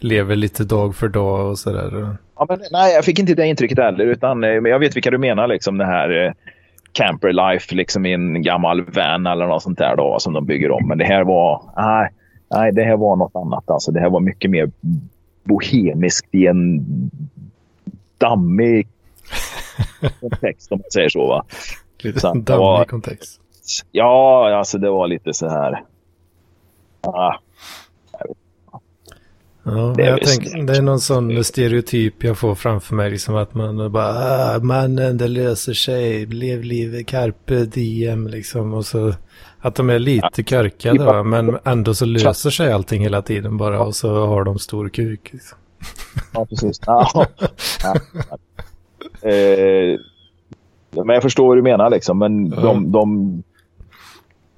lever 0.04 0.36
lite 0.36 0.64
dag 0.64 0.96
för 0.96 1.08
dag 1.08 1.50
och 1.50 1.58
sådär. 1.58 2.16
Ja, 2.36 2.46
men, 2.48 2.60
nej, 2.70 2.94
jag 2.94 3.04
fick 3.04 3.18
inte 3.18 3.34
det 3.34 3.46
intrycket 3.46 3.78
heller. 3.78 4.04
Utan, 4.04 4.44
eh, 4.44 4.60
men 4.60 4.72
jag 4.72 4.78
vet 4.78 4.96
vilka 4.96 5.10
du 5.10 5.18
menar. 5.18 5.46
Liksom, 5.48 5.78
det 5.78 5.84
här 5.84 6.26
eh, 6.26 6.32
camper 6.92 7.32
life 7.32 7.74
liksom, 7.74 8.06
i 8.06 8.12
en 8.12 8.42
gammal 8.42 8.82
van 8.84 9.26
eller 9.26 9.46
något 9.46 9.62
sånt 9.62 9.78
där 9.78 9.96
då, 9.96 10.16
som 10.20 10.32
de 10.32 10.46
bygger 10.46 10.70
om. 10.70 10.88
Men 10.88 10.98
det 10.98 11.04
här 11.04 11.24
var... 11.24 11.62
Nej, 11.76 12.08
nej, 12.50 12.72
det 12.72 12.82
här 12.82 12.96
var 12.96 13.16
något 13.16 13.36
annat. 13.36 13.70
Alltså, 13.70 13.92
det 13.92 14.00
här 14.00 14.10
var 14.10 14.20
mycket 14.20 14.50
mer 14.50 14.70
bohemiskt 15.44 16.34
i 16.34 16.46
en 16.46 16.86
dammig 18.18 18.88
kontext 20.20 20.72
om 20.72 20.78
man 20.78 20.90
säger 20.92 21.08
så. 21.08 21.26
Va? 21.26 21.44
Lite 22.02 22.20
Så, 22.20 22.26
dammig 22.34 22.48
var- 22.48 22.84
kontext. 22.84 23.40
Ja, 23.92 24.54
alltså 24.58 24.78
det 24.78 24.90
var 24.90 25.06
lite 25.08 25.34
så 25.34 25.48
här... 25.48 25.82
Ah, 27.00 27.34
Ja, 29.64 29.94
Det 29.96 30.02
är 30.02 30.10
jag 30.10 30.22
tänker, 30.22 30.62
det 30.62 30.76
är 30.76 30.82
någon 30.82 31.00
sån 31.00 31.44
stereotyp 31.44 32.24
jag 32.24 32.38
får 32.38 32.54
framför 32.54 32.94
mig. 32.94 33.10
Liksom 33.10 33.36
att 33.36 33.54
man 33.54 33.92
bara, 33.92 34.08
ah, 34.08 34.58
mannen 34.58 35.18
det 35.18 35.28
löser 35.28 35.72
sig, 35.72 36.26
lev 36.26 36.62
livet, 36.62 37.06
carpe 37.06 37.54
diem 37.64 38.26
liksom. 38.28 38.74
Och 38.74 38.86
så 38.86 39.14
att 39.60 39.74
de 39.74 39.90
är 39.90 39.98
lite 39.98 40.42
körkade 40.42 41.04
va? 41.04 41.22
men 41.22 41.58
ändå 41.64 41.94
så 41.94 42.04
löser 42.04 42.50
sig 42.50 42.72
allting 42.72 43.02
hela 43.02 43.22
tiden 43.22 43.56
bara. 43.56 43.80
Och 43.82 43.94
så 43.96 44.26
har 44.26 44.44
de 44.44 44.58
stor 44.58 44.88
kuk. 44.88 45.30
Liksom. 45.32 45.58
Ja, 46.34 46.46
precis. 46.46 46.80
Ja. 46.86 47.08
Ja. 47.84 47.94
Eh, 49.30 49.98
men 51.04 51.08
jag 51.14 51.22
förstår 51.22 51.46
vad 51.48 51.56
du 51.56 51.62
menar 51.62 51.90
liksom. 51.90 52.18
Men 52.18 52.46
Ja. 52.50 52.60
de, 52.60 52.92
de, 52.92 53.42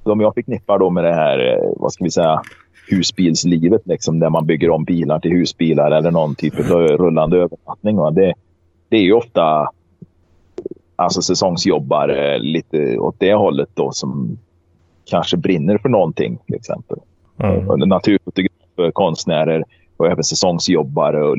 de 0.05 0.21
jag 0.21 0.35
förknippar 0.35 0.79
då 0.79 0.91
med 0.91 1.05
det 1.05 1.15
här, 1.15 1.39
eh, 1.53 1.73
vad 1.77 1.93
ska 1.93 2.05
vi 2.05 2.11
säga, 2.11 2.43
husbilslivet 2.91 3.83
liksom, 3.85 4.19
där 4.19 4.31
man 4.31 4.47
bygger 4.47 4.71
om 4.71 4.85
bilar 4.85 5.21
till 5.21 5.31
husbilar 5.31 5.91
eller 5.91 6.11
någon 6.11 6.35
typ 6.35 6.55
av 6.71 6.81
rullande 6.81 7.37
övernattning. 7.37 7.97
Va? 7.97 8.11
Det, 8.11 8.35
det 8.89 8.97
är 8.97 9.03
ju 9.03 9.13
ofta 9.13 9.69
alltså 10.97 11.23
säsongsjobbare 11.23 12.39
lite 12.39 12.99
åt 12.99 13.15
det 13.19 13.35
hållet 13.35 13.69
då 13.75 13.93
som 13.93 14.39
kanske 15.05 15.37
brinner 15.37 15.79
för 15.79 15.89
någonting 15.89 16.39
till 16.47 16.55
exempel. 16.55 16.99
Mm. 17.39 17.89
Naturfotografer, 17.89 18.91
konstnärer 18.93 19.65
och 19.97 20.07
även 20.07 20.25
säsongsjobbare. 20.25 21.23
Och 21.25 21.37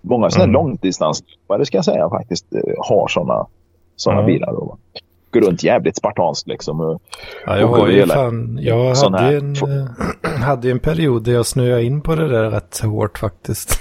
många 0.00 0.30
sådana 0.30 0.44
Mm. 0.44 0.52
långdistansjobbare 0.54 1.64
ska 1.66 1.78
jag 1.78 1.84
säga 1.84 2.10
faktiskt 2.10 2.54
eh, 2.54 2.60
har 2.78 3.08
sådana 3.08 3.46
såna 3.96 4.20
Ja. 4.20 4.26
bilar. 4.26 4.52
Då. 4.52 4.76
Går 5.34 5.40
runt 5.40 5.62
jävligt 5.62 5.96
spartanskt 5.96 6.48
liksom. 6.48 6.80
Och- 6.80 7.02
Ja, 7.46 7.58
jag 7.58 7.66
har 7.66 7.88
ju 7.88 8.06
fan, 8.06 8.58
jag 8.62 8.94
hade 8.94 9.18
här- 9.18 9.32
en, 9.32 9.52
eh, 9.56 10.40
hade 10.42 10.70
en 10.70 10.78
period 10.78 11.24
där 11.24 11.32
jag 11.32 11.46
snöade 11.46 11.82
in 11.84 12.00
på 12.00 12.14
det 12.14 12.28
där 12.28 12.50
rätt 12.50 12.78
hårt 12.78 13.18
faktiskt. 13.18 13.80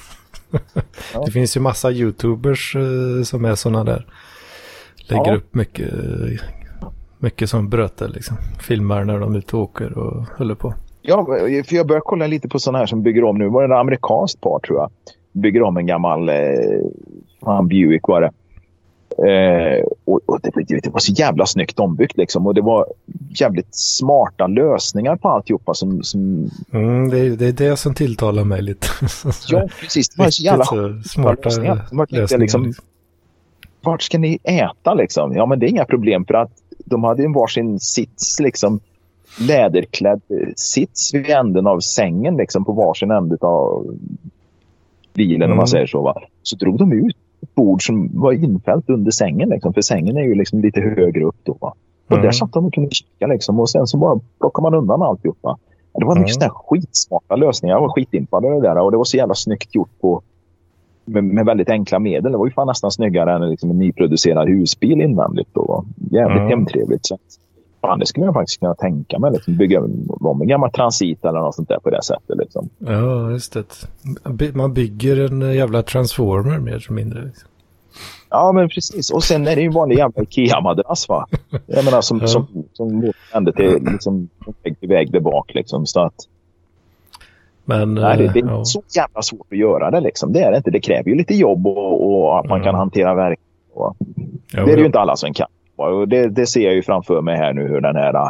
Ja. 0.51 0.59
Det 1.25 1.31
finns 1.31 1.57
ju 1.57 1.61
massa 1.61 1.91
YouTubers 1.91 2.75
eh, 2.75 3.23
som 3.23 3.45
är 3.45 3.55
sådana 3.55 3.83
där. 3.83 4.05
Lägger 5.09 5.27
Ja. 5.31 5.35
upp 5.35 5.55
mycket, 5.55 5.93
mycket 7.19 7.49
som 7.49 7.69
bröter 7.69 8.07
liksom. 8.07 8.37
Filmar 8.59 9.03
när 9.03 9.19
de 9.19 9.33
är 9.33 9.37
ute 9.37 9.55
och 9.55 9.61
åker 9.63 9.97
och 9.97 10.25
håller 10.37 10.55
på. 10.55 10.73
Ja, 11.01 11.25
för 11.67 11.75
jag 11.75 11.87
börjar 11.87 12.01
kolla 12.05 12.27
lite 12.27 12.49
på 12.49 12.59
sådana 12.59 12.77
här 12.77 12.85
som 12.85 13.03
bygger 13.03 13.23
om 13.23 13.37
nu. 13.37 13.47
Var 13.49 13.61
det 13.67 13.73
en 13.73 13.79
amerikanskt 13.79 14.41
par 14.41 14.59
tror 14.59 14.79
jag. 14.79 14.89
Bygger 15.41 15.61
om 15.63 15.77
en 15.77 15.85
gammal 15.85 16.29
eh, 16.29 16.35
fan, 17.45 17.67
Buick 17.67 18.07
var 18.07 18.21
det. 18.21 18.31
Eh, 19.17 19.85
och, 20.05 20.19
och 20.25 20.39
det, 20.41 20.79
det 20.83 20.89
var 20.89 20.99
så 20.99 21.11
jävla 21.11 21.45
snyggt 21.45 21.79
ombyggt 21.79 22.17
liksom. 22.17 22.47
Och 22.47 22.53
det 22.53 22.61
var 22.61 22.85
jävligt 23.39 23.75
smarta 23.75 24.47
lösningar 24.47 25.15
på 25.15 25.29
alltihopa 25.29 25.73
som, 25.73 26.03
som 26.03 26.49
Mm, 26.71 27.09
det, 27.09 27.19
är, 27.19 27.29
det 27.29 27.47
är 27.47 27.51
det 27.69 27.77
som 27.77 27.93
tilltalar 27.93 28.43
mig 28.43 28.61
lite. 28.61 28.87
Ja, 29.49 29.67
precis. 29.81 30.09
Det 30.09 30.23
var 30.23 30.29
så 30.29 30.43
jävla 30.43 30.65
så 30.65 31.01
smarta 31.09 31.49
lösningar. 31.49 31.75
Vart 31.91 32.09
tänkte 32.09 32.15
lösningar. 32.21 32.41
liksom, 32.41 32.65
liksom. 32.65 32.85
Vart 33.81 34.01
ska 34.01 34.17
ni 34.17 34.39
äta 34.43 34.93
liksom? 34.93 35.33
Ja, 35.35 35.45
men 35.45 35.59
det 35.59 35.65
är 35.65 35.69
inga 35.69 35.85
problem 35.85 36.25
för 36.25 36.33
att 36.33 36.51
de 36.85 37.03
hade 37.03 37.23
en 37.23 37.33
varsin 37.33 37.79
sits 37.79 38.39
liksom. 38.39 38.79
Läderklädd 39.39 40.21
eh, 40.29 40.47
sits 40.55 41.13
vid 41.13 41.29
änden 41.29 41.67
av 41.67 41.79
sängen 41.79 42.37
liksom 42.37 42.65
på 42.65 42.71
varsin 42.71 43.11
ände 43.11 43.37
av 43.41 43.97
bilen 45.13 45.41
om 45.41 45.45
Mm. 45.45 45.57
man 45.57 45.67
säger 45.67 45.87
så. 45.87 46.01
Va? 46.01 46.21
Så 46.43 46.55
drog 46.55 46.77
de 46.79 46.93
ut 46.93 47.17
ett 47.43 47.55
bord 47.55 47.85
som 47.85 48.09
var 48.13 48.31
infällt 48.31 48.89
under 48.89 49.11
sängen 49.11 49.49
liksom. 49.49 49.73
För 49.73 49.81
sängen 49.81 50.17
är 50.17 50.21
ju 50.21 50.35
liksom 50.35 50.61
lite 50.61 50.81
högre 50.81 51.23
upp 51.23 51.35
då. 51.43 51.57
Va? 51.61 51.73
Och 52.07 52.11
Mm. 52.11 52.23
där 52.25 52.31
satt 52.31 52.53
de 52.53 52.65
och 52.65 52.73
kunde 52.73 52.89
kika 52.91 53.27
liksom. 53.27 53.59
Och 53.59 53.69
sen 53.69 53.87
så 53.87 53.97
bara 53.97 54.19
plockar 54.39 54.61
man 54.63 54.73
undan 54.73 55.01
alltihopa. 55.01 55.57
Det 55.99 56.05
var 56.05 56.15
mycket 56.15 56.35
Mm. 56.35 56.41
sådana 56.41 56.53
här 56.53 56.59
skitsmarta 56.79 57.35
lösningar. 57.35 57.75
Jag 57.75 57.81
var 57.81 57.89
skitimpad 57.89 58.45
av 58.45 58.51
det 58.51 58.67
där. 58.67 58.77
Och 58.77 58.91
det 58.91 58.97
var 58.97 59.03
så 59.03 59.17
jävla 59.17 59.33
snyggt 59.35 59.75
gjort 59.75 60.01
på 60.01 60.21
med, 61.05 61.23
med 61.23 61.45
väldigt 61.45 61.69
enkla 61.69 61.99
medel. 61.99 62.31
Det 62.31 62.37
var 62.37 62.45
ju 62.45 62.51
fan 62.51 62.67
nästan 62.67 62.91
snyggare 62.91 63.33
än 63.33 63.49
liksom 63.49 63.69
en 63.69 63.79
nyproducerad 63.79 64.47
husbil 64.49 65.01
invändigt. 65.01 65.49
Då. 65.53 65.83
Jävligt 66.11 66.37
Mm. 66.37 66.49
hemtrevligt. 66.49 67.05
Så, 67.05 67.17
fan, 67.87 67.99
det 67.99 68.05
skulle 68.05 68.25
jag 68.25 68.33
faktiskt 68.33 68.59
kunna 68.59 68.75
tänka 68.75 69.19
mig. 69.19 69.31
Liksom, 69.31 69.57
bygga 69.57 69.81
om 70.19 70.41
en 70.41 70.47
gammal 70.47 70.71
transit 70.71 71.25
eller 71.25 71.39
något 71.39 71.55
sånt 71.55 71.69
där 71.69 71.79
på 71.79 71.89
det 71.89 72.03
sättet. 72.03 72.37
Liksom. 72.37 72.69
Ja, 72.77 73.31
just 73.31 73.53
det. 73.53 74.53
Man 74.53 74.73
bygger 74.73 75.25
en 75.31 75.53
jävla 75.55 75.83
transformer 75.83 76.59
mer 76.59 76.71
eller 76.73 76.91
mindre. 76.91 77.21
Liksom. 77.25 77.49
Ja, 78.29 78.51
men 78.51 78.69
precis. 78.69 79.11
Och 79.11 79.23
sen 79.23 79.47
är 79.47 79.55
det 79.55 79.61
ju 79.61 79.67
en 79.67 79.73
vanlig 79.73 79.97
jävla 79.97 80.21
Ikea-madrass. 80.23 81.09
Va? 81.09 81.27
Jag 81.65 81.85
menar 81.85 82.01
som, 82.01 82.19
Ja. 82.21 82.27
som, 82.27 82.47
som 82.73 83.11
hände 83.33 83.53
till 83.53 83.83
liksom, 83.91 84.29
väg 84.63 84.79
till 84.79 84.89
väg 84.89 85.11
där 85.11 85.19
bak. 85.19 85.51
Liksom, 85.53 85.85
så 85.85 85.99
att, 86.01 86.15
Men 87.65 87.93
nej, 87.93 88.17
det, 88.17 88.27
det 88.33 88.39
är 88.39 88.43
eh, 88.45 88.51
ja. 88.51 88.65
så 88.65 88.81
jävla 88.95 89.21
svårt 89.21 89.47
att 89.51 89.57
göra 89.57 89.91
det. 89.91 89.99
Liksom. 90.01 90.33
Det 90.33 90.39
är 90.41 90.51
det 90.51 90.57
inte. 90.57 90.71
Det 90.71 90.79
kräver 90.79 91.09
ju 91.09 91.15
lite 91.15 91.35
jobb 91.35 91.67
och, 91.67 92.11
och 92.25 92.39
att 92.39 92.45
man 92.45 92.57
Mm. 92.57 92.65
kan 92.65 92.75
hantera 92.75 93.13
verk. 93.13 93.39
Och, 93.73 93.95
det 94.51 94.57
är 94.57 94.65
det 94.65 94.79
ju 94.79 94.85
inte 94.85 94.99
alla 94.99 95.15
som 95.15 95.33
kan. 95.33 95.47
Och 95.75 96.07
det, 96.07 96.27
det 96.29 96.45
ser 96.47 96.61
jag 96.65 96.73
ju 96.73 96.81
framför 96.83 97.21
mig 97.21 97.37
här 97.37 97.53
nu 97.53 97.67
hur 97.67 97.81
den 97.81 97.95
här 97.95 98.15
uh, 98.15 98.29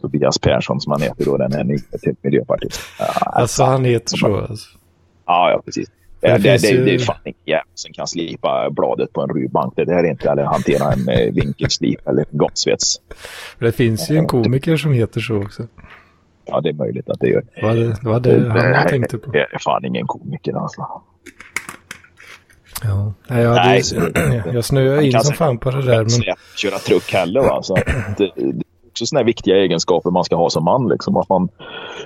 Tobias 0.00 0.38
Persson 0.38 0.80
som 0.80 0.92
han 0.92 1.02
heter 1.02 1.24
då, 1.24 1.36
den 1.36 1.52
är 1.52 1.64
ny 1.64 1.78
till 1.78 2.14
Miljöpartiet. 2.22 2.72
Uh, 3.00 3.06
Alltså 3.26 3.64
han 3.64 3.84
heter 3.84 4.16
så. 4.16 4.36
Alltså. 4.36 4.68
Ja, 5.26 5.50
ja 5.50 5.62
precis. 5.64 5.88
Det 6.20 6.28
Det, 6.38 6.38
det, 6.62 6.68
ju- 6.68 6.84
det 6.84 6.94
är 6.94 6.98
fan 6.98 7.16
ingen 7.24 7.36
jävel 7.44 7.64
som 7.74 7.92
kan 7.92 8.06
slipa 8.06 8.70
bladet 8.70 9.12
på 9.12 9.22
en 9.22 9.28
rubbank. 9.28 9.72
Det 9.76 9.84
där 9.84 10.04
är 10.04 10.10
inte, 10.10 10.30
eller 10.30 10.44
hantera 10.44 10.92
en 10.92 11.08
eh, 11.08 11.32
vinkelslip 11.34 12.08
eller 12.08 12.24
en 12.32 12.38
gassvets. 12.38 12.96
För 13.58 13.64
Det 13.66 13.72
finns 13.72 14.10
ju 14.10 14.16
en 14.16 14.26
komiker 14.26 14.76
som 14.76 14.92
heter 14.92 15.20
så 15.20 15.36
också. 15.36 15.66
Ja, 16.44 16.60
det 16.60 16.68
är 16.68 16.72
möjligt 16.72 17.08
att 17.10 17.20
det 17.20 17.28
gör. 17.28 17.42
Var 17.62 17.74
det, 17.74 17.96
var 18.04 18.20
det 18.20 18.76
han 18.76 18.88
tänkte 18.88 19.18
på. 19.18 19.30
Det 19.30 19.38
är 19.52 19.58
fan 19.58 19.84
ingen 19.84 20.06
komiker 20.06 20.62
alltså. 20.62 21.02
Ja. 22.84 23.12
Nej, 23.28 23.42
jag, 23.42 23.54
Nej, 23.54 23.82
så- 23.82 23.96
jag 24.52 24.64
snöade 24.64 25.06
in 25.06 25.12
kan 25.12 25.24
som 25.24 25.34
fan 25.34 25.58
på 25.58 25.70
det 25.70 25.82
där. 25.82 25.96
Men, 25.98 26.10
Släp, 26.10 26.38
köra 26.56 26.78
truck 26.78 27.12
heller. 27.12 27.40
Va? 27.40 27.62
Så 27.62 27.74
det, 27.74 27.82
det 28.18 28.24
är 28.42 28.54
också 28.90 29.06
sådana 29.06 29.24
viktiga 29.24 29.56
egenskaper 29.56 30.10
man 30.10 30.24
ska 30.24 30.36
ha 30.36 30.50
som 30.50 30.64
man. 30.64 30.88
Liksom. 30.88 31.16
Att 31.16 31.28
man 31.28 31.48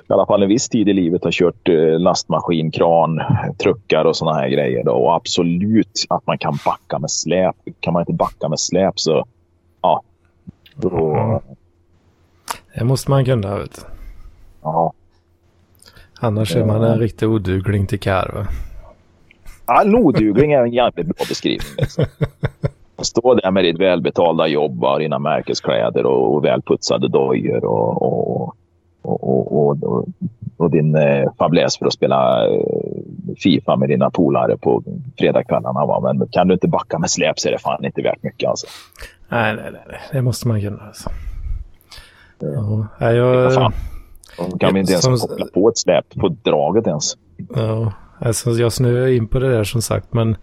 i 0.09 0.13
alla 0.13 0.27
fall 0.27 0.43
en 0.43 0.49
viss 0.49 0.69
tid 0.69 0.89
i 0.89 0.93
livet 0.93 1.25
har 1.25 1.31
kört 1.33 1.69
eh, 1.69 2.01
lastmaskin, 2.01 2.71
kran, 2.71 3.21
truckar 3.63 4.05
och 4.05 4.17
sådana 4.17 4.39
här 4.39 4.49
grejer. 4.49 4.85
Då. 4.85 4.93
Och 4.93 5.15
absolut 5.15 6.07
att 6.09 6.27
man 6.27 6.39
kan 6.39 6.59
backa 6.65 6.99
med 6.99 7.11
släp. 7.11 7.57
Kan 7.81 7.93
man 7.93 8.03
inte 8.03 8.13
backa 8.13 8.49
med 8.49 8.61
släp 8.61 9.01
så 9.01 9.25
ja. 9.83 10.03
Då, 10.77 11.43
Det 12.75 12.85
måste 12.85 13.11
man 13.11 13.25
kunna, 13.25 13.59
vet 13.59 13.75
du. 13.77 13.83
Ja. 14.63 14.93
Annars 16.21 16.57
är 16.57 16.65
man 16.65 16.85
en 16.85 16.99
riktig 16.99 17.29
odugling 17.29 17.87
till 17.87 18.01
kar, 18.01 18.31
va? 18.35 18.47
Ja, 19.67 19.83
en 19.83 19.95
odugling 19.95 20.53
är 20.53 20.63
en 20.63 20.73
jävligt 20.73 21.07
bra 21.07 21.25
beskrivning. 21.29 21.69
Liksom. 21.79 22.05
Stå 23.03 23.35
där 23.35 23.51
med 23.51 23.65
ditt 23.65 23.81
välbetalda 23.81 24.47
jobb 24.47 24.85
och 24.85 24.99
dina 24.99 25.19
märkeskläder 25.19 26.07
och, 26.07 26.35
och 26.35 26.45
välputsade 26.45 27.09
dojor 27.09 27.65
och, 27.65 28.03
och, 28.03 28.57
och, 29.03 30.05
och, 30.57 30.71
din 30.71 30.95
eh, 30.95 31.33
fabläs 31.39 31.79
för 31.79 31.87
att 31.87 31.93
spela 31.93 32.47
eh, 32.49 32.61
Fifa 33.39 33.77
med 33.77 33.89
dina 33.89 34.11
polare 34.11 34.57
på 34.57 34.83
fredagskvällarna. 35.19 35.87
Va? 35.87 36.01
Men 36.01 36.29
kan 36.29 36.49
du 36.49 36.55
inte 36.55 36.69
backa 36.69 36.99
med 36.99 37.11
släp 37.11 37.39
så 37.41 37.49
är 37.49 37.53
det 37.53 37.59
fan 37.59 37.85
inte 37.85 38.03
värt 38.03 38.23
mycket. 38.23 38.49
Alltså. 38.51 38.67
Nej, 39.29 39.55
nej, 39.57 39.73
nej. 39.73 40.01
Det 40.13 40.23
måste 40.23 40.49
man 40.49 40.61
kunna. 40.61 40.83
Alltså. 40.87 41.11
Ja, 42.99 43.13
jag... 43.13 43.55
Fan. 43.55 43.73
De 44.51 44.59
kan 44.59 44.75
vi 44.75 44.81
inte 44.81 44.93
ens 44.93 45.05
Som- 45.05 45.17
koppla 45.19 45.47
på 45.55 45.69
ett 45.69 45.79
släp 45.79 46.15
på 46.15 46.29
draget 46.29 46.87
ens. 46.87 47.17
Ja, 47.55 47.93
alltså 48.25 48.51
jag 48.51 48.73
snöade 48.73 49.15
in 49.15 49.29
på 49.29 49.39
det 49.39 49.49
där 49.49 49.65
som 49.65 49.83
sagt. 49.83 50.13
Men 50.13 50.37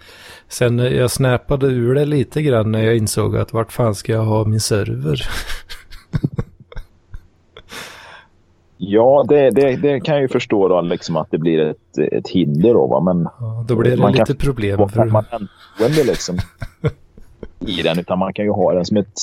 sen 0.47 0.79
eh, 0.79 0.87
jag 0.87 1.11
snappade 1.11 1.67
ur 1.67 1.95
det 1.95 2.05
lite 2.05 2.41
grann 2.41 2.71
när 2.71 2.83
jag 2.83 2.97
insåg 2.97 3.37
att 3.37 3.53
vart 3.53 3.71
fan 3.71 3.95
ska 3.95 4.11
jag 4.11 4.25
ha 4.25 4.45
min 4.45 4.59
server? 4.59 5.21
Ja, 8.81 9.25
det, 9.29 9.49
det, 9.49 9.75
det 9.75 9.99
kan 9.99 10.13
jag 10.13 10.21
ju 10.21 10.27
förstå 10.27 10.67
då, 10.67 10.81
liksom 10.81 11.17
att 11.17 11.31
det 11.31 11.37
blir 11.37 11.59
ett, 11.59 11.97
ett 12.11 12.27
hinder. 12.27 12.73
Då, 12.73 12.87
va? 12.87 12.99
Men 12.99 13.27
Ja, 13.39 13.65
då 13.67 13.75
blir 13.75 13.91
det 13.91 13.97
Man 13.97 14.13
kan 14.13 14.25
lite 14.27 14.45
problem. 14.45 14.77
För, 14.77 14.87
permanent 14.87 15.51
boende 15.79 16.03
liksom, 16.03 16.37
i 17.59 17.81
den. 17.81 17.99
Utan 17.99 18.19
man 18.19 18.33
kan 18.33 18.45
ju 18.45 18.51
ha 18.51 18.73
den 18.73 18.85
som 18.85 18.97
ett 18.97 19.19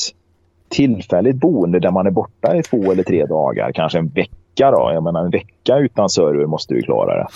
tillfälligt 0.68 1.36
boende 1.36 1.80
där 1.80 1.90
man 1.90 2.06
är 2.06 2.10
borta 2.10 2.56
i 2.56 2.62
två 2.62 2.92
eller 2.92 3.02
tre 3.02 3.26
dagar. 3.26 3.72
Kanske 3.72 3.98
en 3.98 4.08
vecka. 4.08 4.70
Då. 4.70 4.90
Jag 4.94 5.02
menar, 5.02 5.24
en 5.24 5.30
vecka 5.30 5.78
utan 5.78 6.08
server 6.08 6.46
måste 6.46 6.74
du 6.74 6.82
klara 6.82 7.14
det. 7.16 7.26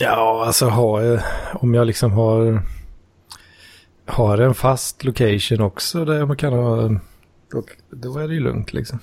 Ja, 0.00 0.44
alltså 0.46 0.66
har 0.66 1.00
jag, 1.02 1.20
om 1.54 1.74
jag 1.74 1.86
liksom 1.86 2.12
har, 2.12 2.62
har 4.06 4.38
en 4.38 4.54
fast 4.54 5.04
location 5.04 5.60
också 5.60 6.04
där 6.04 6.26
man 6.26 6.36
kan 6.36 6.52
ha, 6.52 6.76
då, 7.52 7.62
då 7.90 8.18
är 8.18 8.28
det 8.28 8.34
ju 8.34 8.40
lugnt 8.40 8.72
liksom. 8.72 8.98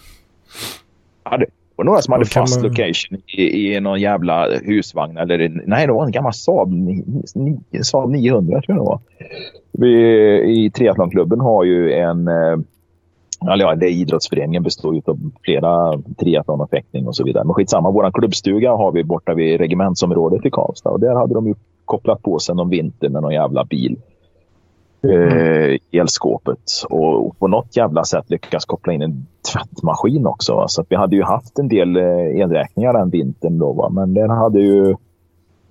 Ja, 1.24 1.38
det 1.38 1.46
var 1.76 1.86
några 1.86 2.02
som 2.02 2.12
hade 2.12 2.26
fast 2.26 2.62
man- 2.62 2.70
location 2.72 3.22
i, 3.28 3.74
i 3.76 3.80
någon 3.80 4.02
jävla 4.02 4.48
husvagn. 4.64 5.18
Eller, 5.18 5.62
nej, 5.66 5.88
det 5.88 5.94
var 5.94 6.06
en 6.06 6.12
gammal 6.12 6.34
Saab, 6.34 6.70
Saab 7.84 8.10
900 8.12 8.62
tror 8.62 8.78
jag 8.78 8.86
det 8.86 8.90
var. 8.90 9.00
Vi, 9.72 10.66
I 10.66 10.72
triathlonklubben 10.72 11.40
har 11.40 11.64
ju 11.64 11.94
en... 11.94 12.28
Alltså, 13.42 13.54
Eller 13.54 13.66
ja, 13.66 13.76
det 13.76 13.86
är 13.86 13.92
idrottsföreningen 13.92 14.64
består 14.64 14.96
ju 14.96 15.02
av 15.06 15.20
flera 15.44 16.02
triathlon 16.20 16.62
och 16.62 16.70
fäktning 16.70 17.08
och 17.08 17.16
så 17.16 17.24
vidare. 17.24 17.44
Men 17.44 17.54
skitsamma, 17.54 17.92
vår 17.92 18.12
klubbstuga 18.12 18.72
har 18.72 18.92
vi 18.92 19.04
borta 19.04 19.34
vid 19.34 19.60
regementsområdet 19.60 20.46
i 20.46 20.50
Karlstad. 20.52 20.90
Och 20.90 21.00
där 21.00 21.16
hade 21.16 21.34
de 21.34 21.48
ju 21.48 21.56
kopplat 21.86 22.22
på 22.22 22.40
sig 22.40 22.56
någon 22.56 22.70
vinter 22.70 23.10
med 23.10 23.22
någon 23.22 23.34
jävla 23.34 23.66
bil. 23.66 23.98
Eh, 25.04 25.78
elskåpet. 25.92 26.60
Och 26.90 27.40
på 27.40 27.48
något 27.48 27.78
jävla 27.78 28.04
sätt 28.04 28.30
lyckas 28.30 28.66
koppla 28.66 28.94
in 28.94 29.02
en 29.02 29.26
tvättmaskin 29.54 30.28
också. 30.28 30.56
va. 30.56 30.68
Så 30.68 30.82
att 30.82 30.88
vi 30.90 30.96
hade 30.96 31.16
ju 31.16 31.24
haft 31.24 31.60
en 31.60 31.68
del 31.68 31.98
eh, 31.98 32.40
elräkningar 32.42 32.94
den 32.94 33.10
vintern. 33.10 33.60
Då, 33.60 33.74
va? 33.74 33.90
Men 33.90 34.14
den 34.14 34.30
hade 34.30 34.60
ju, 34.60 34.96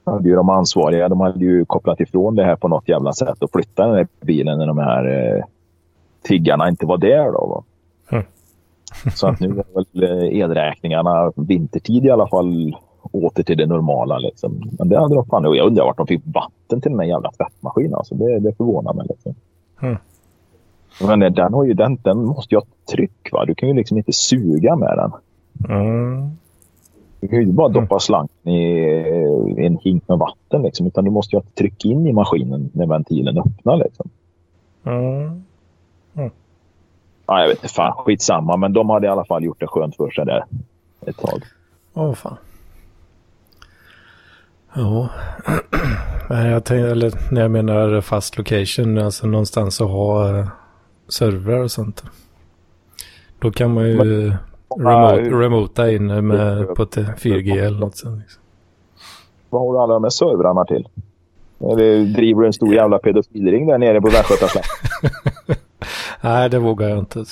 hade 0.05 0.29
ju 0.29 0.35
de 0.35 0.49
ansvariga 0.49 1.09
de 1.09 1.21
hade 1.21 1.45
ju 1.45 1.64
kopplat 1.64 2.01
ifrån 2.01 2.35
det 2.35 2.45
här 2.45 2.57
på 2.57 2.68
något 2.68 2.89
jävla 2.89 3.12
sätt 3.12 3.43
och 3.43 3.51
flyttat 3.53 3.77
den 3.87 3.95
här 3.95 4.09
bilen 4.21 4.59
när 4.59 4.66
de 4.66 4.79
här 4.79 5.35
eh, 5.37 5.45
tiggarna 6.23 6.68
inte 6.68 6.87
var 6.87 6.99
där. 6.99 7.33
Då, 7.33 7.47
va? 7.47 7.62
Mm. 8.12 8.25
Så 9.14 9.27
att 9.27 9.41
nu 9.41 9.49
är 9.49 9.64
väl 9.75 10.03
eh, 10.03 10.39
elräkningarna 10.39 11.33
vintertid 11.37 12.05
i 12.05 12.11
alla 12.11 12.29
fall 12.29 12.77
åter 13.12 13.43
till 13.43 13.57
det 13.57 13.66
normala. 13.66 14.18
Liksom. 14.18 14.71
Men 14.79 14.89
det 14.89 14.99
hade 14.99 15.14
de 15.14 15.27
fan, 15.27 15.47
och 15.47 15.57
jag 15.57 15.66
undrar 15.66 15.85
vart 15.85 15.97
de 15.97 16.07
fick 16.07 16.23
vatten 16.25 16.81
till 16.81 16.91
den 16.91 17.01
här 17.01 17.07
jävla 17.07 17.31
tvättmaskinen. 17.33 17.95
Alltså. 17.95 18.14
Det, 18.14 18.39
det 18.39 18.57
förvånar 18.57 18.95
mig. 18.95 19.07
Liksom. 19.09 19.35
Mm. 19.83 19.97
Men 21.01 21.23
eh, 21.23 21.33
den, 21.33 21.55
har 21.55 21.64
ju, 21.64 21.75
den, 21.75 21.99
den 22.03 22.25
måste 22.25 22.55
ju 22.55 22.59
ha 22.59 22.66
tryck. 22.93 23.29
Va? 23.33 23.45
Du 23.45 23.55
kan 23.55 23.68
ju 23.68 23.75
liksom 23.75 23.97
inte 23.97 24.12
suga 24.12 24.77
med 24.77 24.99
den. 24.99 25.12
Mm. 25.77 26.31
Du 27.21 27.29
kan 27.29 27.39
ju 27.39 27.43
inte 27.43 27.55
bara 27.55 27.68
doppa 27.68 27.99
slangen 27.99 28.29
i, 28.45 28.59
i 29.59 29.66
en 29.66 29.79
hink 29.79 30.09
med 30.09 30.18
vatten. 30.18 30.62
Liksom, 30.62 30.87
utan 30.87 31.05
du 31.05 31.11
måste 31.11 31.37
ju 31.37 31.41
ha 31.41 31.45
tryck 31.55 31.85
in 31.85 32.07
i 32.07 32.12
maskinen 32.12 32.71
när 32.73 32.87
ventilen 32.87 33.39
öppnar. 33.39 33.77
Liksom. 33.77 34.09
Mm. 34.85 35.45
Ja, 37.27 37.41
jag 37.41 37.49
vet 37.49 37.57
inte, 37.63 37.75
fan 37.75 37.93
skitsamma. 37.93 38.57
Men 38.57 38.73
de 38.73 38.91
hade 38.91 39.07
i 39.07 39.11
alla 39.11 39.25
fall 39.25 39.45
gjort 39.45 39.61
det 39.61 39.67
skönt 39.67 39.97
för 39.97 40.11
sig 40.11 40.25
där 40.27 40.45
ett 41.07 41.17
tag. 41.17 41.43
Åh 41.95 42.15
fan. 42.15 42.37
Ja. 44.75 45.09
Jag 46.29 46.65
tänkte, 46.65 46.91
eller 46.91 47.33
när 47.33 47.41
jag 47.41 47.51
menar 47.51 48.01
fast 48.01 48.39
location, 48.39 48.99
alltså 48.99 49.27
någonstans 49.27 49.81
att 49.81 49.89
ha 49.91 50.39
eh, 50.39 50.47
servrar 51.09 51.59
och 51.59 51.71
sånt. 51.71 52.05
Då 53.39 53.51
kan 53.51 53.75
man 53.75 53.85
ju 53.85 53.97
remote, 53.99 55.23
hur- 55.23 55.41
remota 55.41 55.91
in 55.93 56.27
med, 56.27 56.75
på 56.75 56.83
ett 56.83 56.97
4G 56.97 57.59
eller 57.67 57.79
något 57.81 57.97
sånt. 57.97 58.21
Liksom. 58.21 58.43
Vad 59.51 59.63
har 59.63 59.73
du 59.73 59.79
alla 59.79 59.95
de 59.95 60.03
här 60.03 60.11
servrarna 60.11 60.65
till? 60.65 60.89
Eller 61.61 62.05
driver 62.05 62.41
du 62.41 62.47
en 62.47 62.53
stor 62.53 62.75
jävla 62.75 62.99
pedofilring 62.99 63.67
där 63.67 63.79
nere 63.79 64.01
på 64.01 64.09
Västgötaslätt? 64.09 64.65
Nej, 66.20 66.51
det 66.51 66.59
vågar 66.59 66.89
jag 66.89 66.99
inte. 66.99 67.24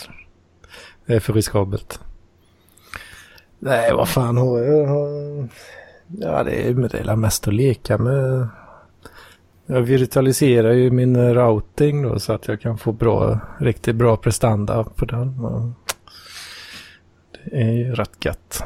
Det 1.07 1.15
är 1.15 1.21
för 1.21 1.33
riskabelt. 1.33 2.01
Nej, 3.59 3.93
vad 3.95 4.09
fan 4.09 4.37
har 4.37 4.59
jag? 4.59 5.49
Ja, 6.07 6.45
det 6.45 6.69
är 6.69 6.75
det 6.75 6.99
är 6.99 7.17
mest 7.17 7.49
att 7.49 7.55
leka 7.55 7.99
med. 7.99 8.49
Jag 9.67 9.81
virtualiserar 9.81 10.73
ju 10.73 10.91
min 10.91 11.35
routing 11.35 12.03
då 12.03 12.19
så 12.19 12.33
att 12.33 12.49
jag 12.49 12.61
kan 12.61 12.79
få 12.79 12.93
bra, 12.93 13.41
riktigt 13.59 13.97
bra 13.97 14.17
prestanda 14.17 14.85
på 14.85 15.05
den. 15.05 15.43
Det 17.33 17.61
är 17.61 17.73
ju 17.73 17.95
rätt 17.95 18.25
gött. 18.25 18.63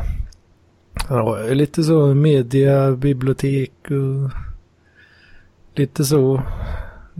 Ja, 1.09 1.39
jag 1.39 1.51
lite 1.55 1.83
så 1.83 2.15
media, 2.15 2.93
bibliotek 2.93 3.73
och 3.91 4.31
lite 5.75 6.05
så. 6.05 6.43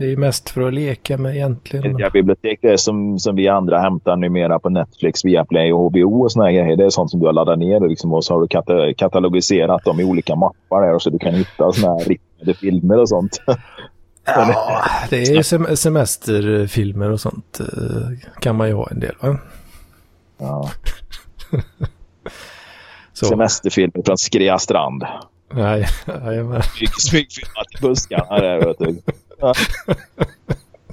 Det 0.03 0.11
är 0.11 0.17
mest 0.17 0.49
för 0.49 0.61
att 0.67 0.73
leka 0.73 1.17
med 1.17 1.35
egentligen. 1.35 1.97
Ja, 1.99 2.09
bibliotek 2.09 2.59
det 2.61 2.67
är 2.69 2.77
som, 2.77 3.19
som 3.19 3.35
vi 3.35 3.47
andra 3.47 3.79
hämtar 3.79 4.15
numera 4.15 4.59
på 4.59 4.69
Netflix, 4.69 5.25
Viaplay 5.25 5.73
och 5.73 5.79
HBO 5.91 6.23
och 6.23 6.31
såna 6.31 6.51
grejer. 6.51 6.75
Det 6.77 6.85
är 6.85 6.89
sånt 6.89 7.11
som 7.11 7.19
du 7.19 7.25
har 7.25 7.33
laddat 7.33 7.59
ner 7.59 7.79
liksom, 7.89 8.13
och 8.13 8.25
så 8.25 8.33
har 8.33 8.41
du 8.41 8.47
kata 8.47 8.93
katalogiserat 8.93 9.83
dem 9.83 9.99
i 9.99 10.03
olika 10.03 10.35
mappar 10.35 10.81
där 10.81 10.93
och 10.95 11.01
så 11.01 11.09
du 11.09 11.19
kan 11.19 11.33
hitta 11.33 11.71
såna 11.71 11.93
här 11.93 12.05
riktade 12.05 12.53
filmer 12.53 12.99
och 12.99 13.09
sånt. 13.09 13.41
Ja, 14.25 14.83
det 15.09 15.15
är 15.21 15.33
ju 15.35 15.41
sem- 15.43 15.75
semesterfilmer 15.75 17.11
och 17.11 17.19
sånt 17.19 17.59
eh, 17.59 18.29
kan 18.41 18.55
man 18.55 18.67
ju 18.67 18.73
ha 18.73 18.87
en 18.91 18.99
del 18.99 19.15
va? 19.21 19.37
Ja. 20.39 20.69
Semesterfilmer 23.13 24.01
från 24.05 24.17
Skrea 24.17 24.59
strand. 24.59 25.03
Nej, 25.53 25.85
jajamän. 26.25 26.61
Smyg- 26.61 26.99
Smygfilmat 26.99 27.65
i 27.79 27.81
buskarna 27.81 28.39
där 28.39 28.65
vet 28.65 28.79
du. 28.79 28.95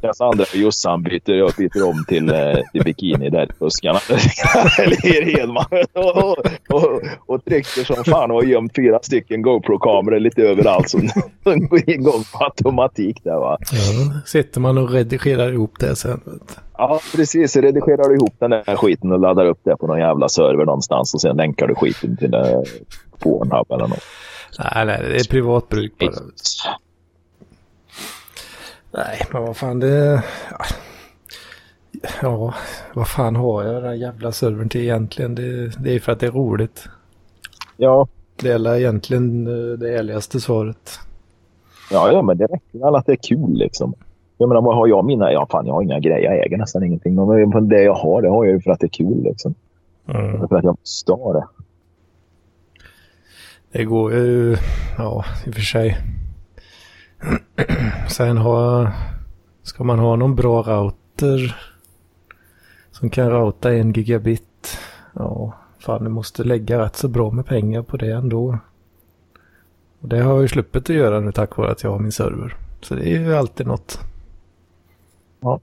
Cassandra 0.00 0.44
och 0.52 0.56
Jossan 0.56 1.02
byter, 1.02 1.56
byter 1.58 1.88
om 1.88 2.04
till, 2.08 2.30
eh, 2.30 2.56
till 2.72 2.84
bikini 2.84 3.30
där 3.30 3.42
i 3.42 3.48
buskarna. 3.58 3.98
Eller 4.78 5.36
Hedman. 5.36 5.64
Och, 5.92 6.38
och, 6.68 7.00
och 7.26 7.44
trycker 7.44 7.84
som 7.84 8.04
fan 8.04 8.30
och 8.30 8.36
har 8.36 8.42
gömt 8.42 8.76
fyra 8.76 8.98
stycken 9.02 9.42
GoPro-kameror 9.42 10.20
lite 10.20 10.42
överallt 10.42 10.90
som 10.90 11.08
som 11.42 11.68
går 11.68 11.90
igång 11.90 12.24
på 12.32 12.44
automatik 12.44 13.24
där 13.24 13.36
va. 13.36 13.58
Ja, 13.72 14.20
sitter 14.26 14.60
man 14.60 14.78
och 14.78 14.90
redigerar 14.90 15.52
ihop 15.52 15.74
det 15.78 15.96
sen. 15.96 16.20
Ja 16.78 17.00
precis, 17.16 17.52
så 17.52 17.60
redigerar 17.60 18.08
du 18.08 18.14
ihop 18.14 18.34
den 18.38 18.50
där 18.50 18.76
skiten 18.76 19.12
och 19.12 19.20
laddar 19.20 19.46
upp 19.46 19.60
det 19.64 19.76
på 19.76 19.86
någon 19.86 19.98
jävla 19.98 20.28
server 20.28 20.64
någonstans 20.64 21.14
och 21.14 21.20
sen 21.20 21.36
länkar 21.36 21.66
du 21.66 21.74
skiten 21.74 22.16
till 22.16 22.34
eh, 22.34 22.62
Pornhub 23.18 23.72
eller 23.72 23.86
något. 23.88 24.04
Nej, 24.58 24.86
nej, 24.86 24.98
det 25.02 25.16
är 25.16 25.30
privatbruk 25.30 25.98
bara. 25.98 26.10
Nej, 28.92 29.20
men 29.32 29.42
vad 29.42 29.56
fan 29.56 29.80
det... 29.80 30.24
Ja, 32.22 32.54
vad 32.94 33.08
fan 33.08 33.36
har 33.36 33.64
jag 33.64 33.74
den 33.74 33.84
här 33.84 33.94
jävla 33.94 34.32
servern 34.32 34.68
till 34.68 34.80
egentligen? 34.80 35.34
Det, 35.34 35.68
det 35.78 35.94
är 35.94 36.00
för 36.00 36.12
att 36.12 36.20
det 36.20 36.26
är 36.26 36.30
roligt. 36.30 36.88
Ja, 37.76 38.08
Det 38.36 38.50
är 38.50 38.76
egentligen 38.76 39.46
eh, 39.46 39.78
det 39.78 39.98
ärligaste 39.98 40.40
svaret. 40.40 41.00
Ja, 41.90 42.12
ja, 42.12 42.22
men 42.22 42.38
det 42.38 42.44
räcker 42.44 42.78
väl 42.78 42.94
att 42.94 43.06
det 43.06 43.12
är 43.12 43.16
kul 43.16 43.52
liksom. 43.54 43.94
Jag 44.38 44.48
menar, 44.48 44.62
vad 44.62 44.76
har 44.76 44.86
jag 44.86 45.04
mina? 45.04 45.32
Ja, 45.32 45.46
fan, 45.50 45.66
jag 45.66 45.74
har 45.74 45.82
inga 45.82 45.98
grejer. 46.00 46.32
Jag 46.32 46.46
äger 46.46 46.58
nästan 46.58 46.84
ingenting. 46.84 47.14
Men 47.14 47.68
det 47.68 47.82
jag 47.82 47.94
har, 47.94 48.22
det 48.22 48.28
har 48.28 48.44
jag 48.44 48.54
ju 48.54 48.60
för 48.60 48.70
att 48.70 48.80
det 48.80 48.86
är 48.86 48.88
kul 48.88 49.22
liksom. 49.22 49.54
Mm. 50.08 50.48
För 50.48 50.56
att 50.56 50.64
jag 50.64 50.76
måste 50.80 51.12
ha 51.12 51.32
det. 51.32 51.46
Det 53.72 53.84
går 53.84 54.12
ju, 54.12 54.56
ja, 54.98 55.24
i 55.46 55.50
och 55.50 55.54
för 55.54 55.60
sig. 55.60 55.96
Sen 58.08 58.36
ha, 58.36 58.92
ska 59.62 59.84
man 59.84 59.98
ha 59.98 60.16
någon 60.16 60.34
bra 60.34 60.62
router 60.62 61.56
som 62.90 63.10
kan 63.10 63.30
routa 63.30 63.72
en 63.74 63.92
gigabit. 63.92 64.78
Ja, 65.12 65.54
fan 65.78 66.04
du 66.04 66.10
måste 66.10 66.44
lägga 66.44 66.78
rätt 66.84 66.96
så 66.96 67.08
bra 67.08 67.30
med 67.30 67.46
pengar 67.46 67.82
på 67.82 67.96
det 67.96 68.12
ändå. 68.12 68.58
Och 70.00 70.08
det 70.08 70.20
har 70.20 70.32
jag 70.32 70.42
ju 70.42 70.48
sluppit 70.48 70.90
att 70.90 70.96
göra 70.96 71.20
nu 71.20 71.32
tack 71.32 71.56
vare 71.56 71.70
att 71.70 71.82
jag 71.82 71.90
har 71.90 71.98
min 71.98 72.12
server. 72.12 72.56
Så 72.80 72.94
det 72.94 73.08
är 73.08 73.20
ju 73.20 73.34
alltid 73.34 73.66
något. 73.66 74.00
Ja. 75.40 75.60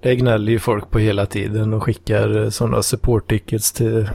Det 0.00 0.16
gnäller 0.16 0.52
ju 0.52 0.58
folk 0.58 0.90
på 0.90 0.98
hela 0.98 1.26
tiden 1.26 1.74
och 1.74 1.82
skickar 1.82 2.50
sådana 2.50 2.82
support 2.82 3.28
tickets 3.28 3.72
till 3.72 4.10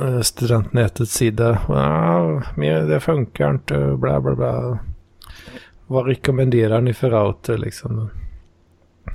eh, 0.00 0.20
studentnätets 0.20 1.12
sida. 1.12 1.58
Ah, 1.68 2.42
det 2.56 3.00
funkar 3.00 3.50
inte, 3.50 3.96
bla 3.96 4.20
bla 4.20 4.34
bla. 4.34 4.78
Vad 5.86 6.06
rekommenderar 6.06 6.80
ni 6.80 6.94
för 6.94 7.10
router 7.10 7.58
liksom? 7.58 8.10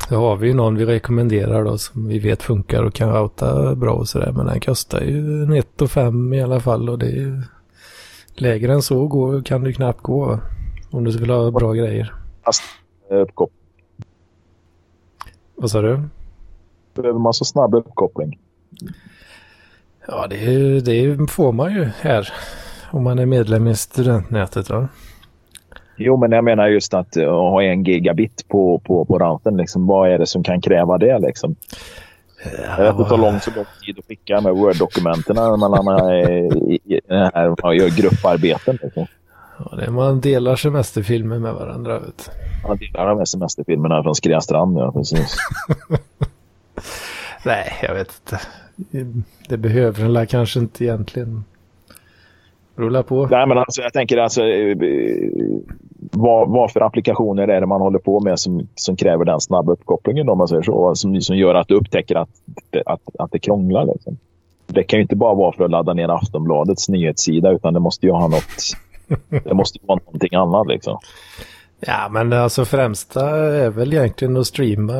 Då 0.09 0.15
har 0.15 0.35
vi 0.35 0.47
ju 0.47 0.53
någon 0.53 0.75
vi 0.75 0.85
rekommenderar 0.85 1.63
då 1.63 1.77
som 1.77 2.07
vi 2.07 2.19
vet 2.19 2.43
funkar 2.43 2.83
och 2.83 2.93
kan 2.93 3.13
routa 3.13 3.75
bra 3.75 3.93
och 3.93 4.07
sådär. 4.07 4.31
Men 4.31 4.45
den 4.45 4.59
kostar 4.59 5.01
ju 5.01 5.43
en 5.43 5.53
1 5.53 5.81
och 5.81 5.91
5 5.91 6.33
i 6.33 6.41
alla 6.41 6.59
fall 6.59 6.89
och 6.89 6.99
det 6.99 7.05
är 7.05 7.15
ju 7.15 7.41
lägre 8.35 8.73
än 8.73 8.81
så 8.81 9.07
går, 9.07 9.41
kan 9.41 9.61
du 9.61 9.73
knappt 9.73 10.01
gå 10.01 10.39
om 10.91 11.03
du 11.03 11.17
vill 11.17 11.29
ha 11.29 11.51
bra 11.51 11.73
grejer. 11.73 12.13
Fast 12.45 12.63
uppkoppling. 13.09 13.57
Vad 15.55 15.71
sa 15.71 15.81
du? 15.81 16.01
Behöver 16.93 17.19
man 17.19 17.33
så 17.33 17.45
snabb 17.45 17.75
uppkoppling? 17.75 18.39
Ja, 20.07 20.27
det, 20.27 20.79
det 20.79 21.31
får 21.31 21.51
man 21.51 21.73
ju 21.73 21.83
här 21.83 22.33
om 22.91 23.03
man 23.03 23.19
är 23.19 23.25
medlem 23.25 23.67
i 23.67 23.75
studentnätet. 23.75 24.69
Va? 24.69 24.87
Jo, 25.95 26.17
men 26.17 26.31
jag 26.31 26.43
menar 26.43 26.67
just 26.67 26.93
att 26.93 27.17
uh, 27.17 27.29
ha 27.29 27.63
en 27.63 27.83
gigabit 27.83 28.47
på, 28.47 28.79
på, 28.79 29.05
på 29.05 29.19
routern. 29.19 29.57
Liksom, 29.57 29.87
vad 29.87 30.09
är 30.09 30.19
det 30.19 30.25
som 30.25 30.43
kan 30.43 30.61
kräva 30.61 30.97
det? 30.97 31.19
Liksom? 31.19 31.55
Ja, 32.77 32.93
det 32.93 33.05
tar 33.05 33.17
lång, 33.17 33.39
så 33.39 33.51
lång 33.55 33.65
tid 33.85 33.99
att 33.99 34.05
skicka 34.05 34.41
med 34.41 34.53
Word-dokumenten 34.53 35.35
när 35.35 35.83
man 35.83 35.87
här, 37.63 37.73
gör 37.73 37.97
grupparbeten. 37.97 38.79
Liksom. 38.81 39.05
Ja, 39.57 39.75
det 39.75 39.91
man 39.91 40.21
delar 40.21 40.55
semesterfilmer 40.55 41.39
med 41.39 41.53
varandra. 41.53 41.99
Vet. 41.99 42.31
Man 42.67 42.77
delar 42.77 43.07
de 43.07 43.17
här 43.17 43.25
semesterfilmerna 43.25 44.03
från 44.03 44.15
Skreastrand, 44.15 44.77
ja 44.77 44.91
precis. 44.91 45.37
Nej, 47.45 47.73
jag 47.81 47.93
vet 47.93 48.11
inte. 48.21 48.39
Det 49.47 49.57
behöver 49.57 50.09
den 50.09 50.27
kanske 50.27 50.59
inte 50.59 50.83
egentligen. 50.83 51.43
Rulla 52.81 53.03
på. 53.03 53.27
Nej, 53.27 53.47
men 53.47 53.57
alltså, 53.57 53.81
jag 53.81 53.93
tänker 53.93 54.17
alltså 54.17 54.41
vad, 56.11 56.49
vad 56.49 56.71
för 56.71 56.81
applikationer 56.81 57.47
är 57.47 57.61
det 57.61 57.67
man 57.67 57.81
håller 57.81 57.99
på 57.99 58.19
med 58.19 58.39
som, 58.39 58.67
som 58.75 58.95
kräver 58.95 59.25
den 59.25 59.41
snabba 59.41 59.71
uppkopplingen 59.71 60.29
om 60.29 60.37
man 60.37 60.47
säger 60.47 60.61
så. 60.61 60.95
Som, 60.95 61.21
som 61.21 61.37
gör 61.37 61.55
att 61.55 61.67
du 61.67 61.75
upptäcker 61.75 62.15
att, 62.15 62.29
att, 62.85 63.01
att 63.19 63.31
det 63.31 63.39
krånglar. 63.39 63.85
Liksom. 63.85 64.17
Det 64.67 64.83
kan 64.83 64.99
ju 64.99 65.01
inte 65.01 65.15
bara 65.15 65.33
vara 65.33 65.51
för 65.51 65.63
att 65.63 65.71
ladda 65.71 65.93
ner 65.93 66.09
Aftonbladets 66.09 66.89
nyhetssida 66.89 67.51
utan 67.51 67.73
det 67.73 67.79
måste 67.79 68.05
ju 68.05 68.11
ha 68.11 68.27
något. 68.27 68.77
det 69.43 69.53
måste 69.53 69.79
vara 69.85 69.99
någonting 70.05 70.35
annat 70.35 70.67
liksom. 70.67 70.97
Ja, 71.79 72.09
men 72.11 72.33
alltså 72.33 72.65
främsta 72.65 73.29
är 73.55 73.69
väl 73.69 73.93
egentligen 73.93 74.37
att 74.37 74.47
streama 74.47 74.93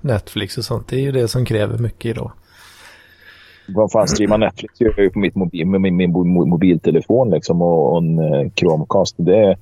Netflix 0.00 0.58
och 0.58 0.64
sånt. 0.64 0.88
Det 0.88 0.96
är 0.96 1.00
ju 1.00 1.12
det 1.12 1.28
som 1.28 1.44
kräver 1.44 1.78
mycket 1.78 2.10
idag. 2.10 2.32
Vad 3.68 3.92
fan, 3.92 4.08
streama 4.08 4.36
Netflix 4.36 4.80
gör 4.80 4.94
jag 4.96 5.04
ju 5.04 5.10
på 5.10 5.18
mitt 5.18 5.34
mobil, 5.34 5.66
med 5.66 5.80
min, 5.80 5.96
min 5.96 6.10
mobiltelefon 6.48 7.30
liksom 7.30 7.62
och, 7.62 7.92
och 7.92 7.98
en 7.98 8.18
uh, 8.18 8.50
Chromecast. 8.56 9.14
Det 9.18 9.56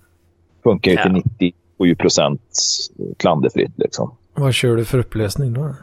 funkar 0.63 0.91
ju 0.91 0.97
ja. 0.97 1.03
till 1.03 1.13
97 1.13 1.95
procent 1.95 2.41
klanderfritt 3.17 3.73
liksom. 3.77 4.15
Vad 4.35 4.55
kör 4.55 4.77
du 4.77 4.85
för 4.85 4.99
upplösning 4.99 5.53
då? 5.53 5.75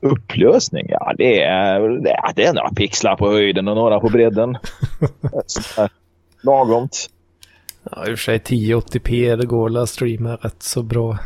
Upplösning? 0.00 0.86
Ja, 0.88 1.14
det 1.18 1.42
är, 1.42 1.80
det 1.80 2.10
är, 2.10 2.32
det 2.34 2.44
är 2.44 2.52
några 2.54 2.70
pixlar 2.70 3.16
på 3.16 3.30
höjden 3.30 3.68
och 3.68 3.76
några 3.76 4.00
på 4.00 4.08
bredden. 4.08 4.58
Lagomt. 6.42 7.10
Ja, 7.90 8.06
i 8.08 8.14
och 8.14 8.18
för 8.18 8.24
sig 8.24 8.38
1080p, 8.38 9.36
det 9.36 9.46
går 9.46 9.78
att 9.78 9.88
streama 9.88 10.34
rätt 10.36 10.62
så 10.62 10.82
bra. 10.82 11.18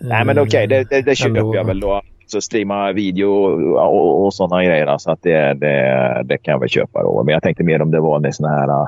Nej, 0.00 0.24
men 0.24 0.38
okej, 0.38 0.66
okay, 0.66 0.66
det, 0.66 0.84
det, 0.90 1.02
det 1.02 1.16
köper 1.16 1.54
jag 1.54 1.64
väl 1.64 1.80
då. 1.80 2.02
Så 2.30 2.40
streama 2.40 2.92
video 2.92 3.28
och, 3.28 3.94
och, 3.94 4.24
och 4.24 4.34
sådana 4.34 4.64
grejer. 4.64 4.98
Så 4.98 5.10
att 5.10 5.22
det, 5.22 5.54
det, 5.54 6.22
det 6.24 6.38
kan 6.38 6.52
jag 6.52 6.60
väl 6.60 6.68
köpa 6.68 7.02
då. 7.02 7.22
Men 7.24 7.32
jag 7.32 7.42
tänkte 7.42 7.64
mer 7.64 7.82
om 7.82 7.90
det 7.90 8.00
var 8.00 8.26
en 8.26 8.32
sån 8.32 8.50
här 8.50 8.68
uh, 8.68 8.86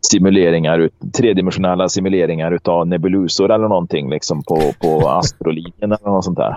simuleringar, 0.00 0.90
tredimensionella 1.16 1.88
simuleringar 1.88 2.58
av 2.64 2.86
nebulusor 2.86 3.52
eller 3.52 3.68
någonting 3.68 4.10
liksom 4.10 4.42
på, 4.42 4.72
på 4.80 5.08
astrolinjen 5.08 5.92
eller 5.92 6.10
något 6.10 6.24
sånt 6.24 6.38
där. 6.38 6.56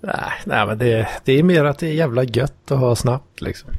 Nej, 0.00 0.32
nej 0.46 0.66
men 0.66 0.78
det, 0.78 1.08
det 1.24 1.32
är 1.38 1.42
mer 1.42 1.64
att 1.64 1.78
det 1.78 1.86
är 1.86 1.94
jävla 1.94 2.24
gött 2.24 2.70
att 2.70 2.78
ha 2.78 2.96
snabbt 2.96 3.40
liksom. 3.40 3.70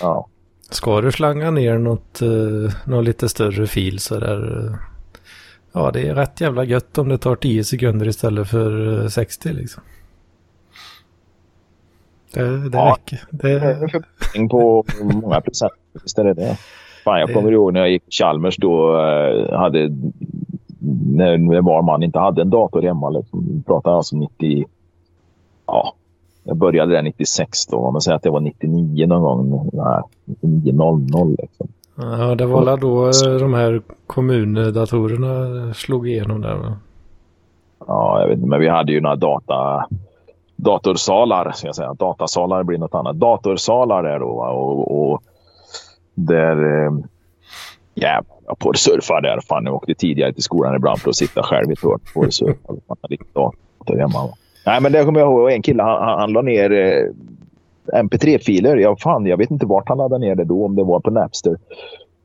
Ja. 0.00 0.26
Ska 0.70 1.00
du 1.00 1.12
slanga 1.12 1.50
ner 1.50 1.78
något, 1.78 2.22
uh, 2.22 2.70
någon 2.84 3.04
lite 3.04 3.28
större 3.28 3.66
fil 3.66 3.98
så 3.98 4.18
där. 4.18 4.72
Ja, 5.76 5.90
det 5.90 6.08
är 6.08 6.14
rätt 6.14 6.40
jävla 6.40 6.64
gött 6.64 6.98
om 6.98 7.08
det 7.08 7.18
tar 7.18 7.36
10 7.36 7.64
sekunder 7.64 8.08
istället 8.08 8.48
för 8.48 8.70
uh, 8.80 9.08
60 9.08 9.52
liksom. 9.52 9.82
Det, 12.32 12.68
det 12.68 12.78
ja, 12.78 12.96
räcker. 12.98 13.24
Det 13.30 13.50
är 13.50 13.88
förbättring 13.88 14.48
på 14.48 14.84
många 15.02 15.40
procent. 15.40 15.72
Visst 16.02 16.18
är 16.18 16.24
det 16.24 16.34
det. 16.34 16.58
Fan, 17.04 17.20
jag 17.20 17.34
kommer 17.34 17.52
ihåg 17.52 17.72
när 17.72 17.80
jag 17.80 17.90
gick 17.90 18.02
Chalmers 18.10 18.56
då 18.56 18.96
hade 19.52 19.90
när 21.06 21.60
var 21.60 21.82
man 21.82 22.02
inte 22.02 22.18
hade 22.18 22.42
en 22.42 22.50
dator 22.50 22.82
hemma. 22.82 23.10
Liksom. 23.10 23.62
Pratade 23.66 23.96
alltså 23.96 24.16
90, 24.16 24.64
ja, 25.66 25.94
jag 26.44 26.56
började 26.56 26.92
där 26.92 27.02
96 27.02 27.66
då. 27.66 27.90
Man 27.90 28.00
säger 28.00 28.16
att 28.16 28.22
det 28.22 28.30
var 28.30 28.40
99 28.40 29.06
någon 29.06 29.50
gång. 29.50 29.70
Nej, 29.72 30.02
9900 30.24 31.36
liksom. 31.42 31.68
Ja, 31.96 32.34
det 32.34 32.46
var 32.46 32.64
väl 32.64 32.80
då 32.80 33.06
eh, 33.06 33.40
de 33.40 33.54
här 33.54 33.82
kommundatorerna 34.06 35.74
slog 35.74 36.08
igenom 36.08 36.40
där 36.40 36.54
va? 36.54 36.76
Ja, 37.86 38.20
jag 38.20 38.28
vet 38.28 38.36
inte, 38.36 38.48
men 38.48 38.60
vi 38.60 38.68
hade 38.68 38.92
ju 38.92 39.00
några 39.00 39.16
data, 39.16 39.86
datorsalar, 40.56 41.52
ska 41.52 41.68
jag 41.68 41.76
säga. 41.76 41.94
Datasalar 41.94 42.62
blir 42.62 42.78
något 42.78 42.94
annat. 42.94 43.16
Datorsalar 43.16 44.02
där 44.02 44.18
då 44.18 44.26
och, 44.26 45.10
och 45.12 45.22
där 46.14 46.84
eh, 46.84 46.92
jävlar, 47.94 48.36
jag 48.46 48.58
på 48.58 48.72
surfa 48.74 49.20
där. 49.20 49.40
Fan, 49.48 49.64
jag 49.64 49.74
åkte 49.74 49.94
tidigare 49.94 50.32
till 50.32 50.42
skolan 50.42 50.76
ibland 50.76 50.98
för 50.98 51.10
att 51.10 51.16
sitta 51.16 51.42
själv 51.42 51.70
i 51.70 51.72
ett 51.72 51.82
hörn 51.82 52.00
på 52.14 52.30
surfa. 52.30 52.72
Man 52.88 52.96
hade 53.02 53.14
inte 53.14 53.32
dator 53.32 53.98
hemma. 53.98 54.26
Va? 54.26 54.32
Nej, 54.66 54.80
men 54.80 54.92
det 54.92 55.04
kommer 55.04 55.20
jag 55.20 55.30
ihåg. 55.30 55.50
En 55.50 55.62
kille 55.62 55.82
han, 55.82 56.18
han 56.18 56.32
la 56.32 56.42
ner 56.42 56.72
eh, 56.72 57.12
MP3-filer. 57.88 58.76
Ja, 58.76 58.96
fan, 58.96 59.26
jag 59.26 59.36
vet 59.36 59.50
inte 59.50 59.66
vart 59.66 59.88
han 59.88 59.98
laddade 59.98 60.26
ner 60.26 60.34
det 60.34 60.44
då, 60.44 60.64
om 60.64 60.76
det 60.76 60.84
var 60.84 61.00
på 61.00 61.10
Napster. 61.10 61.56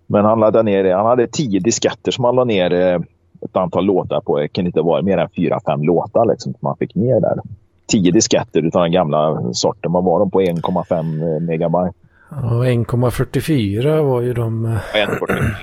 Men 0.07 0.25
han 0.25 0.39
laddade 0.39 0.63
ner 0.63 0.83
det. 0.83 0.95
Han 0.95 1.05
hade 1.05 1.27
tio 1.27 1.59
disketter 1.59 2.11
som 2.11 2.23
han 2.23 2.35
la 2.35 2.43
ner 2.43 2.73
eh, 2.73 2.99
ett 3.41 3.57
antal 3.57 3.85
låtar 3.85 4.21
på. 4.21 4.39
Det 4.39 4.47
kan 4.47 4.65
inte 4.65 4.81
vara 4.81 5.01
mer 5.01 5.17
än 5.17 5.29
fyra, 5.35 5.59
fem 5.65 5.83
låtar 5.83 6.25
liksom, 6.25 6.53
som 6.53 6.67
han 6.67 6.77
fick 6.77 6.95
ner 6.95 7.21
där. 7.21 7.39
Tio 7.87 8.11
disketter 8.11 8.63
av 8.63 8.81
den 8.81 8.91
gamla 8.91 9.53
sorten. 9.53 9.91
Vad 9.91 10.03
var 10.03 10.19
de 10.19 10.31
på 10.31 10.41
1,5 10.41 11.39
megabyte? 11.39 11.93
Ja, 12.29 12.37
1,44 12.37 14.01
var 14.01 14.21
ju 14.21 14.33
de, 14.33 14.77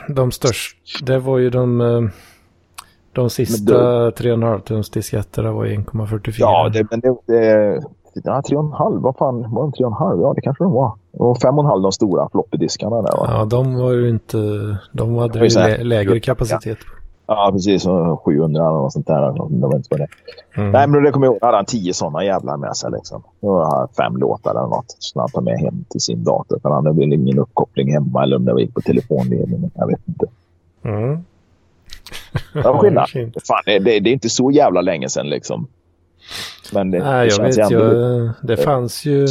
de 0.09 0.33
största. 0.33 1.05
Det 1.05 1.19
var 1.19 1.39
ju 1.39 1.51
de 1.51 1.81
eh, 1.81 2.11
de 3.13 3.31
sista 3.31 3.73
3,5 4.11 4.61
tums 4.61 4.91
disketterna 4.91 5.53
var 5.53 5.67
1,44. 5.67 6.35
Ja, 6.39 6.69
det, 6.73 6.87
men 6.91 7.01
det, 7.01 7.17
det, 7.27 7.83
ja, 8.25 8.41
3,5. 8.41 9.01
Vad 9.01 9.17
fan 9.17 9.55
var 9.55 9.63
de 9.63 9.73
3,5? 9.73 10.23
Ja, 10.23 10.33
det 10.35 10.41
kanske 10.41 10.65
de 10.65 10.73
var. 10.73 10.93
Och 11.13 11.37
5,5 11.37 11.83
de 11.83 11.93
stora 11.93 12.29
floppydiskarna 12.29 12.97
där 12.97 13.17
va? 13.17 13.27
Ja, 13.29 13.45
de 13.45 13.79
var 13.79 13.93
ju 13.93 14.09
inte... 14.09 14.39
De 14.93 15.17
hade 15.17 15.47
ju 15.47 15.55
lä 15.55 15.85
lägre 15.85 16.21
kapacitet. 16.21 16.79
Ja, 17.27 17.51
precis. 17.53 17.85
700 18.25 18.63
eller 18.63 18.79
något 18.79 18.93
sånt 18.93 19.07
där. 19.07 19.33
Det 19.61 19.67
var 19.67 19.77
inte 19.77 19.97
det. 19.97 20.07
Mm. 20.57 20.71
Nej, 20.73 20.87
men 20.87 21.03
det 21.03 21.11
kommer 21.11 21.27
jag 21.27 21.33
ihåg. 21.33 21.43
hade 21.43 21.57
han 21.57 21.65
tio 21.65 21.95
sådana 21.95 22.25
jävlar 22.25 22.57
med 22.57 22.77
sig. 22.77 22.91
Liksom. 22.91 23.23
Fem 23.97 24.17
låtar 24.17 24.51
eller 24.51 24.61
något 24.61 24.97
som 24.99 25.21
han 25.21 25.31
tar 25.31 25.41
med 25.41 25.59
hem 25.59 25.85
till 25.89 26.01
sin 26.01 26.25
dator. 26.25 26.59
För 26.63 26.69
han 26.69 26.87
hade 26.87 27.01
väl 27.01 27.13
ingen 27.13 27.39
uppkoppling 27.39 27.93
hemma 27.93 28.23
eller 28.23 28.37
om 28.37 28.45
det 28.45 28.61
gick 28.61 28.75
på 28.75 28.81
telefonledningen. 28.81 29.71
Jag 29.75 29.87
vet 29.87 30.01
inte. 30.09 30.27
Mm. 30.83 31.25
Ja, 32.55 32.79
skillnad. 32.79 33.09
Fan, 33.49 33.63
det, 33.67 33.79
det, 33.79 34.11
är 34.11 34.13
inte 34.13 34.29
så 34.29 34.51
jävla 34.51 34.81
länge 34.81 35.09
sedan 35.09 35.29
liksom. 35.29 35.67
Men 36.73 36.91
det, 36.91 36.99
Nej, 36.99 37.29
det 37.29 37.35
jag 37.35 37.45
vet. 37.45 37.71
Jag, 37.71 38.31
det 38.43 38.57
fanns 38.57 39.05
ju... 39.05 39.27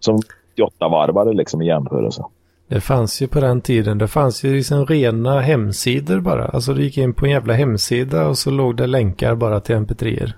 Som 0.00 0.20
88 0.52 0.88
varvare 0.88 1.32
liksom 1.32 1.62
i 1.62 1.66
jämförelse. 1.66 2.24
Det 2.68 2.80
fanns 2.80 3.22
ju 3.22 3.28
på 3.28 3.40
den 3.40 3.60
tiden, 3.60 3.98
det 3.98 4.08
fanns 4.08 4.44
ju 4.44 4.54
liksom 4.54 4.86
rena 4.86 5.40
hemsidor 5.40 6.20
bara. 6.20 6.46
Alltså 6.46 6.74
du 6.74 6.82
gick 6.82 6.98
in 6.98 7.14
på 7.14 7.24
en 7.24 7.30
jävla 7.30 7.54
hemsida 7.54 8.26
och 8.26 8.38
så 8.38 8.50
låg 8.50 8.76
det 8.76 8.86
länkar 8.86 9.34
bara 9.34 9.60
till 9.60 9.76
mp3er. 9.76 10.32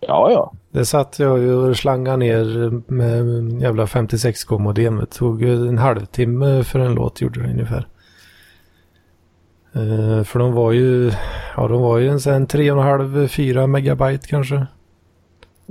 Ja, 0.00 0.30
ja. 0.30 0.52
Det 0.70 0.84
satt 0.84 1.18
jag 1.18 1.38
ju 1.38 1.54
och 1.54 1.76
slangade 1.76 2.16
ner 2.16 2.70
med 2.92 3.52
jävla 3.62 3.84
56k 3.84 4.58
modem. 4.58 4.96
Det 4.96 5.06
tog 5.06 5.42
en 5.42 5.78
halvtimme 5.78 6.64
för 6.64 6.78
en 6.78 6.94
låt 6.94 7.20
gjorde 7.20 7.42
det 7.42 7.50
ungefär. 7.50 7.86
Uh, 9.76 10.22
för 10.22 10.38
de 10.38 10.52
var 10.52 10.72
ju, 10.72 11.12
ja 11.56 11.68
de 11.68 11.82
var 11.82 11.98
ju 11.98 12.08
en 12.08 12.18
3,5-4 12.18 13.66
megabyte 13.66 14.28
kanske. 14.28 14.66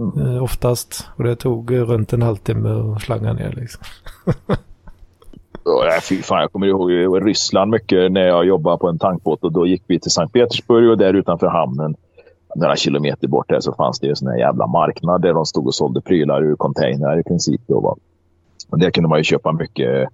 Mm. 0.02 0.36
Eh, 0.36 0.44
oftast. 0.44 1.08
Och 1.16 1.24
det 1.24 1.36
tog 1.36 1.72
runt 1.72 2.14
en 2.14 2.22
halvtimme 2.22 2.70
att 2.70 3.02
slanga 3.02 3.34
ner 3.34 3.54
liksom. 3.58 3.84
Oh, 5.66 6.00
fy 6.10 6.22
fan, 6.22 6.42
jag 6.42 6.52
kommer 6.52 6.68
ihåg 6.68 7.28
Ryssland 7.28 7.72
mycket 7.72 8.12
när 8.12 8.22
jag 8.22 8.46
jobbade 8.46 8.78
på 8.78 8.88
en 8.88 9.00
tankbåt 9.00 9.44
och 9.44 9.52
då 9.52 9.68
gick 9.68 9.84
vi 9.88 10.00
till 10.00 10.12
Sankt 10.12 10.34
Petersburg 10.34 10.90
och 10.90 10.98
där 10.98 11.14
utanför 11.14 11.48
hamnen 11.48 11.96
några 12.56 12.76
kilometer 12.76 13.28
bort 13.28 13.50
där 13.50 13.60
så 13.60 13.74
fanns 13.74 14.00
det 14.00 14.22
en 14.22 14.40
jävla 14.40 14.68
marknad 14.68 15.22
där 15.22 15.34
de 15.34 15.46
stod 15.46 15.68
och 15.68 15.76
sålde 15.76 16.02
prylar 16.02 16.44
ur 16.44 16.56
containrar 16.56 17.20
i 17.20 17.24
princip. 17.24 17.62
Då, 17.68 17.80
va? 17.80 17.96
Och 18.70 18.80
där 18.80 18.92
kunde 18.92 19.10
man 19.10 19.18
ju 19.18 19.24
köpa 19.24 19.52
mycket 19.52 20.10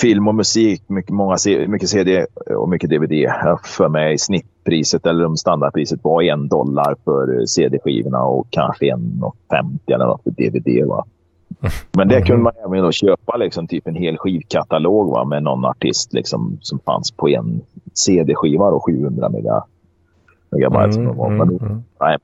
film 0.00 0.28
och 0.28 0.34
musik, 0.34 0.82
mycket, 0.86 1.10
många, 1.10 1.36
mycket 1.66 1.88
CD 1.88 2.26
och 2.56 2.68
mycket 2.68 2.90
DVD. 2.90 3.32
För 3.64 3.88
mig 3.88 4.18
snittpriset 4.18 5.06
eller 5.06 5.34
standardpriset 5.34 6.04
var 6.04 6.22
en 6.22 6.48
dollar 6.48 6.96
för 7.04 7.46
CD-skivorna 7.46 8.24
och 8.24 8.46
kanske 8.50 8.92
en 8.92 9.22
50 9.50 9.92
eller 9.92 10.06
något 10.06 10.22
för 10.22 10.30
DVD. 10.30 10.88
Va? 10.88 11.04
Men 11.96 12.08
det 12.08 12.22
kunde 12.22 12.42
man 12.42 12.52
även 12.66 12.82
då 12.82 12.92
köpa 12.92 13.36
liksom, 13.36 13.66
typ 13.66 13.86
en 13.86 13.94
hel 13.94 14.18
skivkatalog 14.18 15.10
va, 15.10 15.24
med 15.24 15.42
någon 15.42 15.64
artist 15.64 16.12
liksom, 16.12 16.58
som 16.60 16.78
fanns 16.78 17.10
på 17.10 17.28
en 17.28 17.60
CD-skiva 17.94 18.64
och 18.64 18.84
700 18.86 19.28
mega, 19.28 19.64
megabyte. 20.52 21.00
Mm, 21.00 21.20
mm, 21.20 21.36
Men 21.36 21.48
då, 21.48 21.64
mm. 21.64 21.82
nej, 22.00 22.18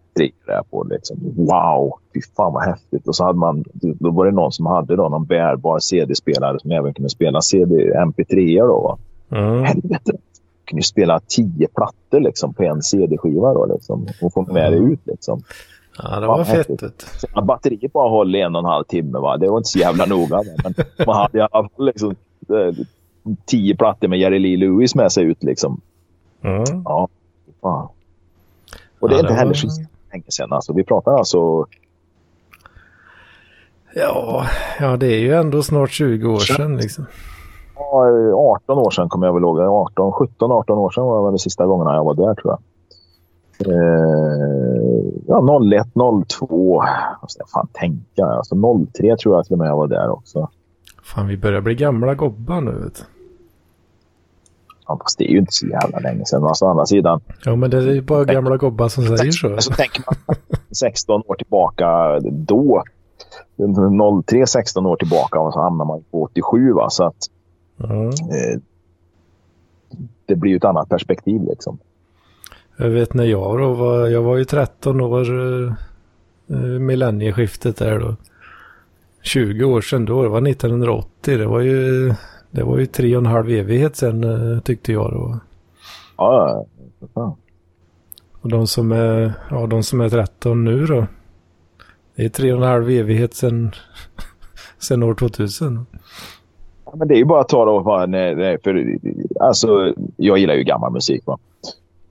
där 0.46 0.62
på 0.70 0.84
liksom. 0.90 1.16
Wow, 1.36 1.92
fy 2.14 2.20
fan 2.36 2.52
vad 2.52 2.64
häftigt. 2.64 3.08
Och 3.08 3.16
så 3.16 3.24
hade 3.24 3.38
man, 3.38 3.64
då 3.72 4.10
var 4.10 4.26
det 4.26 4.32
någon 4.32 4.52
som 4.52 4.66
hade 4.66 4.96
då 4.96 5.08
någon 5.08 5.24
bärbar 5.24 5.78
CD-spelare 5.78 6.60
som 6.60 6.70
även 6.70 6.94
kunde 6.94 7.08
spela 7.08 7.40
CD, 7.40 7.92
MP3 7.94 8.66
då. 8.66 8.98
Mm. 9.30 9.64
Helvete. 9.64 10.12
kunde 10.64 10.82
spela 10.82 11.20
tio 11.26 11.68
plattor 11.68 12.20
liksom, 12.20 12.54
på 12.54 12.62
en 12.62 12.82
CD-skiva 12.82 13.54
då, 13.54 13.66
liksom, 13.66 14.06
och 14.22 14.32
få 14.32 14.52
med 14.52 14.72
det 14.72 14.78
ut. 14.78 15.00
Liksom. 15.04 15.42
Ja, 16.02 16.20
det 16.20 16.26
var 16.26 16.44
fett. 16.44 16.68
Batteriet 17.46 17.92
bara 17.92 18.10
höll 18.10 18.34
en 18.34 18.56
och 18.56 18.60
en 18.60 18.64
halv 18.64 18.84
timme. 18.84 19.18
Va? 19.18 19.36
Det 19.36 19.48
var 19.48 19.58
inte 19.58 19.68
så 19.68 19.78
jävla 19.78 20.06
noga. 20.06 20.42
Men 20.62 20.74
man 21.06 21.16
hade 21.16 21.38
i 21.38 21.40
alla 21.40 21.68
fall 21.68 21.86
liksom, 21.86 22.10
eh, 22.48 22.84
tio 23.44 23.76
plattor 23.76 24.08
med 24.08 24.18
Jerry 24.18 24.38
Lee 24.38 24.56
Lewis 24.56 24.94
med 24.94 25.12
sig 25.12 25.24
ut. 25.24 25.42
Liksom. 25.42 25.80
Mm. 26.42 26.82
Ja, 26.84 27.08
fan. 27.62 27.88
Och 29.00 29.08
det 29.08 29.14
är 29.14 29.16
ja, 29.16 29.20
inte 29.20 29.34
heller 29.34 29.54
så 29.54 29.68
länge 30.12 30.24
sedan. 30.28 30.52
Alltså, 30.52 30.72
vi 30.72 30.84
pratar 30.84 31.12
alltså... 31.12 31.66
Ja, 33.94 34.46
ja, 34.80 34.96
det 34.96 35.06
är 35.06 35.18
ju 35.18 35.34
ändå 35.34 35.62
snart 35.62 35.90
20 35.90 36.28
år 36.28 36.38
sedan. 36.38 36.76
Liksom. 36.76 37.06
Ja, 37.74 38.06
18 38.34 38.78
år 38.78 38.90
sedan 38.90 39.08
kommer 39.08 39.26
jag 39.26 39.34
väl 39.34 39.42
ihåg. 39.42 39.60
18, 39.60 40.12
17, 40.12 40.52
18 40.52 40.78
år 40.78 40.90
sedan 40.90 41.04
var 41.04 41.24
det 41.24 41.30
väl 41.30 41.38
sista 41.38 41.66
gångerna 41.66 41.94
jag 41.94 42.04
var 42.04 42.14
där 42.14 42.34
tror 42.34 42.52
jag. 42.52 42.58
Eh, 43.66 45.04
ja, 45.26 45.60
01, 45.72 45.86
02. 46.28 46.84
Vad 47.20 47.30
ska 47.30 47.40
jag 47.40 47.50
fan 47.50 47.68
tänka? 47.72 48.24
Alltså 48.24 48.54
03 48.92 49.16
tror 49.16 49.34
jag 49.34 49.44
till 49.44 49.52
och 49.52 49.58
med 49.58 49.68
jag 49.68 49.76
var 49.76 49.86
där 49.86 50.10
också. 50.10 50.48
Fan, 51.02 51.26
vi 51.26 51.36
börjar 51.36 51.60
bli 51.60 51.74
gamla 51.74 52.14
gobbar 52.14 52.60
nu. 52.60 52.70
Vet 52.70 52.94
du. 52.94 53.17
Ja, 54.88 54.98
fast 55.02 55.18
det 55.18 55.24
är 55.24 55.32
ju 55.32 55.38
inte 55.38 55.52
så 55.52 55.66
jävla 55.66 55.98
länge 55.98 56.24
sedan. 56.24 56.44
Alltså, 56.44 56.64
å 56.64 56.68
andra 56.68 56.86
sidan. 56.86 57.20
Ja, 57.44 57.56
men 57.56 57.70
det 57.70 57.76
är 57.76 57.82
ju 57.82 58.02
bara 58.02 58.24
gamla 58.24 58.56
gobbar 58.56 58.88
som 58.88 59.04
säger 59.04 59.32
så. 59.32 59.56
Så 59.58 59.72
tänker 59.72 60.02
man 60.06 60.36
16 60.80 61.22
år 61.26 61.34
tillbaka 61.34 62.18
då. 62.32 62.82
03, 64.26 64.46
16 64.46 64.86
år 64.86 64.96
tillbaka 64.96 65.40
och 65.40 65.52
så 65.52 65.60
hamnar 65.60 65.84
man 65.84 66.04
på 66.10 66.22
87. 66.22 66.72
Va? 66.72 66.90
Så 66.90 67.04
att 67.04 67.16
mm. 67.84 68.08
eh, 68.08 68.60
det 70.26 70.36
blir 70.36 70.50
ju 70.50 70.56
ett 70.56 70.64
annat 70.64 70.88
perspektiv 70.88 71.42
liksom. 71.42 71.78
Jag 72.76 72.88
vet 72.88 73.14
när 73.14 73.24
jag 73.24 73.58
då 73.58 73.72
var, 73.72 74.06
jag 74.06 74.22
var 74.22 74.36
ju 74.36 74.44
13 74.44 75.00
år, 75.00 75.20
eh, 75.20 75.72
eh, 76.50 76.58
millennieskiftet 76.58 77.76
där 77.76 77.98
då. 77.98 78.16
20 79.22 79.64
år 79.64 79.80
sedan 79.80 80.04
då, 80.04 80.22
det 80.22 80.28
var 80.28 80.48
1980. 80.48 81.38
Det 81.38 81.46
var 81.46 81.60
ju, 81.60 82.14
det 82.50 82.62
var 82.62 82.78
ju 82.78 82.86
tre 82.86 83.16
och 83.16 83.22
en 83.22 83.26
halv 83.26 83.50
evighet 83.50 83.96
sedan 83.96 84.24
eh, 84.24 84.60
tyckte 84.60 84.92
jag 84.92 85.12
då. 85.12 85.38
Ja, 86.16 86.64
ja. 87.14 87.36
Och 88.42 88.48
de 88.48 88.66
som 88.66 88.92
är, 88.92 89.32
ja, 89.50 89.66
de 89.66 89.82
som 89.82 90.00
är 90.00 90.08
13 90.08 90.64
nu 90.64 90.86
då. 90.86 91.06
Det 92.16 92.24
är 92.24 92.28
tre 92.28 92.52
och 92.52 92.62
en 92.62 92.68
halv 92.68 92.90
evighet 92.90 93.34
sedan, 93.34 93.70
sedan 94.78 95.02
år 95.02 95.14
2000. 95.14 95.86
Ja, 96.84 96.92
men 96.96 97.08
det 97.08 97.14
är 97.14 97.18
ju 97.18 97.24
bara 97.24 97.40
att 97.40 97.48
ta 97.48 97.64
då, 97.64 97.84
för, 98.64 98.98
alltså, 99.40 99.94
jag 100.16 100.38
gillar 100.38 100.54
ju 100.54 100.64
gammal 100.64 100.92
musik. 100.92 101.22
Va? 101.26 101.38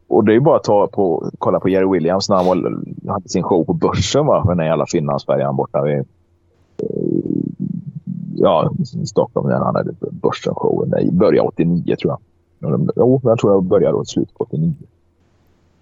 Och 0.08 0.26
det 0.26 0.36
är 0.36 0.40
bara 0.40 0.56
att 0.56 0.64
ta 0.64 0.88
på, 0.88 1.32
kolla 1.40 1.60
på 1.60 1.70
Jerry 1.70 1.92
Williams 1.92 2.30
när 2.30 2.36
han 2.36 2.46
var, 2.46 2.82
hade 3.12 3.30
sin 3.30 3.44
show 3.44 3.64
på 3.66 3.74
Börsen. 3.74 4.26
Va? 4.26 4.56
Den 4.56 4.66
jävla 4.66 4.86
Finlandsfärjan 4.86 5.56
borta 5.56 5.82
vid 5.82 6.06
ja, 8.38 8.72
Stockholm. 9.06 9.50
När 9.50 9.56
han 9.56 9.76
hade 9.76 9.92
Börsen-showen. 10.12 10.90
Det 10.90 11.12
började 11.12 11.48
89 11.48 11.96
tror 11.96 12.12
jag. 12.12 12.20
Jo, 12.96 13.22
jag 13.24 13.40
tror 13.40 13.54
jag 13.54 13.64
började 13.64 13.98
åt 13.98 14.10
slutet 14.10 14.38
på 14.38 14.44
89. 14.44 14.74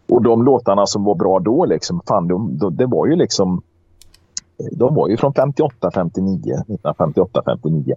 Och 0.09 0.21
de 0.21 0.43
låtarna 0.43 0.85
som 0.85 1.03
var 1.03 1.15
bra 1.15 1.39
då, 1.39 1.65
liksom, 1.65 2.01
fan, 2.07 2.27
de, 2.27 2.57
de, 2.57 2.75
det 2.75 2.85
var 2.85 3.07
ju 3.07 3.15
liksom... 3.15 3.61
De 4.71 4.95
var 4.95 5.09
ju 5.09 5.17
från 5.17 5.33
58, 5.33 5.91
59, 5.91 6.37
1958, 6.37 7.41
59. 7.45 7.95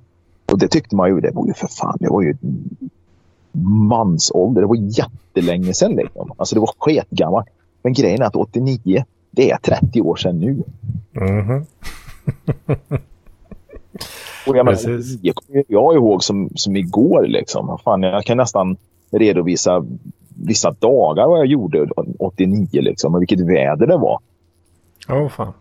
Och 0.52 0.58
det 0.58 0.68
tyckte 0.68 0.96
man 0.96 1.08
ju, 1.08 1.20
det 1.20 1.30
var 1.34 1.46
ju 1.46 1.54
för 1.54 1.66
fan, 1.66 1.96
det 2.00 2.08
var 2.08 2.22
ju 2.22 2.36
mansålder. 3.88 4.60
Det 4.60 4.66
var 4.66 4.76
jättelänge 4.76 5.74
sedan. 5.74 5.92
Liksom. 5.92 6.32
Alltså 6.36 6.54
det 6.54 6.60
var 6.60 6.70
sketgammalt. 6.78 7.46
Men 7.82 7.92
grejen 7.92 8.22
är 8.22 8.26
att 8.26 8.36
89, 8.36 9.04
det 9.30 9.50
är 9.50 9.56
30 9.56 10.00
år 10.00 10.16
sedan 10.16 10.38
nu. 10.38 10.62
Mm 11.12 11.44
-hmm. 11.46 11.66
Och 14.48 14.56
jag, 14.56 14.64
menar, 14.64 14.80
jag 15.22 15.34
kommer 15.34 15.64
jag 15.68 15.94
ihåg 15.94 16.24
som, 16.24 16.50
som 16.54 16.76
igår. 16.76 17.26
Liksom. 17.26 17.78
Fan, 17.84 18.02
jag 18.02 18.24
kan 18.24 18.36
nästan 18.36 18.76
redovisa 19.10 19.84
vissa 20.46 20.70
dagar 20.70 21.28
vad 21.28 21.38
jag 21.38 21.46
gjorde 21.46 21.88
89 22.18 22.68
liksom, 22.72 23.14
och 23.14 23.20
vilket 23.20 23.40
väder 23.40 23.86
det 23.86 23.96
var. 23.96 24.18
Åh 25.08 25.16
oh, 25.16 25.28
fan. 25.28 25.52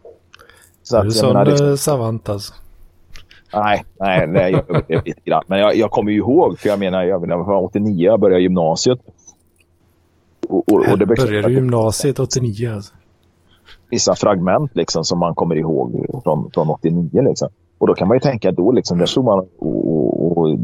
Så 0.83 0.97
är 0.97 1.03
du 1.03 1.11
sån 1.11 1.45
liksom... 1.47 1.69
Eh, 1.69 1.75
savant 1.75 2.29
alltså? 2.29 2.53
Nej, 3.53 3.83
nej, 3.99 4.27
nej 4.27 4.51
jag 4.51 4.69
överdrev 4.69 5.01
lite 5.05 5.21
grann. 5.23 5.43
Men 5.47 5.59
jag, 5.59 5.75
jag 5.75 5.91
kommer 5.91 6.11
ju 6.11 6.17
ihåg, 6.17 6.59
för 6.59 6.69
jag 6.69 6.79
menar, 6.79 7.03
jag, 7.03 7.27
var 7.27 7.63
89 7.63 8.05
jag 8.05 8.19
började 8.19 8.41
gymnasiet. 8.41 8.99
Och, 10.49 10.73
och, 10.73 10.91
och 10.91 10.97
det 10.97 11.05
började 11.05 11.47
du 11.47 11.53
gymnasiet 11.53 12.19
89 12.19 12.73
alltså? 12.73 12.93
Vissa 13.89 14.15
fragment 14.15 14.75
liksom 14.75 15.03
som 15.03 15.19
man 15.19 15.35
kommer 15.35 15.55
ihåg 15.55 16.05
från, 16.23 16.51
från 16.53 16.69
89 16.69 17.21
liksom. 17.21 17.49
Och 17.77 17.87
då 17.87 17.93
kan 17.93 18.07
man 18.07 18.15
ju 18.15 18.21
tänka 18.21 18.51
då 18.51 18.71
liksom, 18.71 18.97
där 18.97 19.05
stod 19.05 19.25
man 19.25 19.39
och, 19.39 19.47
och, 19.59 20.37
och 20.37 20.59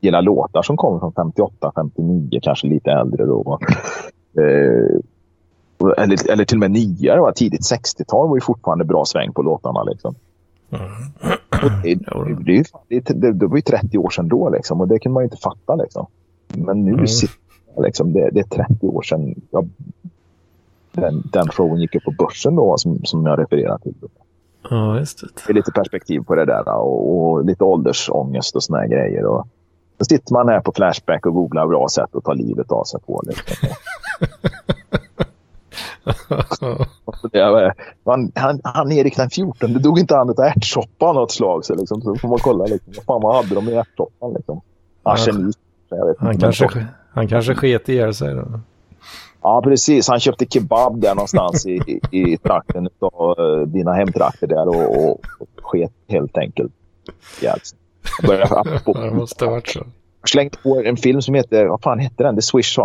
gilla 0.00 0.20
låtar 0.20 0.62
som 0.62 0.76
kommer 0.76 0.98
från 0.98 1.12
58, 1.12 1.72
59, 1.74 2.40
kanske 2.42 2.66
lite 2.66 2.90
äldre 2.90 3.24
då. 3.24 3.58
Eh, 4.38 5.00
eller, 5.96 6.30
eller 6.30 6.44
till 6.44 6.56
och 6.56 6.60
med 6.60 6.70
nyare, 6.70 7.32
tidigt 7.32 7.60
60-tal 7.60 8.28
var 8.28 8.36
ju 8.36 8.40
fortfarande 8.40 8.84
bra 8.84 9.04
sväng 9.04 9.32
på 9.32 9.42
låtarna. 9.42 9.82
Liksom. 9.82 10.14
Mm. 10.70 10.90
Det, 11.82 11.94
det, 12.44 12.64
det, 12.88 13.14
det, 13.14 13.32
det, 13.32 13.46
var 13.46 13.56
ju 13.56 13.62
30 13.62 13.98
år 13.98 14.10
sedan 14.10 14.28
då 14.28 14.48
liksom, 14.50 14.80
och 14.80 14.88
det 14.88 14.98
kan 14.98 15.12
man 15.12 15.22
ju 15.22 15.24
inte 15.24 15.36
fatta. 15.36 15.74
Liksom. 15.74 16.06
Men 16.48 16.84
nu 16.84 16.92
mm. 16.92 17.06
sitter 17.06 17.36
liksom, 17.82 18.12
det, 18.12 18.30
det 18.32 18.40
är 18.40 18.64
30 18.64 18.86
år 18.86 19.02
sedan 19.02 19.34
jag, 19.50 19.68
den, 20.92 21.22
den 21.32 21.48
showen 21.48 21.80
gick 21.80 21.94
upp 21.94 22.04
på 22.04 22.14
börsen 22.18 22.56
då, 22.56 22.74
som, 22.78 23.04
som 23.04 23.26
jag 23.26 23.38
refererar 23.38 23.78
till. 23.78 23.94
Ja, 24.70 24.98
just 24.98 25.20
det. 25.20 25.28
det 25.46 25.52
är 25.52 25.54
lite 25.54 25.72
perspektiv 25.72 26.20
på 26.20 26.34
det 26.34 26.44
där 26.44 26.68
och, 26.68 27.18
och 27.18 27.44
lite 27.44 27.64
åldersångest 27.64 28.56
och 28.56 28.62
såna 28.62 28.78
här 28.78 28.88
grejer. 28.88 29.24
Och, 29.24 29.46
då 29.98 30.04
sitter 30.04 30.32
man 30.32 30.48
här 30.48 30.60
på 30.60 30.72
Flashback 30.72 31.26
och 31.26 31.34
googlar 31.34 31.66
bra 31.66 31.88
sätt 31.88 32.14
att 32.14 32.24
ta 32.24 32.32
livet 32.32 32.72
av 32.72 32.84
sig 32.84 33.00
på. 33.00 33.22
Liksom. 33.26 33.68
man, 38.04 38.32
han, 38.34 38.60
han 38.64 38.92
Erik 38.92 39.16
den 39.16 39.30
14, 39.30 39.72
det 39.72 39.78
dog 39.78 39.98
inte 39.98 40.16
han 40.16 40.30
ett 40.30 40.38
ärtsoppa 40.38 41.06
av 41.06 41.14
något 41.14 41.32
slag. 41.32 41.64
Så, 41.64 41.74
liksom, 41.74 42.02
så 42.02 42.14
får 42.16 42.28
man 42.28 42.38
kolla 42.38 42.64
liksom, 42.64 42.92
vad 42.96 43.04
fan 43.04 43.22
vad 43.22 43.36
hade 43.36 43.54
de 43.54 43.68
i 43.68 43.74
ärtsoppan. 43.74 44.32
Liksom. 44.32 44.60
Arsenik. 45.02 45.56
Han, 46.18 46.38
kanske, 46.38 46.86
han 47.10 47.28
kanske 47.28 47.54
sket 47.54 47.88
ihjäl 47.88 48.14
sig 48.14 48.34
då. 48.34 48.60
Ja, 49.46 49.60
precis. 49.64 50.08
Han 50.08 50.20
köpte 50.20 50.46
kebab 50.46 51.00
där 51.00 51.14
någonstans 51.14 51.66
i, 51.66 52.00
i, 52.10 52.32
i 52.32 52.36
trakten 52.36 52.88
av 53.00 53.40
uh, 53.40 53.66
dina 53.66 53.92
hemtrakter 53.92 54.46
där 54.46 54.68
och, 54.68 54.96
och, 54.96 55.20
och 55.38 55.48
sket 55.62 55.92
helt 56.08 56.38
enkelt 56.38 56.72
ihjäl 57.40 57.60
sig. 57.62 57.78
det 58.94 59.10
måste 59.14 59.44
ha 59.44 59.52
varit 59.52 59.68
så. 59.68 59.86
Slängt 60.24 60.62
på 60.62 60.82
en 60.84 60.96
film 60.96 61.22
som 61.22 61.34
heter, 61.34 61.66
vad 61.66 61.82
fan 61.82 61.98
hette 61.98 62.22
den? 62.22 62.36
The 62.36 62.42
Swish, 62.42 62.78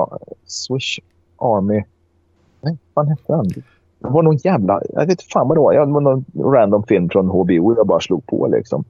Swish 0.45 0.99
Army. 1.38 1.84
Nej, 2.62 2.78
vad 2.93 3.09
hette 3.09 3.34
den? 3.34 3.47
Det 3.99 4.09
var 4.09 4.24
någon 4.24 4.38
jävla... 4.38 4.82
Jag 4.89 5.05
vet 5.05 5.24
fan 5.24 5.47
vad 5.47 5.57
det 5.57 5.62
var. 5.62 5.74
Det 5.74 5.80
var 5.80 6.01
någon 6.01 6.26
random 6.53 6.84
film 6.84 7.09
från 7.09 7.28
HBO 7.28 7.76
jag 7.78 7.88
bara 7.88 7.99
slog 7.99 8.26
på 8.26 8.47
liksom. 8.47 8.84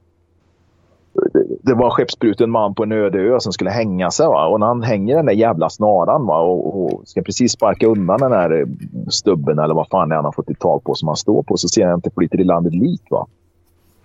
Det, 1.13 1.43
det 1.61 1.73
var 1.73 1.85
en 1.85 1.91
skeppsbruten 1.91 2.51
man 2.51 2.75
på 2.75 2.83
en 2.83 2.91
öde 2.91 3.19
ö 3.19 3.39
som 3.39 3.53
skulle 3.53 3.69
hänga 3.69 4.11
sig. 4.11 4.27
Va? 4.27 4.47
Och 4.47 4.59
när 4.59 4.67
han 4.67 4.83
hänger 4.83 5.15
den 5.15 5.25
där 5.25 5.33
jävla 5.33 5.69
snaran 5.69 6.25
va? 6.25 6.39
Och, 6.39 6.83
och 6.83 7.01
ska 7.07 7.21
precis 7.21 7.51
sparka 7.51 7.87
undan 7.87 8.19
den 8.19 8.31
här 8.31 8.65
stubben 9.09 9.59
eller 9.59 9.73
vad 9.73 9.87
fan 9.87 10.09
det 10.09 10.13
är 10.13 10.17
han 10.17 10.25
har 10.25 10.31
fått 10.31 10.59
tag 10.59 10.83
på 10.83 10.95
som 10.95 11.07
han 11.07 11.17
står 11.17 11.43
på. 11.43 11.57
Så 11.57 11.67
ser 11.67 11.85
han 11.85 11.97
att 11.97 12.03
det 12.03 12.13
flyter 12.13 12.39
i 12.41 12.43
landet 12.43 12.73
lik. 12.73 13.01
Va? 13.09 13.27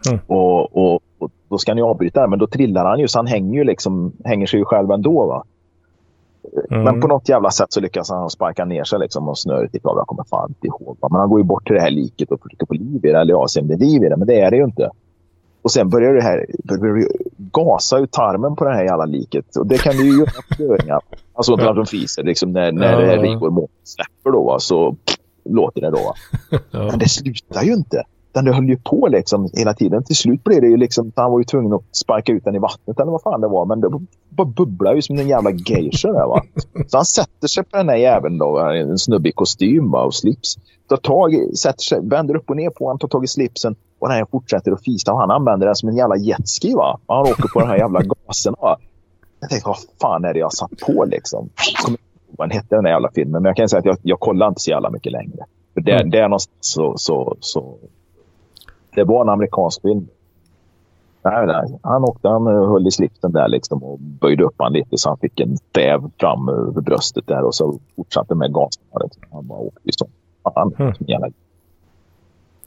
Mm. 0.08 0.20
Och, 0.26 0.76
och, 0.76 1.02
och, 1.18 1.30
då 1.48 1.58
ska 1.58 1.70
han 1.70 1.78
ju 1.78 1.84
avbryta 1.84 2.26
men 2.26 2.38
då 2.38 2.46
trillar 2.46 2.84
han 2.84 2.98
ju 3.00 3.08
så 3.08 3.18
han 3.18 3.26
hänger, 3.26 3.58
ju 3.58 3.64
liksom, 3.64 4.12
hänger 4.24 4.46
sig 4.46 4.58
ju 4.58 4.64
själv 4.64 4.90
ändå. 4.90 5.26
Va? 5.26 5.44
Mm. 6.70 6.84
Men 6.84 7.00
på 7.00 7.08
något 7.08 7.28
jävla 7.28 7.50
sätt 7.50 7.72
så 7.72 7.80
lyckas 7.80 8.10
han 8.10 8.30
sparka 8.30 8.64
ner 8.64 8.84
sig 8.84 8.98
liksom 8.98 9.28
och 9.28 9.38
snöret 9.38 9.74
i 9.74 9.80
Jag 9.82 10.06
kommer 10.06 10.24
fan 10.24 10.48
inte 10.48 10.66
ihåg. 10.66 10.96
Va? 11.00 11.08
Men 11.10 11.20
han 11.20 11.30
går 11.30 11.40
ju 11.40 11.44
bort 11.44 11.66
till 11.66 11.74
det 11.74 11.82
här 11.82 11.90
liket 11.90 12.30
och 12.30 12.40
försöker 12.42 12.66
få 12.66 12.74
liv 12.74 13.04
i 13.04 13.12
det. 13.12 13.20
Eller 13.20 13.32
ja, 13.32 13.48
se 13.48 13.60
om 13.60 13.68
det 13.68 13.74
är 13.74 13.78
liv 13.78 14.04
i 14.04 14.08
det. 14.08 14.16
Men 14.16 14.26
det 14.26 14.40
är 14.40 14.50
det 14.50 14.56
ju 14.56 14.64
inte. 14.64 14.90
Och 15.66 15.72
sen 15.72 15.88
börjar 15.88 16.14
det 16.14 16.22
här 16.22 16.46
börjar 16.64 16.94
det 16.94 17.08
gasa 17.52 17.98
ut 17.98 18.12
tarmen 18.12 18.56
på 18.56 18.64
det 18.64 18.74
här 18.74 18.84
jävla 18.84 19.04
liket. 19.04 19.56
Och 19.56 19.66
det 19.66 19.78
kan 19.78 19.92
du 19.96 20.04
ju 20.06 20.18
göra 20.18 20.30
på 20.48 20.62
döingar. 20.62 21.00
Alltså 21.34 21.56
när 21.56 21.74
de 21.74 21.86
fiser. 21.86 22.22
Liksom 22.22 22.52
när, 22.52 22.72
när 22.72 23.00
Ja. 23.00 23.06
här 23.06 23.18
Rigor 23.18 23.68
släpper 23.84 24.30
då 24.30 24.56
så 24.60 24.92
pff, 24.92 25.16
låter 25.44 25.80
det 25.80 25.90
då. 25.90 26.14
Ja. 26.50 26.58
Men 26.70 26.98
det 26.98 27.08
slutar 27.08 27.62
ju 27.62 27.72
inte. 27.72 28.02
Den 28.36 28.44
det 28.44 28.52
höll 28.52 28.68
ju 28.68 28.76
på 28.76 29.08
liksom 29.08 29.48
hela 29.54 29.74
tiden. 29.74 30.04
Till 30.04 30.16
slut 30.16 30.44
blev 30.44 30.60
det 30.60 30.66
ju 30.66 30.76
liksom, 30.76 31.12
han 31.16 31.32
var 31.32 31.38
ju 31.38 31.44
tvungen 31.44 31.72
att 31.72 31.82
sparka 31.96 32.32
ut 32.32 32.44
den 32.44 32.54
i 32.54 32.58
vattnet 32.58 33.00
eller 33.00 33.12
vad 33.12 33.22
fan 33.22 33.40
det 33.40 33.48
var. 33.48 33.64
Men 33.66 33.80
det 33.80 33.88
bara 34.28 34.44
bubblar 34.46 34.94
ju 34.94 35.02
som 35.02 35.18
en 35.18 35.28
jävla 35.28 35.50
geisha 35.50 36.12
där 36.12 36.26
va. 36.26 36.42
Så 36.88 36.96
han 36.96 37.04
sätter 37.04 37.48
sig 37.48 37.64
på 37.64 37.76
den 37.76 37.88
här 37.88 37.96
jäveln 37.96 38.38
då, 38.38 38.58
en 38.58 38.98
snubbe 38.98 39.28
i 39.28 39.32
kostym 39.32 39.90
va, 39.90 40.02
och 40.04 40.14
slips. 40.14 40.56
Tar 40.88 40.96
tag 40.96 41.34
i, 41.34 41.56
sätter 41.56 41.82
sig, 41.82 42.00
vänder 42.02 42.36
upp 42.36 42.50
och 42.50 42.56
ner 42.56 42.70
på 42.70 42.84
honom, 42.84 42.98
tar 42.98 43.08
tag 43.08 43.24
i 43.24 43.26
slipsen 43.26 43.76
och 43.98 44.08
den 44.08 44.16
här 44.16 44.26
fortsätter 44.30 44.72
att 44.72 44.84
fisa. 44.84 45.12
Och 45.12 45.18
han 45.18 45.30
använder 45.30 45.66
den 45.66 45.76
som 45.76 45.88
en 45.88 45.96
jävla 45.96 46.16
jetski 46.16 46.74
va. 46.74 46.98
Han 47.06 47.20
åker 47.20 47.48
på 47.52 47.60
den 47.60 47.68
här 47.68 47.76
jävla 47.76 48.00
gasen 48.00 48.54
va. 48.60 48.76
Jag 49.40 49.50
tänkte, 49.50 49.68
vad 49.68 49.78
fan 50.00 50.24
är 50.24 50.32
det 50.34 50.38
jag 50.40 50.52
satt 50.52 50.70
på 50.86 51.04
liksom? 51.04 51.48
Kommer 51.84 51.98
vad 52.36 52.48
den 52.48 52.56
hette 52.56 52.74
den 52.74 52.84
där 52.84 52.90
jävla 52.90 53.10
filmen. 53.14 53.42
Men 53.42 53.48
jag 53.50 53.56
kan 53.56 53.68
säga 53.68 53.80
att 53.80 53.86
jag, 53.86 53.96
jag 54.02 54.20
kollar 54.20 54.48
inte 54.48 54.60
så 54.60 54.70
jävla 54.70 54.90
mycket 54.90 55.12
längre. 55.12 55.44
För 55.74 55.80
där, 55.80 56.00
Mm. 56.00 56.10
där 56.10 56.22
någonstans 56.22 56.56
så, 56.60 56.94
så, 56.96 57.36
så... 57.40 57.74
Det 58.96 59.04
var 59.04 59.22
en 59.22 59.28
amerikansk 59.28 59.82
film. 59.82 60.08
Nej, 61.22 61.46
nej. 61.46 61.78
Han 61.82 62.04
åkte, 62.04 62.28
han 62.28 62.46
eh, 62.46 62.52
höll 62.68 62.86
i 62.86 62.90
slipsen 62.90 63.32
där 63.32 63.48
liksom 63.48 63.82
och 63.82 63.98
böjde 64.00 64.44
upp 64.44 64.54
han 64.58 64.72
lite 64.72 64.98
så 64.98 65.08
han 65.08 65.18
fick 65.18 65.40
en 65.40 65.56
stäv 65.56 66.10
fram 66.20 66.48
över 66.48 66.80
bröstet 66.80 67.26
där 67.26 67.42
och 67.42 67.54
så 67.54 67.78
fortsatte 67.96 68.34
med. 68.34 68.46
Liksom. 68.48 69.22
Han 69.32 69.46
bara 69.46 69.58
åkte 69.58 69.80
så. 69.92 70.06
Fan, 70.54 70.72
Mm. 70.78 70.94
som 70.94 71.06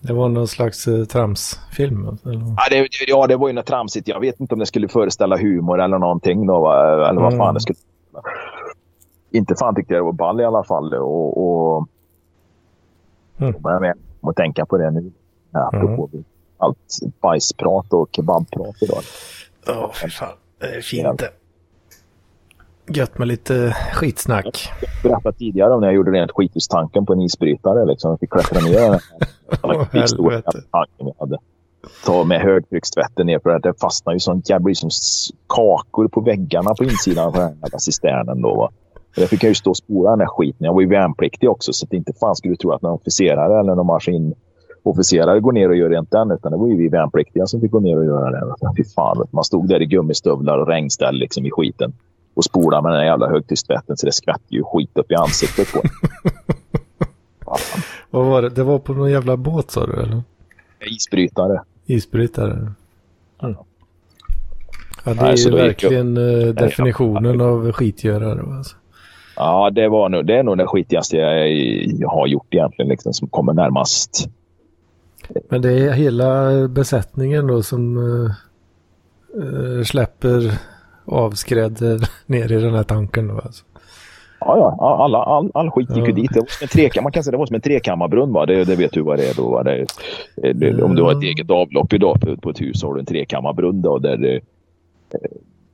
Det 0.02 0.14
var 0.14 0.30
någon 0.30 0.48
slags 0.48 0.88
eh, 0.88 1.06
tramsfilm? 1.06 2.08
Eller? 2.26 2.34
Ja 2.58 2.64
det, 2.70 2.88
ja, 3.08 3.28
det 3.28 3.36
var 3.36 3.48
ju 3.48 3.54
något 3.54 3.66
tramsigt. 3.66 4.08
Jag 4.08 4.20
vet 4.20 4.40
inte 4.40 4.56
om 4.56 4.60
det 4.60 4.66
skulle 4.66 4.88
föreställa 4.88 5.38
humor 5.38 5.82
eller 5.82 5.98
någonting. 5.98 6.48
Då, 6.48 6.60
va? 6.60 7.10
eller 7.10 7.22
vad 7.22 7.34
Mm. 7.34 7.38
fan 7.46 7.54
det 7.54 7.60
skulle 7.60 7.80
Inte 9.32 9.56
fan 9.56 9.76
tyckte 9.76 9.94
jag 9.94 10.02
det 10.02 10.06
var 10.06 10.12
ball 10.12 10.42
i 10.42 10.46
alla 10.46 10.64
fall. 10.64 10.94
Och, 10.94 11.38
och, 11.78 11.88
Mm. 13.40 13.56
med 13.82 13.94
att 14.22 14.36
tänka 14.36 14.66
på 14.66 14.78
det 14.78 14.92
nu. 14.92 15.12
Ja, 15.52 15.70
Mm. 15.74 15.86
apropå 15.94 16.10
allt 16.58 16.78
bajsprat 17.22 17.94
och 17.94 18.10
kebabprat 18.12 18.76
idag. 18.82 19.02
Ja, 19.68 19.92
för 19.94 20.08
fan. 20.10 20.28
Det 20.60 20.66
är 20.76 20.82
fint 20.82 21.20
det. 21.20 21.30
Gött 22.94 23.18
med 23.18 23.28
lite 23.28 23.76
skitsnack. 23.94 24.70
Jag 25.04 25.12
berättade 25.12 25.38
tidigare 25.38 25.74
om 25.74 25.82
när 25.82 25.88
jag 25.88 25.96
gjorde 25.96 26.12
rent 26.12 26.32
skithustanken 26.32 27.06
på 27.06 27.14
en 27.14 27.22
isbrytare. 27.22 27.86
Liksom. 27.86 28.10
Jag 28.12 28.20
fick 28.20 28.30
klättra 28.30 28.60
ner 28.62 28.90
den 28.90 29.00
helvete. 29.92 30.52
tanken 30.72 31.08
jag 31.08 31.16
hade. 31.20 31.38
Ta 32.06 32.24
med 32.24 32.42
högtryckstvätten 32.42 33.26
ner 33.26 33.40
för 33.40 33.50
att 33.50 33.64
det 33.64 33.74
fastnar 33.82 34.14
ju 34.14 34.20
sånt 34.20 34.50
jävla 34.50 34.74
som 34.76 34.90
kakor 35.48 36.08
på 36.08 36.22
väggarna 36.22 36.74
på 36.76 36.84
insidan 36.84 37.32
på 37.34 37.40
den 37.40 37.58
här 37.62 37.78
cisternen. 37.80 38.42
Då, 38.42 38.56
va. 38.56 38.72
Där 39.16 39.26
fick 39.28 39.44
jag 39.44 39.50
ju 39.50 39.56
stå 39.56 39.70
och 39.70 39.78
spola 39.78 40.10
den 40.10 40.20
här 40.20 40.28
skiten. 40.28 40.66
Jag 40.66 40.74
var 40.74 40.82
ju 40.82 40.88
värnpliktig 40.90 41.50
också 41.50 41.74
så 41.74 41.86
att 41.86 41.94
inte 41.94 42.14
fan 42.20 42.36
skulle 42.36 42.52
du 42.54 42.58
tro 42.58 42.72
att 42.72 42.82
någon 42.82 42.92
officerare 42.94 43.60
eller 43.60 43.76
någon 43.76 43.88
maskinofficerare 44.90 45.40
går 45.40 45.52
ner 45.52 45.70
och 45.70 45.76
gör 45.76 45.90
rent 45.90 46.12
den. 46.12 46.32
Utan 46.32 46.52
det 46.52 46.58
var 46.58 46.68
ju 46.68 46.76
vi 46.78 46.88
värnpliktiga 46.90 47.46
som 47.48 47.62
fick 47.62 47.72
gå 47.72 47.80
ner 47.80 47.98
och 47.98 48.06
göra 48.06 48.32
det. 48.32 48.54
Fy 48.78 48.84
fan, 48.84 49.28
man 49.32 49.44
stod 49.44 49.68
där 49.70 49.82
i 49.82 49.86
gummistövlar 49.86 50.58
och 50.58 50.68
regnställ 50.68 51.16
liksom 51.16 51.46
i 51.46 51.52
skiten. 51.52 51.94
Och 52.34 52.44
spolade 52.44 52.84
med 52.84 52.94
den 52.98 53.06
jävla 53.06 53.30
högtryckstvätten 53.30 53.98
så 53.98 54.06
det 54.06 54.12
skvätte 54.12 54.56
ju 54.56 54.64
skit 54.64 54.90
upp 54.98 55.12
i 55.12 55.16
ansiktet 55.16 55.68
på 55.74 55.82
Vad 58.12 58.26
var 58.26 58.42
det? 58.42 58.50
Det 58.50 58.64
var 58.64 58.80
på 58.80 58.94
någon 58.94 59.12
jävla 59.12 59.38
båt 59.38 59.72
sa 59.72 59.86
du 59.86 59.94
eller? 59.94 60.22
Isbrytare. 60.86 61.62
Isbrytare? 61.86 62.52
Mm. 63.42 63.56
Ja, 65.06 65.14
det 65.14 65.22
Nej, 65.22 65.32
är 65.32 65.36
så 65.36 65.50
ju 65.50 65.56
jag- 65.58 65.64
verkligen 65.66 66.18
eh, 66.18 66.48
definitionen 66.54 67.42
av 67.42 67.72
skitgörare. 67.72 68.58
Alltså. 68.58 68.76
Ja, 69.36 69.70
det, 69.70 69.90
var 69.90 70.10
nog, 70.10 70.26
det 70.26 70.38
är 70.38 70.44
nog 70.44 70.58
det 70.58 70.68
skitigaste 70.68 71.18
jag, 71.18 71.52
jag 72.00 72.10
har 72.10 72.28
gjort 72.28 72.54
egentligen. 72.54 72.90
Liksom, 72.90 73.14
som 73.14 73.28
kommer 73.28 73.54
närmast. 73.54 74.30
Men 75.50 75.62
det 75.62 75.72
är 75.72 75.92
hela 75.92 76.52
besättningen 76.68 77.48
då 77.48 77.64
som 77.64 77.98
eh, 77.98 78.32
eh, 79.44 79.84
släpper 79.84 80.60
avskräder 81.06 82.10
ner 82.26 82.52
i 82.52 82.62
den 82.62 82.74
här 82.76 82.84
tanken 82.84 83.28
då 83.28 83.34
alltså. 83.34 83.66
Ja, 84.42 84.58
ja, 84.58 85.04
alla, 85.04 85.18
all, 85.18 85.52
all 85.54 85.72
skit 85.72 85.96
gick 85.96 86.08
ju 86.08 86.14
dit. 86.14 86.34
Det 86.34 86.40
var 86.40 86.48
som 86.48 86.64
en 86.64 86.68
trekam, 86.68 87.04
man 87.04 87.12
kan 87.12 87.24
säga 87.24 87.32
det 87.32 87.38
var 87.38 87.46
som 87.46 87.56
en 87.56 87.62
trekammarbrunn. 87.62 88.34
Va? 88.34 88.46
Det, 88.46 88.64
det 88.64 88.76
vet 88.76 88.94
du 88.94 89.02
vad 89.02 89.18
det 89.18 89.30
är 89.30 89.36
då. 89.36 89.50
Va? 89.50 89.64
Det, 89.64 89.86
det, 90.54 90.84
om 90.84 90.96
du 90.96 91.04
har 91.04 91.12
ett 91.12 91.24
eget 91.24 91.52
avlopp 91.52 91.94
idag 91.94 92.22
på, 92.22 92.38
på 92.38 92.50
ett 92.50 92.62
hus 92.62 92.80
så 92.80 92.88
har 92.88 92.94
du 92.94 93.00
en 93.00 93.06
trekammarbrunn 93.06 93.82
då, 93.82 93.98
där, 93.98 94.18
det, 94.18 94.40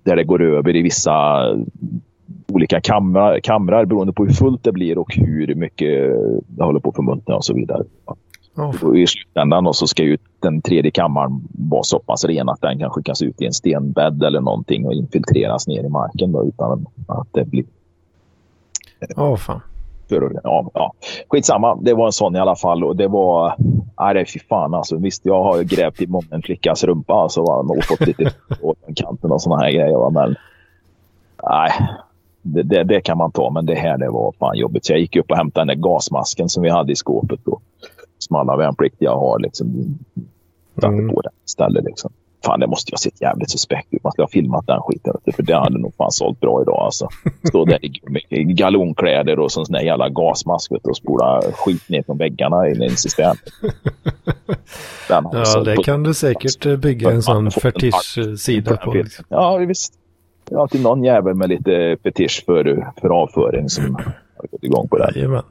där 0.03 0.15
det 0.15 0.23
går 0.23 0.41
över 0.41 0.75
i 0.75 0.81
vissa 0.81 1.43
olika 2.47 2.81
kamrar, 2.81 3.39
kamrar 3.39 3.85
beroende 3.85 4.13
på 4.13 4.25
hur 4.25 4.33
fullt 4.33 4.63
det 4.63 4.71
blir 4.71 4.97
och 4.97 5.15
hur 5.15 5.55
mycket 5.55 6.13
det 6.47 6.63
håller 6.63 6.79
på 6.79 6.89
att 6.89 6.95
förmultna 6.95 7.35
och 7.35 7.45
så 7.45 7.53
vidare. 7.53 7.83
Va? 8.05 8.15
Och 8.55 8.97
I 8.97 9.07
slutändan 9.07 9.67
och 9.67 9.75
så 9.75 9.87
ska 9.87 10.03
ju 10.03 10.17
den 10.39 10.61
tredje 10.61 10.91
kammaren 10.91 11.47
vara 11.49 11.83
så 11.83 11.99
pass 11.99 12.25
ren 12.25 12.49
att 12.49 12.61
den 12.61 12.79
kan 12.79 12.89
skickas 12.89 13.21
ut 13.21 13.41
i 13.41 13.45
en 13.45 13.53
stenbädd 13.53 14.23
eller 14.23 14.41
någonting 14.41 14.85
och 14.85 14.93
infiltreras 14.93 15.67
ner 15.67 15.83
i 15.83 15.89
marken 15.89 16.31
då, 16.31 16.45
utan 16.45 16.85
att 17.07 17.27
det 17.31 17.45
blir 17.45 17.65
ja 19.15 19.37
fan. 19.37 19.61
förorenat. 20.09 20.41
Ja, 20.43 20.69
ja. 20.73 20.93
Skitsamma, 21.29 21.75
det 21.75 21.93
var 21.93 22.05
en 22.05 22.11
sån 22.11 22.35
i 22.35 22.39
alla 22.39 22.55
fall 22.55 22.83
och 22.83 22.95
det 22.95 23.07
var... 23.07 23.55
Nej, 23.99 24.13
det 24.13 24.19
är 24.19 24.25
fy 24.25 24.39
fan 24.39 24.73
alltså. 24.73 24.97
Visst, 24.97 25.25
jag 25.25 25.43
har 25.43 25.57
ju 25.57 25.63
grävt 25.63 26.01
i 26.01 26.07
många 26.07 26.41
flickas 26.43 26.83
rumpa 26.83 27.13
alltså, 27.13 27.41
och 27.41 27.83
fått 27.83 28.07
lite 28.07 28.31
åt 28.61 28.77
kanten 28.95 29.31
och 29.31 29.41
såna 29.41 29.57
här 29.57 29.71
grejer. 29.71 29.97
Va, 29.97 30.09
men 30.09 30.35
nej, 31.43 31.71
det, 32.41 32.63
det, 32.63 32.83
det 32.83 33.01
kan 33.01 33.17
man 33.17 33.31
ta, 33.31 33.49
men 33.49 33.65
det 33.65 33.75
här 33.75 33.97
det 33.97 34.09
var 34.09 34.33
fan 34.39 34.57
jobbigt. 34.57 34.85
Så 34.85 34.93
jag 34.93 34.99
gick 34.99 35.15
upp 35.15 35.31
och 35.31 35.37
hämtade 35.37 35.61
den 35.61 35.67
där 35.67 35.89
gasmasken 35.89 36.49
som 36.49 36.63
vi 36.63 36.69
hade 36.69 36.91
i 36.91 36.95
skåpet 36.95 37.39
då. 37.43 37.59
Som 38.17 38.35
alla 38.35 38.57
värnpliktiga 38.57 39.11
har 39.11 39.39
liksom. 39.39 39.97
Mm. 40.83 41.09
på 41.09 41.21
den 41.21 41.31
istället 41.45 41.83
liksom. 41.83 42.11
Fan, 42.45 42.59
det 42.59 42.67
måste 42.67 42.91
ju 42.91 42.93
ha 42.93 42.97
sett 42.97 43.21
jävligt 43.21 43.51
suspekt 43.51 43.93
ut. 43.93 44.03
Man 44.03 44.11
skulle 44.11 44.23
ha 44.23 44.29
filmat 44.29 44.67
den 44.67 44.81
skiten. 44.81 45.13
För 45.35 45.43
det 45.43 45.55
hade 45.55 45.77
nog 45.77 45.95
fan 45.95 46.11
sålt 46.11 46.39
bra 46.39 46.61
idag 46.61 46.79
alltså. 46.79 47.07
Stå 47.47 47.65
där 47.65 47.85
i, 47.85 48.43
galonkläder 48.43 49.39
och 49.39 49.51
sån 49.51 49.65
där 49.69 49.81
jävla 49.81 50.09
gasmask 50.09 50.71
vet 50.71 50.85
och 50.85 50.97
spola 50.97 51.41
skit 51.41 51.89
ner 51.89 52.03
från 52.03 52.17
väggarna 52.17 52.67
i 52.67 52.85
en 52.85 52.97
cistern. 52.97 53.35
Ja, 55.09 55.63
det 55.65 55.83
kan 55.83 56.03
du 56.03 56.13
säkert 56.13 56.65
eh, 56.65 56.75
bygga 56.77 57.11
en 57.11 57.21
sån 57.21 57.51
fetisch-sida 57.51 58.77
på. 58.77 58.93
Liksom. 58.93 59.25
Ja, 59.29 59.57
visst. 59.57 59.93
Det 60.49 60.55
är 60.55 60.59
alltid 60.59 60.81
någon 60.81 61.03
jävel 61.03 61.33
med 61.33 61.49
lite 61.49 61.97
fetisch 62.03 62.43
för, 62.45 62.87
för 63.01 63.09
avföring 63.09 63.69
som 63.69 63.95
har 64.37 64.47
gått 64.51 64.63
igång 64.63 64.87
på 64.87 64.97
det. 64.97 65.11
Jajamän. 65.15 65.43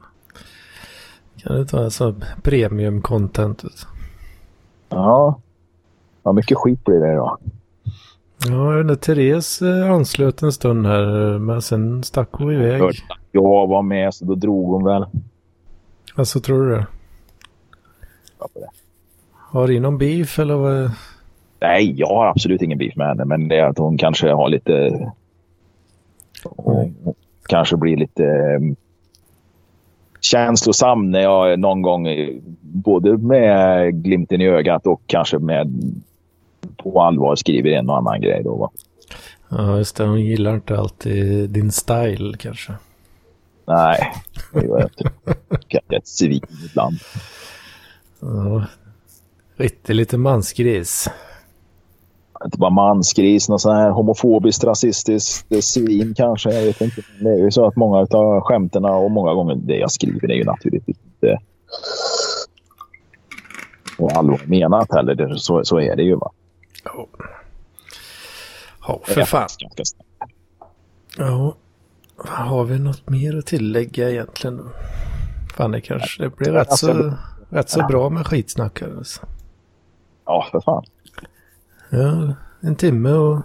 Kan 1.45 1.55
du 1.55 1.65
ta 1.65 1.83
en 1.83 1.91
sån 1.91 2.23
premium 2.43 3.01
content? 3.01 3.63
Ja. 4.89 5.39
ja, 6.23 6.31
mycket 6.31 6.57
skit 6.57 6.83
blir 6.85 6.99
det 6.99 7.11
idag. 7.11 7.37
Ja, 8.47 8.81
inte, 8.81 8.95
Therese 8.95 9.61
eh, 9.61 9.91
anslöt 9.91 10.41
en 10.41 10.51
stund 10.51 10.87
här, 10.87 11.33
eh, 11.33 11.39
men 11.39 11.61
sen 11.61 12.03
stack 12.03 12.29
hon 12.31 12.53
iväg. 12.53 12.81
Jag 13.31 13.67
var 13.67 13.81
med 13.81 14.13
så 14.13 14.25
då 14.25 14.35
drog 14.35 14.71
hon 14.71 14.83
väl. 14.83 15.05
Alltså 16.15 16.39
tror 16.39 16.65
du 16.65 16.75
det? 16.75 16.87
Ja, 18.39 18.47
det. 18.53 18.67
Har 19.31 19.67
du 19.67 19.79
någon 19.79 19.97
beef 19.97 20.39
eller 20.39 20.55
vad? 20.55 20.91
Nej, 21.59 21.99
jag 21.99 22.07
har 22.07 22.25
absolut 22.25 22.61
ingen 22.61 22.77
beef 22.77 22.95
med 22.95 23.07
henne, 23.07 23.25
men 23.25 23.47
det 23.47 23.57
är 23.57 23.65
att 23.65 23.77
hon 23.77 23.97
kanske 23.97 24.31
har 24.31 24.49
lite... 24.49 25.11
Hon 26.43 26.95
kanske 27.47 27.77
blir 27.77 27.97
lite 27.97 28.23
um, 28.23 28.75
känslosam 30.25 31.11
när 31.11 31.19
jag 31.19 31.59
någon 31.59 31.81
gång, 31.81 32.07
både 32.61 33.17
med 33.17 33.93
glimten 34.03 34.41
i 34.41 34.47
ögat 34.47 34.87
och 34.87 35.01
kanske 35.07 35.39
med 35.39 35.93
på 36.77 37.01
allvar 37.01 37.35
skriver 37.35 37.69
en 37.69 37.89
och 37.89 37.97
annan 37.97 38.21
grej. 38.21 38.41
Då, 38.43 38.55
va? 38.55 38.69
Ja, 39.49 39.77
just 39.77 39.95
det. 39.95 40.03
Hon 40.03 40.21
gillar 40.21 40.55
inte 40.55 40.77
alltid 40.77 41.49
din 41.49 41.71
style 41.71 42.37
kanske. 42.37 42.73
Nej, 43.67 44.13
det 44.53 44.65
gör 44.65 44.79
jag 44.79 44.89
inte. 44.89 45.11
Kanske 45.67 45.95
ett 45.95 46.07
svin 46.07 46.41
ibland. 46.69 46.95
Ja. 48.19 48.65
Riktigt 49.57 49.95
lite 49.95 50.17
mansgris. 50.17 51.09
Inte 52.45 52.57
bara 52.57 52.69
mansgris, 52.69 53.49
någon 53.49 53.59
sån 53.59 53.75
här 53.75 53.89
homofobiskt, 53.89 54.63
rasistiskt 54.63 55.51
eh, 55.51 55.59
svin 55.59 56.13
kanske. 56.17 56.53
Jag 56.53 56.65
vet 56.65 56.81
inte. 56.81 57.01
Det 57.19 57.29
är 57.29 57.37
ju 57.37 57.51
så 57.51 57.67
att 57.67 57.75
många 57.75 58.07
av 58.11 58.41
skämterna 58.41 58.91
och 58.91 59.11
många 59.11 59.33
gånger 59.33 59.55
det 59.55 59.77
jag 59.77 59.91
skriver 59.91 60.31
är 60.31 60.35
ju 60.35 60.43
naturligtvis 60.43 60.97
inte 61.05 61.27
är 61.27 61.39
allvar 64.17 64.41
menat 64.45 64.91
heller. 64.91 65.15
Det, 65.15 65.39
så, 65.39 65.65
så 65.65 65.79
är 65.79 65.95
det 65.95 66.03
ju. 66.03 66.15
Va? 66.15 66.31
Ja. 66.83 67.07
Ja, 68.87 68.99
för 69.03 69.21
fan. 69.21 69.47
Ja. 71.17 71.55
Har 72.17 72.63
vi 72.63 72.79
något 72.79 73.09
mer 73.09 73.37
att 73.37 73.45
tillägga 73.45 74.09
egentligen? 74.09 74.69
Fan, 75.55 75.71
det 75.71 75.81
kanske 75.81 76.23
det 76.23 76.29
blir 76.29 76.51
rätt 76.51 76.77
så, 76.77 77.13
rätt 77.49 77.69
så 77.69 77.87
bra 77.87 78.09
med 78.09 78.27
skitsnack 78.27 78.81
alltså. 78.81 79.21
Ja, 80.25 80.47
för 80.51 80.61
fan. 80.61 80.83
Ja, 81.95 82.33
en 82.61 82.75
timme 82.75 83.13
och... 83.13 83.41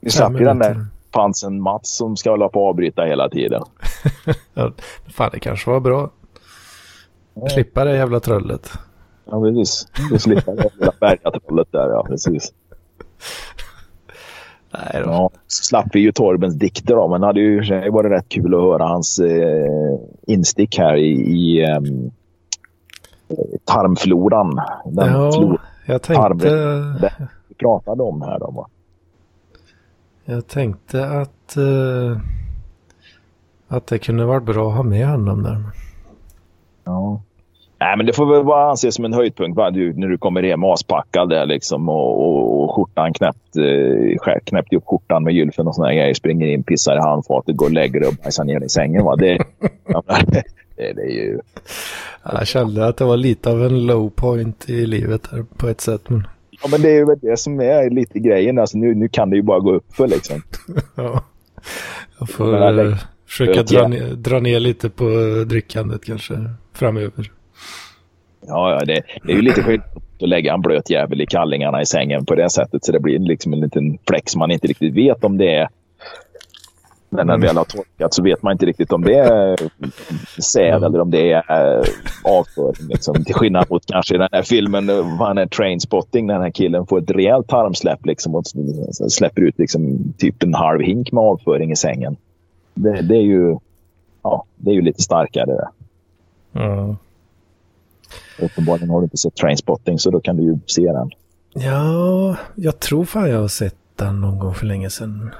Vi 0.00 0.10
slapp 0.10 0.32
ju 0.32 0.44
den 0.44 0.58
där 0.58 0.86
fansen 1.14 1.60
Mats 1.60 1.96
som 1.96 2.16
ska 2.16 2.30
hålla 2.30 2.48
på 2.48 2.62
och 2.62 2.68
avbryta 2.68 3.02
hela 3.02 3.28
tiden. 3.28 3.62
ja, 4.54 4.72
fan, 5.08 5.30
det 5.32 5.40
kanske 5.40 5.70
var 5.70 5.80
bra. 5.80 6.10
Slippa 7.50 7.84
det 7.84 7.96
jävla 7.96 8.20
trollet. 8.20 8.70
Ja, 9.30 9.40
precis. 9.40 9.88
Du 10.10 10.18
slipper 10.18 10.56
det 10.56 10.62
jävla 10.62 10.92
bergatrollet 11.00 11.68
där, 11.70 11.88
ja. 11.90 12.04
Precis. 12.08 12.52
Nej 14.70 15.02
då. 15.04 15.10
Ja, 15.10 15.30
slapp 15.46 15.86
vi 15.92 16.00
ju 16.00 16.12
Torbens 16.12 16.54
dikter 16.54 16.94
då, 16.94 17.08
men 17.08 17.20
det 17.20 17.26
hade 17.26 17.40
ju 17.40 17.90
varit 17.90 18.12
rätt 18.12 18.28
kul 18.28 18.54
att 18.54 18.60
höra 18.60 18.86
hans 18.86 19.18
eh, 19.18 19.98
instick 20.26 20.78
här 20.78 20.96
i, 20.96 21.10
i 21.10 21.66
um, 21.76 22.10
tarmfloran. 23.64 24.60
Den 24.84 25.12
ja, 25.12 25.32
flor, 25.32 25.60
jag 25.86 26.02
tänkte... 26.02 26.48
Vi 27.00 27.10
pratade 27.58 28.02
om 28.02 28.22
här 28.22 28.38
då. 28.38 28.50
Va? 28.50 28.68
Jag 30.24 30.46
tänkte 30.46 31.06
att, 31.06 31.56
uh, 31.56 32.18
att 33.68 33.86
det 33.86 33.98
kunde 33.98 34.24
varit 34.24 34.42
bra 34.42 34.68
att 34.68 34.76
ha 34.76 34.82
med 34.82 35.08
honom 35.08 35.42
där. 35.42 35.62
Ja. 36.84 37.22
Nej, 37.80 37.96
men 37.96 38.06
det 38.06 38.12
får 38.12 38.26
väl 38.26 38.44
bara 38.44 38.70
anses 38.70 38.94
som 38.94 39.04
en 39.04 39.12
höjdpunkt 39.12 39.56
va? 39.56 39.70
Du, 39.70 39.92
när 39.92 40.08
du 40.08 40.18
kommer 40.18 40.42
hem 40.42 40.64
aspackad 40.64 41.28
där 41.28 41.46
liksom 41.46 41.88
och, 41.88 42.26
och, 42.26 42.64
och 42.64 42.74
skjortan 42.74 43.12
knäppt, 43.12 43.56
eh, 43.56 44.38
knäppt 44.44 44.72
upp 44.72 44.86
skjortan 44.86 45.24
med 45.24 45.34
gylfen 45.34 45.66
och 45.66 45.74
såna 45.74 45.94
grejer. 45.94 46.14
Springer 46.14 46.46
in, 46.46 46.62
pissar 46.62 46.96
i 46.96 47.00
handfatet, 47.00 47.56
går 47.56 47.66
och 47.66 47.72
lägger 47.72 48.00
dig 48.00 48.08
och 48.08 48.14
bajsar 48.14 48.44
ner 48.44 48.64
i 48.64 48.68
sängen. 48.68 49.04
Va? 49.04 49.16
Det, 49.16 49.38
det, 50.26 50.42
det 50.76 51.02
är 51.02 51.10
ju... 51.10 51.40
Jag 52.32 52.46
kände 52.46 52.86
att 52.86 52.96
det 52.96 53.04
var 53.04 53.16
lite 53.16 53.50
av 53.50 53.64
en 53.64 53.86
low 53.86 54.10
point 54.10 54.68
i 54.68 54.86
livet 54.86 55.26
här 55.32 55.44
på 55.56 55.68
ett 55.68 55.80
sätt. 55.80 56.10
Men... 56.10 56.26
Ja, 56.62 56.68
men 56.70 56.82
det 56.82 56.90
är 56.90 57.04
väl 57.04 57.18
det 57.22 57.36
som 57.36 57.60
är 57.60 57.90
lite 57.90 58.18
grejen. 58.18 58.58
Alltså, 58.58 58.78
nu, 58.78 58.94
nu 58.94 59.08
kan 59.08 59.30
det 59.30 59.36
ju 59.36 59.42
bara 59.42 59.60
gå 59.60 59.74
upp 59.74 59.94
för 59.94 60.08
liksom. 60.08 60.42
ja. 60.94 61.24
Jag 62.18 62.30
får 62.30 62.54
jag 62.54 62.98
försöka 63.26 63.62
dra 63.62 63.88
ner, 63.88 64.14
dra 64.14 64.40
ner 64.40 64.60
lite 64.60 64.90
på 64.90 65.04
drickandet 65.46 66.04
kanske 66.04 66.34
framöver. 66.72 67.32
Ja, 68.46 68.84
det, 68.86 69.02
det 69.22 69.32
är 69.32 69.36
ju 69.36 69.42
lite 69.42 69.62
skillnad 69.62 69.88
att 70.22 70.28
lägga 70.28 70.54
en 70.54 70.60
blöt 70.60 70.90
jävel 70.90 71.20
i 71.20 71.26
kallingarna 71.26 71.82
i 71.82 71.86
sängen 71.86 72.26
på 72.26 72.34
det 72.34 72.50
sättet. 72.50 72.84
Så 72.84 72.92
det 72.92 73.00
blir 73.00 73.18
liksom 73.18 73.52
en 73.52 73.60
liten 73.60 73.98
som 74.24 74.38
man 74.38 74.50
inte 74.50 74.66
riktigt 74.66 74.94
vet 74.94 75.24
om 75.24 75.38
det 75.38 75.54
är. 75.54 75.68
När 77.10 77.24
den 77.24 77.40
väl 77.40 77.56
har 77.56 77.64
torkat 77.64 78.14
så 78.14 78.22
vet 78.22 78.42
man 78.42 78.52
inte 78.52 78.66
riktigt 78.66 78.92
om 78.92 79.04
det 79.04 79.14
är 79.14 79.56
säd 80.42 80.68
mm. 80.68 80.84
eller 80.84 81.00
om 81.00 81.10
det 81.10 81.32
är 81.32 81.42
avföring. 82.24 82.88
Liksom. 82.88 83.24
Till 83.24 83.34
skillnad 83.34 83.70
mot 83.70 83.86
kanske 83.86 84.14
i 84.14 84.18
den 84.18 84.28
här 84.32 84.42
filmen, 84.42 84.86
vad 85.18 85.38
är 85.38 85.46
Trainspotting, 85.46 86.26
den 86.26 86.42
här 86.42 86.50
killen 86.50 86.86
får 86.86 86.98
ett 86.98 87.10
rejält 87.10 87.48
tarmsläpp 87.48 88.06
liksom, 88.06 88.34
och 88.34 88.46
släpper 89.08 89.42
ut 89.42 89.58
liksom, 89.58 90.12
typ 90.18 90.42
en 90.42 90.54
halv 90.54 90.80
hink 90.80 91.12
med 91.12 91.24
avföring 91.24 91.72
i 91.72 91.76
sängen. 91.76 92.16
Det, 92.74 93.02
det 93.02 93.16
är 93.16 93.22
ju 93.22 93.58
ja, 94.22 94.44
det 94.56 94.70
är 94.70 94.74
ju 94.74 94.82
lite 94.82 95.02
starkare. 95.02 95.46
Det. 95.46 95.68
Mm. 96.60 96.96
Uppenbarligen 98.38 98.90
har 98.90 99.00
du 99.00 99.04
inte 99.04 99.16
sett 99.16 99.34
Trainspotting 99.34 99.98
så 99.98 100.10
då 100.10 100.20
kan 100.20 100.36
du 100.36 100.42
ju 100.42 100.58
se 100.66 100.92
den. 100.92 101.10
Ja, 101.54 102.36
jag 102.54 102.78
tror 102.78 103.04
fan 103.04 103.30
jag 103.30 103.40
har 103.40 103.48
sett 103.48 103.76
den 103.96 104.20
någon 104.20 104.38
gång 104.38 104.54
för 104.54 104.66
länge 104.66 104.90
sedan. 104.90 105.30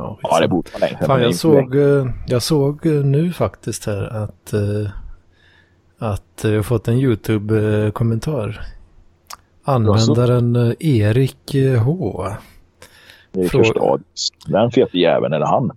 Ja, 0.00 0.18
ja 0.22 0.40
det 0.40 0.48
borde 0.48 0.70
vara 0.72 0.86
länge 0.86 1.06
Fan, 1.06 1.22
jag, 1.22 1.34
såg, 1.34 1.76
eh, 1.76 2.06
jag 2.26 2.42
såg 2.42 2.86
eh, 2.86 3.04
nu 3.04 3.32
faktiskt 3.32 3.86
här 3.86 4.02
att, 4.02 4.52
eh, 4.52 4.90
att 5.98 6.40
jag 6.42 6.66
fått 6.66 6.88
en 6.88 6.98
YouTube-kommentar. 6.98 8.60
Användaren 9.64 10.74
Erik 10.80 11.56
H. 11.84 12.26
Erik 13.32 13.50
Fråga... 13.50 14.02
Den 14.46 14.70
fete 14.70 14.98
jäveln, 14.98 15.32
är 15.32 15.38
det 15.38 15.46
han? 15.46 15.70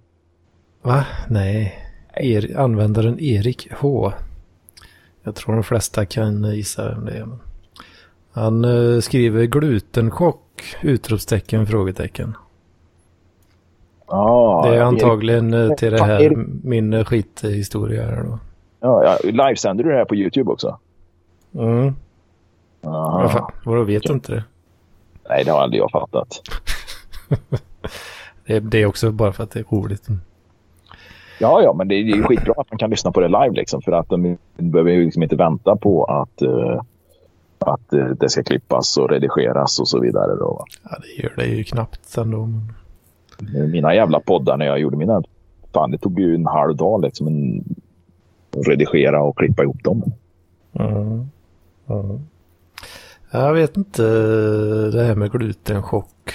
Va? 0.82 1.06
Nej. 1.30 1.80
Er, 2.16 2.58
användaren 2.58 3.20
Erik 3.20 3.68
H. 3.80 4.14
Jag 5.24 5.36
tror 5.36 5.54
de 5.54 5.64
flesta 5.64 6.06
kan 6.06 6.56
gissa 6.56 6.90
vem 6.90 7.06
det 7.06 7.12
är. 7.12 7.28
Han 8.32 8.66
skriver 9.02 9.46
glutenchock! 9.46 10.76
Utropstecken, 10.82 11.68
frågetecken. 11.68 12.36
Ah, 14.06 14.68
det 14.68 14.78
är 14.78 14.82
antagligen 14.82 15.54
Erik... 15.54 15.80
till 15.80 15.92
det 15.92 16.04
här, 16.04 16.46
min 16.64 17.06
skithistoria 17.06 18.04
här 18.06 18.24
då. 18.24 18.40
Ja, 18.80 19.04
ja. 19.04 19.32
Livesänder 19.32 19.84
du 19.84 19.90
det 19.90 19.98
här 19.98 20.06
på 20.06 20.16
YouTube 20.16 20.52
också? 20.52 20.78
Mm. 21.56 21.96
Aha. 22.84 23.52
Vadå, 23.66 23.84
vet 23.84 24.04
du 24.04 24.14
inte 24.14 24.32
det? 24.32 24.44
Nej, 25.30 25.44
det 25.44 25.52
har 25.52 25.62
aldrig 25.62 25.82
jag 25.82 25.92
fattat. 25.92 26.42
det, 28.46 28.56
är, 28.56 28.60
det 28.60 28.82
är 28.82 28.86
också 28.86 29.12
bara 29.12 29.34
för 29.34 29.44
att 29.44 29.52
det 29.52 29.60
är 29.60 29.76
roligt. 29.76 30.08
Ja, 31.40 31.62
ja, 31.62 31.74
men 31.74 31.88
det 31.88 31.96
är 31.96 32.00
ju 32.00 32.24
skitbra 32.24 32.54
att 32.58 32.72
man 32.72 32.78
kan 32.78 32.90
lyssna 32.90 33.12
på 33.12 33.20
det 33.20 33.28
live 33.28 33.52
liksom, 33.52 33.82
för 33.82 33.92
att 33.92 34.10
de 34.10 34.38
behöver 34.56 34.98
liksom 34.98 35.24
inte 35.24 35.36
vänta 35.36 35.76
på 35.76 36.04
att, 36.04 36.42
uh, 36.42 36.82
att 37.60 37.94
uh, 37.94 38.06
det 38.06 38.30
ska 38.30 38.44
klippas 38.44 38.98
och 38.98 39.10
redigeras 39.10 39.80
och 39.80 39.88
så 39.88 40.00
vidare. 40.00 40.36
Då. 40.36 40.66
Ja, 40.84 40.98
det 41.02 41.24
gör 41.24 41.34
det 41.36 41.46
ju 41.46 41.64
knappt 41.64 42.18
ändå. 42.18 42.46
Men... 42.46 42.74
Mina 43.72 43.96
jävla 43.96 44.20
poddar 44.20 44.58
när 44.58 44.66
jag 44.66 44.80
gjorde 44.80 44.98
mina, 44.98 45.24
fan 45.74 45.92
det 45.92 45.98
tog 45.98 46.20
ju 46.20 46.36
en 46.36 46.46
halv 46.46 46.76
dag 46.76 47.02
liksom 47.02 47.28
en, 47.28 47.64
redigera 48.66 49.24
och 49.24 49.38
klippa 49.38 49.64
ihop 49.64 49.84
dem. 49.84 50.04
Mm. 50.74 51.30
Mm. 51.88 52.20
Jag 53.32 53.54
vet 53.54 53.78
inte 53.78 54.04
det 54.94 55.04
här 55.04 55.16
med 55.16 55.32
glutenchock. 55.32 56.34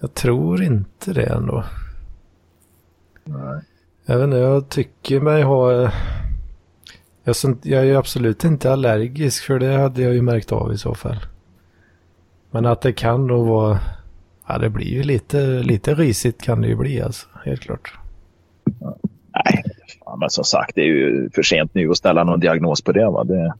Jag 0.00 0.14
tror 0.14 0.62
inte 0.62 1.12
det 1.12 1.24
ändå. 1.24 1.64
Nej. 3.24 3.60
Jag 4.06 4.16
vet 4.16 4.24
inte, 4.24 4.36
jag 4.36 4.68
tycker 4.68 5.20
mig 5.20 5.42
ha... 5.42 5.72
Jag, 7.24 7.36
jag 7.62 7.80
är 7.80 7.84
ju 7.84 7.96
absolut 7.96 8.44
inte 8.44 8.72
allergisk 8.72 9.44
för 9.44 9.58
det 9.58 9.76
hade 9.76 10.02
jag 10.02 10.14
ju 10.14 10.22
märkt 10.22 10.52
av 10.52 10.72
i 10.72 10.78
så 10.78 10.94
fall. 10.94 11.16
Men 12.50 12.66
att 12.66 12.80
det 12.80 12.92
kan 12.92 13.26
då 13.26 13.42
vara... 13.42 13.78
Ja, 14.48 14.58
det 14.58 14.70
blir 14.70 14.86
ju 14.86 15.02
lite, 15.02 15.62
lite 15.62 15.94
risigt 15.94 16.42
kan 16.42 16.60
det 16.60 16.68
ju 16.68 16.76
bli 16.76 17.00
alltså, 17.00 17.26
helt 17.44 17.60
klart. 17.60 17.98
Nej, 19.34 19.64
men 20.18 20.30
som 20.30 20.44
sagt 20.44 20.74
det 20.74 20.80
är 20.80 20.86
ju 20.86 21.30
för 21.34 21.42
sent 21.42 21.74
nu 21.74 21.90
att 21.90 21.96
ställa 21.96 22.24
någon 22.24 22.40
diagnos 22.40 22.82
på 22.82 22.92
det 22.92 23.10
va. 23.10 23.24
Det... 23.24 23.54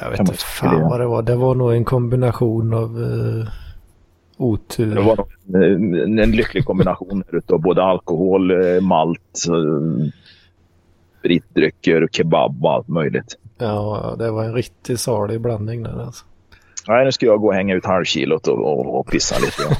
Jag 0.00 0.10
vet 0.10 0.20
inte 0.20 0.34
fan 0.34 0.80
vad 0.80 1.00
det 1.00 1.06
var. 1.06 1.22
Det 1.22 1.36
var 1.36 1.54
nog 1.54 1.72
en 1.72 1.84
kombination 1.84 2.74
av 2.74 2.98
uh, 2.98 3.48
otur. 4.36 4.94
Det 4.94 5.00
var 5.00 5.26
en, 5.54 6.18
en 6.18 6.30
lycklig 6.30 6.64
kombination 6.64 7.24
av 7.52 7.60
både 7.60 7.82
alkohol, 7.82 8.50
eh, 8.50 8.80
malt, 8.80 9.46
eh, 9.48 10.08
spritdrycker, 11.18 12.08
kebab 12.12 12.64
och 12.64 12.72
allt 12.72 12.88
möjligt. 12.88 13.38
Ja, 13.58 14.14
det 14.18 14.30
var 14.30 14.44
en 14.44 14.54
riktigt 14.54 15.00
salig 15.00 15.40
blandning 15.40 15.82
där 15.82 16.00
alltså. 16.00 16.24
Nej, 16.88 17.04
nu 17.04 17.12
ska 17.12 17.26
jag 17.26 17.40
gå 17.40 17.46
och 17.46 17.54
hänga 17.54 17.74
ut 17.74 17.84
halvkilot 17.84 18.48
och, 18.48 18.58
och, 18.58 18.98
och 18.98 19.06
pissa 19.06 19.36
lite. 19.38 19.76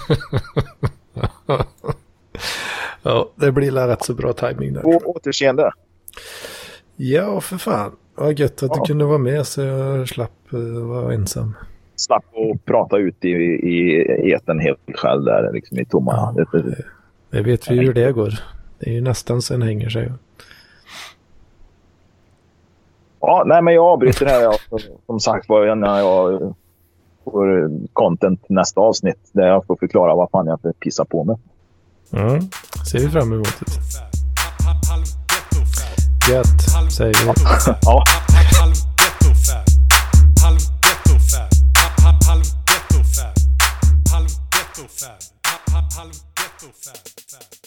ja, 3.02 3.30
det 3.34 3.52
blir 3.52 3.72
rätt 3.72 4.04
så 4.04 4.14
bra 4.14 4.32
timing 4.32 4.72
där. 4.72 4.86
Och 4.86 5.16
återseende. 5.16 5.72
Ja, 6.96 7.40
för 7.40 7.58
fan. 7.58 7.96
Vad 8.14 8.38
gött 8.38 8.62
att 8.62 8.70
ja. 8.70 8.74
du 8.74 8.86
kunde 8.86 9.04
vara 9.04 9.18
med 9.18 9.46
så 9.46 9.62
jag 9.62 10.08
slapp 10.08 10.32
uh, 10.52 10.86
vara 10.86 11.14
ensam 11.14 11.54
slapp 12.02 12.24
att 12.36 12.64
prata 12.64 12.98
ut 12.98 13.24
i, 13.24 13.28
i 13.28 14.32
eten 14.32 14.60
helt 14.60 14.80
själv 14.94 15.24
där 15.24 15.52
liksom 15.52 15.78
i 15.78 15.84
tomma. 15.84 16.12
Ja, 16.12 16.44
det, 16.52 16.84
det 17.30 17.42
vet 17.42 17.70
vi 17.70 17.76
hur 17.76 17.94
det 17.94 18.12
går. 18.12 18.32
Det 18.78 18.90
är 18.90 18.94
ju 18.94 19.00
nästan 19.00 19.42
sen 19.42 19.62
hänger 19.62 19.88
sig. 19.88 20.12
Ja, 23.20 23.42
nej 23.46 23.62
men 23.62 23.74
jag 23.74 23.84
avbryter 23.84 24.26
här. 24.26 24.56
Som 25.06 25.20
sagt 25.20 25.48
var, 25.48 25.74
när 25.74 25.98
jag 25.98 26.54
får 27.24 27.70
content 27.92 28.48
nästa 28.48 28.80
avsnitt 28.80 29.30
där 29.32 29.46
jag 29.46 29.66
får 29.66 29.76
förklara 29.76 30.14
vad 30.14 30.30
fan 30.30 30.46
jag 30.46 30.80
pissar 30.80 31.04
på 31.04 31.24
med. 31.24 31.38
Mm. 32.12 32.40
Ser 32.90 32.98
vi 32.98 33.08
fram 33.08 33.32
emot 33.32 33.60
det. 33.60 33.72
Gött, 36.32 36.92
säger 36.92 37.14
vi. 37.14 37.32
ja. 37.82 38.04
Halv 38.58 38.74
ghetto 46.36 46.68
fan. 46.82 47.61